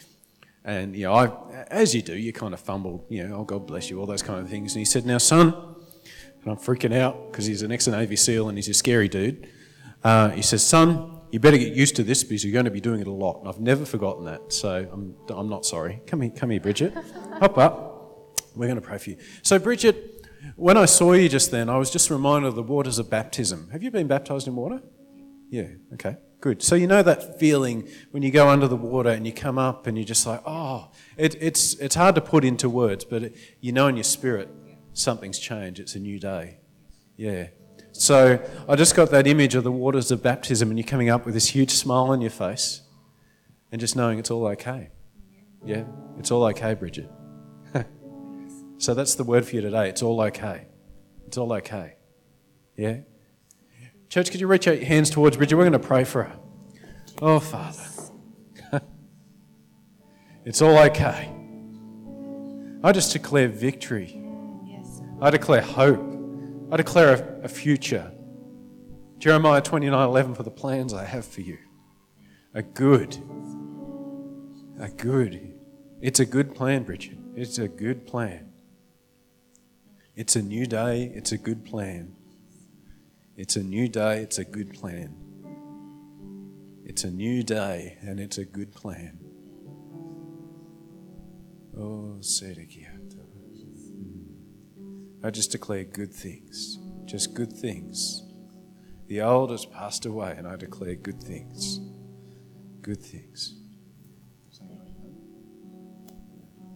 And, 0.67 0.97
you 0.97 1.05
know, 1.05 1.13
I, 1.13 1.63
as 1.71 1.95
you 1.95 2.01
do, 2.01 2.13
you 2.13 2.33
kind 2.33 2.53
of 2.53 2.59
fumble, 2.59 3.05
you 3.07 3.25
know, 3.25 3.37
oh, 3.37 3.43
God 3.45 3.65
bless 3.65 3.89
you, 3.89 4.01
all 4.01 4.05
those 4.05 4.21
kind 4.21 4.41
of 4.41 4.49
things. 4.49 4.75
And 4.75 4.79
he 4.79 4.85
said, 4.85 5.05
now, 5.05 5.17
son, 5.17 5.53
and 5.53 6.51
I'm 6.51 6.57
freaking 6.57 6.93
out 6.93 7.31
because 7.31 7.45
he's 7.45 7.61
an 7.61 7.71
ex 7.71 7.87
Navy 7.87 8.17
SEAL 8.17 8.49
and 8.49 8.57
he's 8.57 8.67
a 8.67 8.73
scary 8.73 9.07
dude. 9.07 9.47
Uh, 10.03 10.29
he 10.31 10.41
says, 10.41 10.65
son, 10.65 11.21
you 11.31 11.39
better 11.39 11.57
get 11.57 11.73
used 11.73 11.95
to 11.95 12.03
this 12.03 12.21
because 12.25 12.43
you're 12.43 12.51
going 12.51 12.65
to 12.65 12.71
be 12.71 12.81
doing 12.81 12.99
it 12.99 13.07
a 13.07 13.11
lot. 13.11 13.39
And 13.39 13.47
I've 13.47 13.61
never 13.61 13.85
forgotten 13.85 14.25
that, 14.25 14.51
so 14.51 14.89
I'm, 14.91 15.15
I'm 15.29 15.47
not 15.47 15.65
sorry. 15.65 16.01
Come 16.05 16.21
here, 16.21 16.31
come 16.35 16.49
here, 16.49 16.59
Bridget. 16.59 16.93
Hop 17.39 17.57
up. 17.57 18.41
We're 18.53 18.67
going 18.67 18.81
to 18.81 18.85
pray 18.85 18.97
for 18.97 19.11
you. 19.11 19.17
So, 19.43 19.57
Bridget, 19.59 20.27
when 20.57 20.75
I 20.75 20.83
saw 20.83 21.13
you 21.13 21.29
just 21.29 21.49
then, 21.49 21.69
I 21.69 21.77
was 21.77 21.89
just 21.89 22.09
reminded 22.09 22.49
of 22.49 22.55
the 22.55 22.63
waters 22.63 22.99
of 22.99 23.09
baptism. 23.09 23.69
Have 23.71 23.83
you 23.83 23.91
been 23.91 24.07
baptized 24.07 24.49
in 24.49 24.55
water? 24.57 24.81
Yeah, 25.49 25.67
okay, 25.93 26.17
good. 26.39 26.61
So 26.61 26.75
you 26.75 26.87
know 26.87 27.03
that 27.03 27.39
feeling 27.39 27.87
when 28.11 28.23
you 28.23 28.31
go 28.31 28.49
under 28.49 28.67
the 28.67 28.75
water 28.75 29.09
and 29.09 29.25
you 29.25 29.33
come 29.33 29.57
up 29.57 29.87
and 29.87 29.97
you're 29.97 30.05
just 30.05 30.25
like, 30.25 30.41
oh, 30.45 30.91
it, 31.17 31.35
it's, 31.41 31.75
it's 31.75 31.95
hard 31.95 32.15
to 32.15 32.21
put 32.21 32.43
into 32.43 32.69
words, 32.69 33.05
but 33.05 33.23
it, 33.23 33.35
you 33.59 33.71
know 33.71 33.87
in 33.87 33.95
your 33.95 34.03
spirit 34.03 34.49
something's 34.93 35.39
changed. 35.39 35.79
It's 35.79 35.95
a 35.95 35.99
new 35.99 36.19
day. 36.19 36.59
Yeah. 37.15 37.47
So 37.91 38.39
I 38.69 38.75
just 38.75 38.95
got 38.95 39.09
that 39.11 39.25
image 39.25 39.55
of 39.55 39.63
the 39.63 39.71
waters 39.71 40.11
of 40.11 40.21
baptism 40.21 40.69
and 40.69 40.77
you're 40.77 40.87
coming 40.87 41.09
up 41.09 41.25
with 41.25 41.33
this 41.33 41.49
huge 41.49 41.71
smile 41.71 42.11
on 42.11 42.21
your 42.21 42.29
face 42.29 42.81
and 43.71 43.81
just 43.81 43.95
knowing 43.95 44.19
it's 44.19 44.29
all 44.29 44.45
okay. 44.47 44.91
Yeah, 45.65 45.85
it's 46.17 46.31
all 46.31 46.43
okay, 46.45 46.75
Bridget. 46.75 47.09
so 48.77 48.93
that's 48.93 49.15
the 49.15 49.23
word 49.23 49.45
for 49.45 49.55
you 49.55 49.61
today. 49.61 49.89
It's 49.89 50.03
all 50.03 50.21
okay. 50.21 50.67
It's 51.25 51.37
all 51.37 51.51
okay. 51.53 51.95
Yeah? 52.75 52.99
Church, 54.09 54.31
could 54.31 54.39
you 54.39 54.47
reach 54.47 54.67
out 54.67 54.77
your 54.77 54.85
hands 54.85 55.09
towards 55.09 55.35
Bridget? 55.35 55.55
We're 55.55 55.63
going 55.63 55.73
to 55.73 55.79
pray 55.79 56.03
for 56.05 56.23
her. 56.23 56.39
Oh, 57.21 57.39
Father. 57.39 57.83
it's 60.45 60.61
all 60.61 60.77
okay. 60.77 61.33
I 62.83 62.91
just 62.93 63.11
declare 63.11 63.49
victory. 63.49 64.21
Yes. 64.65 65.01
I 65.21 65.29
declare 65.29 65.61
hope. 65.61 66.01
I 66.71 66.77
declare 66.77 67.15
a, 67.15 67.45
a 67.45 67.47
future. 67.49 68.11
Jeremiah 69.19 69.61
29 69.61 70.07
11 70.07 70.35
for 70.35 70.43
the 70.43 70.51
plans 70.51 70.93
I 70.93 71.03
have 71.03 71.25
for 71.25 71.41
you. 71.41 71.57
A 72.53 72.61
good. 72.61 73.17
A 74.79 74.89
good. 74.89 75.53
It's 76.01 76.19
a 76.19 76.25
good 76.25 76.55
plan, 76.55 76.83
Bridget. 76.83 77.17
It's 77.35 77.57
a 77.57 77.67
good 77.67 78.05
plan. 78.07 78.53
It's 80.15 80.35
a 80.35 80.41
new 80.41 80.65
day. 80.65 81.11
It's 81.13 81.31
a 81.31 81.37
good 81.37 81.65
plan. 81.65 82.16
It's 83.37 83.55
a 83.55 83.63
new 83.63 83.87
day. 83.87 84.17
It's 84.19 84.39
a 84.39 84.43
good 84.43 84.73
plan. 84.73 85.15
It's 86.83 87.03
a 87.03 87.11
new 87.11 87.43
day 87.43 87.97
and 88.01 88.19
it's 88.19 88.37
a 88.37 88.45
good 88.45 88.73
plan. 88.73 89.19
Oh, 91.77 92.17
Sedekiata. 92.21 93.27
I 95.23 95.29
just 95.29 95.51
declare 95.51 95.83
good 95.83 96.13
things, 96.13 96.79
just 97.05 97.33
good 97.33 97.51
things. 97.51 98.23
The 99.07 99.21
old 99.21 99.51
has 99.51 99.65
passed 99.65 100.05
away, 100.05 100.35
and 100.37 100.47
I 100.47 100.55
declare 100.55 100.95
good 100.95 101.21
things. 101.21 101.79
Good 102.81 103.01
things. 103.01 103.55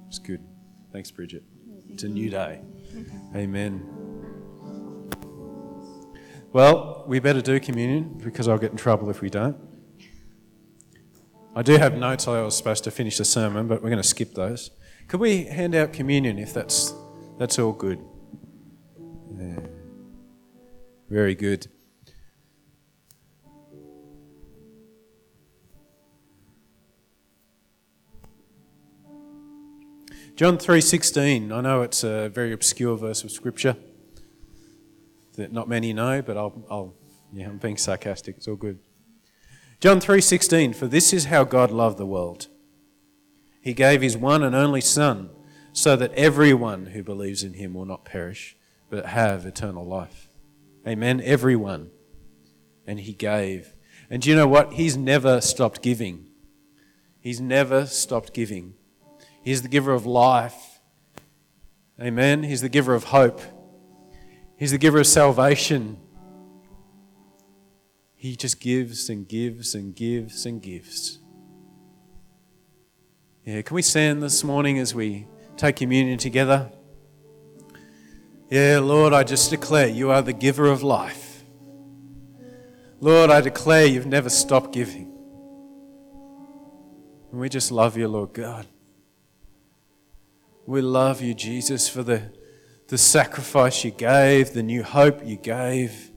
It's 0.08 0.20
good. 0.20 0.42
Thanks, 0.92 1.12
Bridget. 1.12 1.44
It's 1.90 2.04
a 2.04 2.10
new 2.10 2.30
day. 2.30 2.62
Amen. 3.36 4.11
Well, 6.54 7.06
we 7.08 7.20
better 7.20 7.42
do 7.42 7.62
communion 7.62 8.20
because 8.22 8.50
I'll 8.50 8.58
get 8.58 8.72
in 8.72 8.78
trouble 8.78 9.10
if 9.10 9.22
we 9.22 9.30
don't. 9.30 9.56
I 11.56 11.62
do 11.62 11.78
have 11.78 11.98
notes 11.98 12.28
I 12.28 12.42
was 12.42 12.58
supposed 12.58 12.84
to 12.84 12.92
finish 12.92 13.18
the 13.18 13.26
sermon, 13.26 13.68
but 13.68 13.82
we're 13.82 13.90
going 13.90 14.02
to 14.02 14.08
skip 14.08 14.34
those. 14.34 14.70
Could 15.08 15.22
we 15.22 15.46
hand 15.46 15.76
out 15.76 15.94
communion 15.94 16.38
if 16.38 16.54
that's 16.54 16.94
that's 17.38 17.58
all 17.58 17.72
good? 17.72 18.00
Yeah. 19.38 19.60
Very 21.10 21.36
good. 21.36 21.68
John 30.36 30.58
3:16. 30.58 31.52
I 31.54 31.62
know 31.62 31.82
it's 31.82 32.04
a 32.04 32.28
very 32.28 32.52
obscure 32.52 32.98
verse 32.98 33.24
of 33.24 33.32
scripture 33.32 33.78
that 35.42 35.52
not 35.52 35.68
many 35.68 35.94
know, 35.94 36.22
but 36.22 36.38
I'll, 36.38 36.66
I'll 36.70 36.94
yeah, 37.34 37.48
I'm 37.48 37.58
being 37.58 37.78
sarcastic. 37.78 38.38
It's 38.38 38.48
all 38.48 38.56
good. 38.56 38.80
John 39.80 40.00
3:16. 40.00 40.76
For 40.76 40.88
this 40.88 41.14
is 41.14 41.26
how 41.26 41.44
God 41.44 41.72
loved 41.72 41.98
the 41.98 42.06
world. 42.06 42.48
He 43.62 43.74
gave 43.74 44.02
his 44.02 44.18
one 44.18 44.44
and 44.44 44.56
only 44.56 44.82
son 44.82 45.30
so 45.74 45.96
that 45.96 46.14
everyone 46.14 46.88
who 46.88 47.04
believes 47.04 47.44
in 47.44 47.54
him 47.54 47.74
will 47.74 47.86
not 47.86 48.06
perish 48.06 48.58
but 48.90 49.08
have 49.08 49.46
eternal 49.46 49.86
life. 49.86 50.30
Amen. 50.88 51.22
Everyone. 51.24 51.92
And 52.86 53.00
he 53.00 53.14
gave. 53.14 53.76
And 54.10 54.22
do 54.22 54.30
you 54.30 54.36
know 54.36 54.48
what? 54.48 54.74
He's 54.74 54.98
never 54.98 55.40
stopped 55.40 55.82
giving. 55.82 56.28
He's 57.20 57.40
never 57.40 57.86
stopped 57.86 58.34
giving. 58.34 58.74
He's 59.44 59.62
the 59.62 59.70
giver 59.70 59.94
of 59.94 60.06
life. 60.06 60.80
Amen. 62.00 62.44
He's 62.44 62.62
the 62.62 62.70
giver 62.70 62.94
of 62.94 63.06
hope. 63.06 63.42
He's 64.62 64.70
the 64.70 64.78
giver 64.78 65.00
of 65.00 65.08
salvation. 65.08 65.98
He 68.14 68.36
just 68.36 68.60
gives 68.60 69.10
and 69.10 69.28
gives 69.28 69.74
and 69.74 69.96
gives 69.96 70.46
and 70.46 70.62
gives. 70.62 71.18
Yeah, 73.44 73.64
can 73.64 73.74
we 73.74 73.82
stand 73.82 74.22
this 74.22 74.44
morning 74.44 74.78
as 74.78 74.94
we 74.94 75.26
take 75.58 75.78
communion 75.78 76.20
together? 76.20 76.72
Yeah, 78.52 78.78
Lord, 78.84 79.14
I 79.14 79.24
just 79.24 79.50
declare 79.50 79.88
you 79.88 80.12
are 80.12 80.22
the 80.22 80.32
giver 80.32 80.68
of 80.68 80.84
life. 80.84 81.44
Lord, 83.00 83.32
I 83.32 83.42
declare 83.42 83.88
you've 83.88 84.06
never 84.06 84.30
stopped 84.30 84.74
giving. 84.74 85.12
And 87.32 87.42
we 87.42 87.50
just 87.50 87.72
love 87.72 87.98
you, 87.98 88.08
Lord 88.08 88.34
God. 88.34 88.68
We 90.68 90.82
love 90.82 91.20
you, 91.20 91.34
Jesus, 91.34 91.90
for 91.90 92.04
the, 92.04 92.32
the 92.92 92.98
sacrifice 92.98 93.86
you 93.86 93.92
gave, 93.92 94.52
the 94.52 94.62
new 94.62 94.84
hope 94.84 95.26
you 95.26 95.38
gave. 95.38 96.12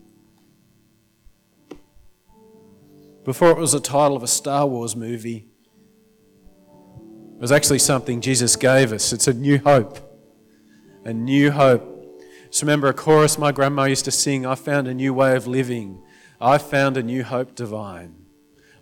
Before 3.22 3.52
it 3.52 3.58
was 3.58 3.70
the 3.70 3.78
title 3.78 4.16
of 4.16 4.24
a 4.24 4.26
Star 4.26 4.66
Wars 4.66 4.96
movie, 4.96 5.46
it 7.36 7.40
was 7.40 7.52
actually 7.52 7.78
something 7.78 8.20
Jesus 8.20 8.56
gave 8.56 8.92
us. 8.92 9.12
It's 9.12 9.28
a 9.28 9.32
new 9.32 9.58
hope. 9.58 10.00
A 11.04 11.12
new 11.12 11.52
hope. 11.52 12.20
Just 12.50 12.62
remember 12.62 12.88
a 12.88 12.92
chorus 12.92 13.38
my 13.38 13.52
grandma 13.52 13.84
used 13.84 14.06
to 14.06 14.10
sing 14.10 14.44
I 14.44 14.56
found 14.56 14.88
a 14.88 14.94
new 14.94 15.14
way 15.14 15.36
of 15.36 15.46
living. 15.46 16.02
I 16.40 16.58
found 16.58 16.96
a 16.96 17.04
new 17.04 17.22
hope 17.22 17.54
divine. 17.54 18.16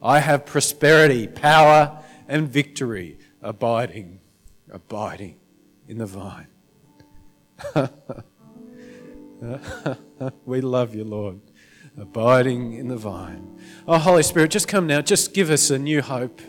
I 0.03 0.21
have 0.21 0.47
prosperity, 0.47 1.27
power, 1.27 2.03
and 2.27 2.49
victory 2.49 3.19
abiding, 3.43 4.21
abiding 4.71 5.37
in 5.87 5.99
the 5.99 6.07
vine. 6.07 6.47
we 10.45 10.61
love 10.61 10.95
you, 10.95 11.05
Lord. 11.05 11.41
Abiding 11.99 12.75
in 12.75 12.89
the 12.89 12.97
vine. 12.97 13.59
Oh, 13.87 13.99
Holy 13.99 14.23
Spirit, 14.23 14.51
just 14.51 14.69
come 14.69 14.87
now. 14.87 15.01
Just 15.01 15.35
give 15.35 15.51
us 15.51 15.71
a 15.71 15.79
new 15.79 16.03
hope. 16.03 16.41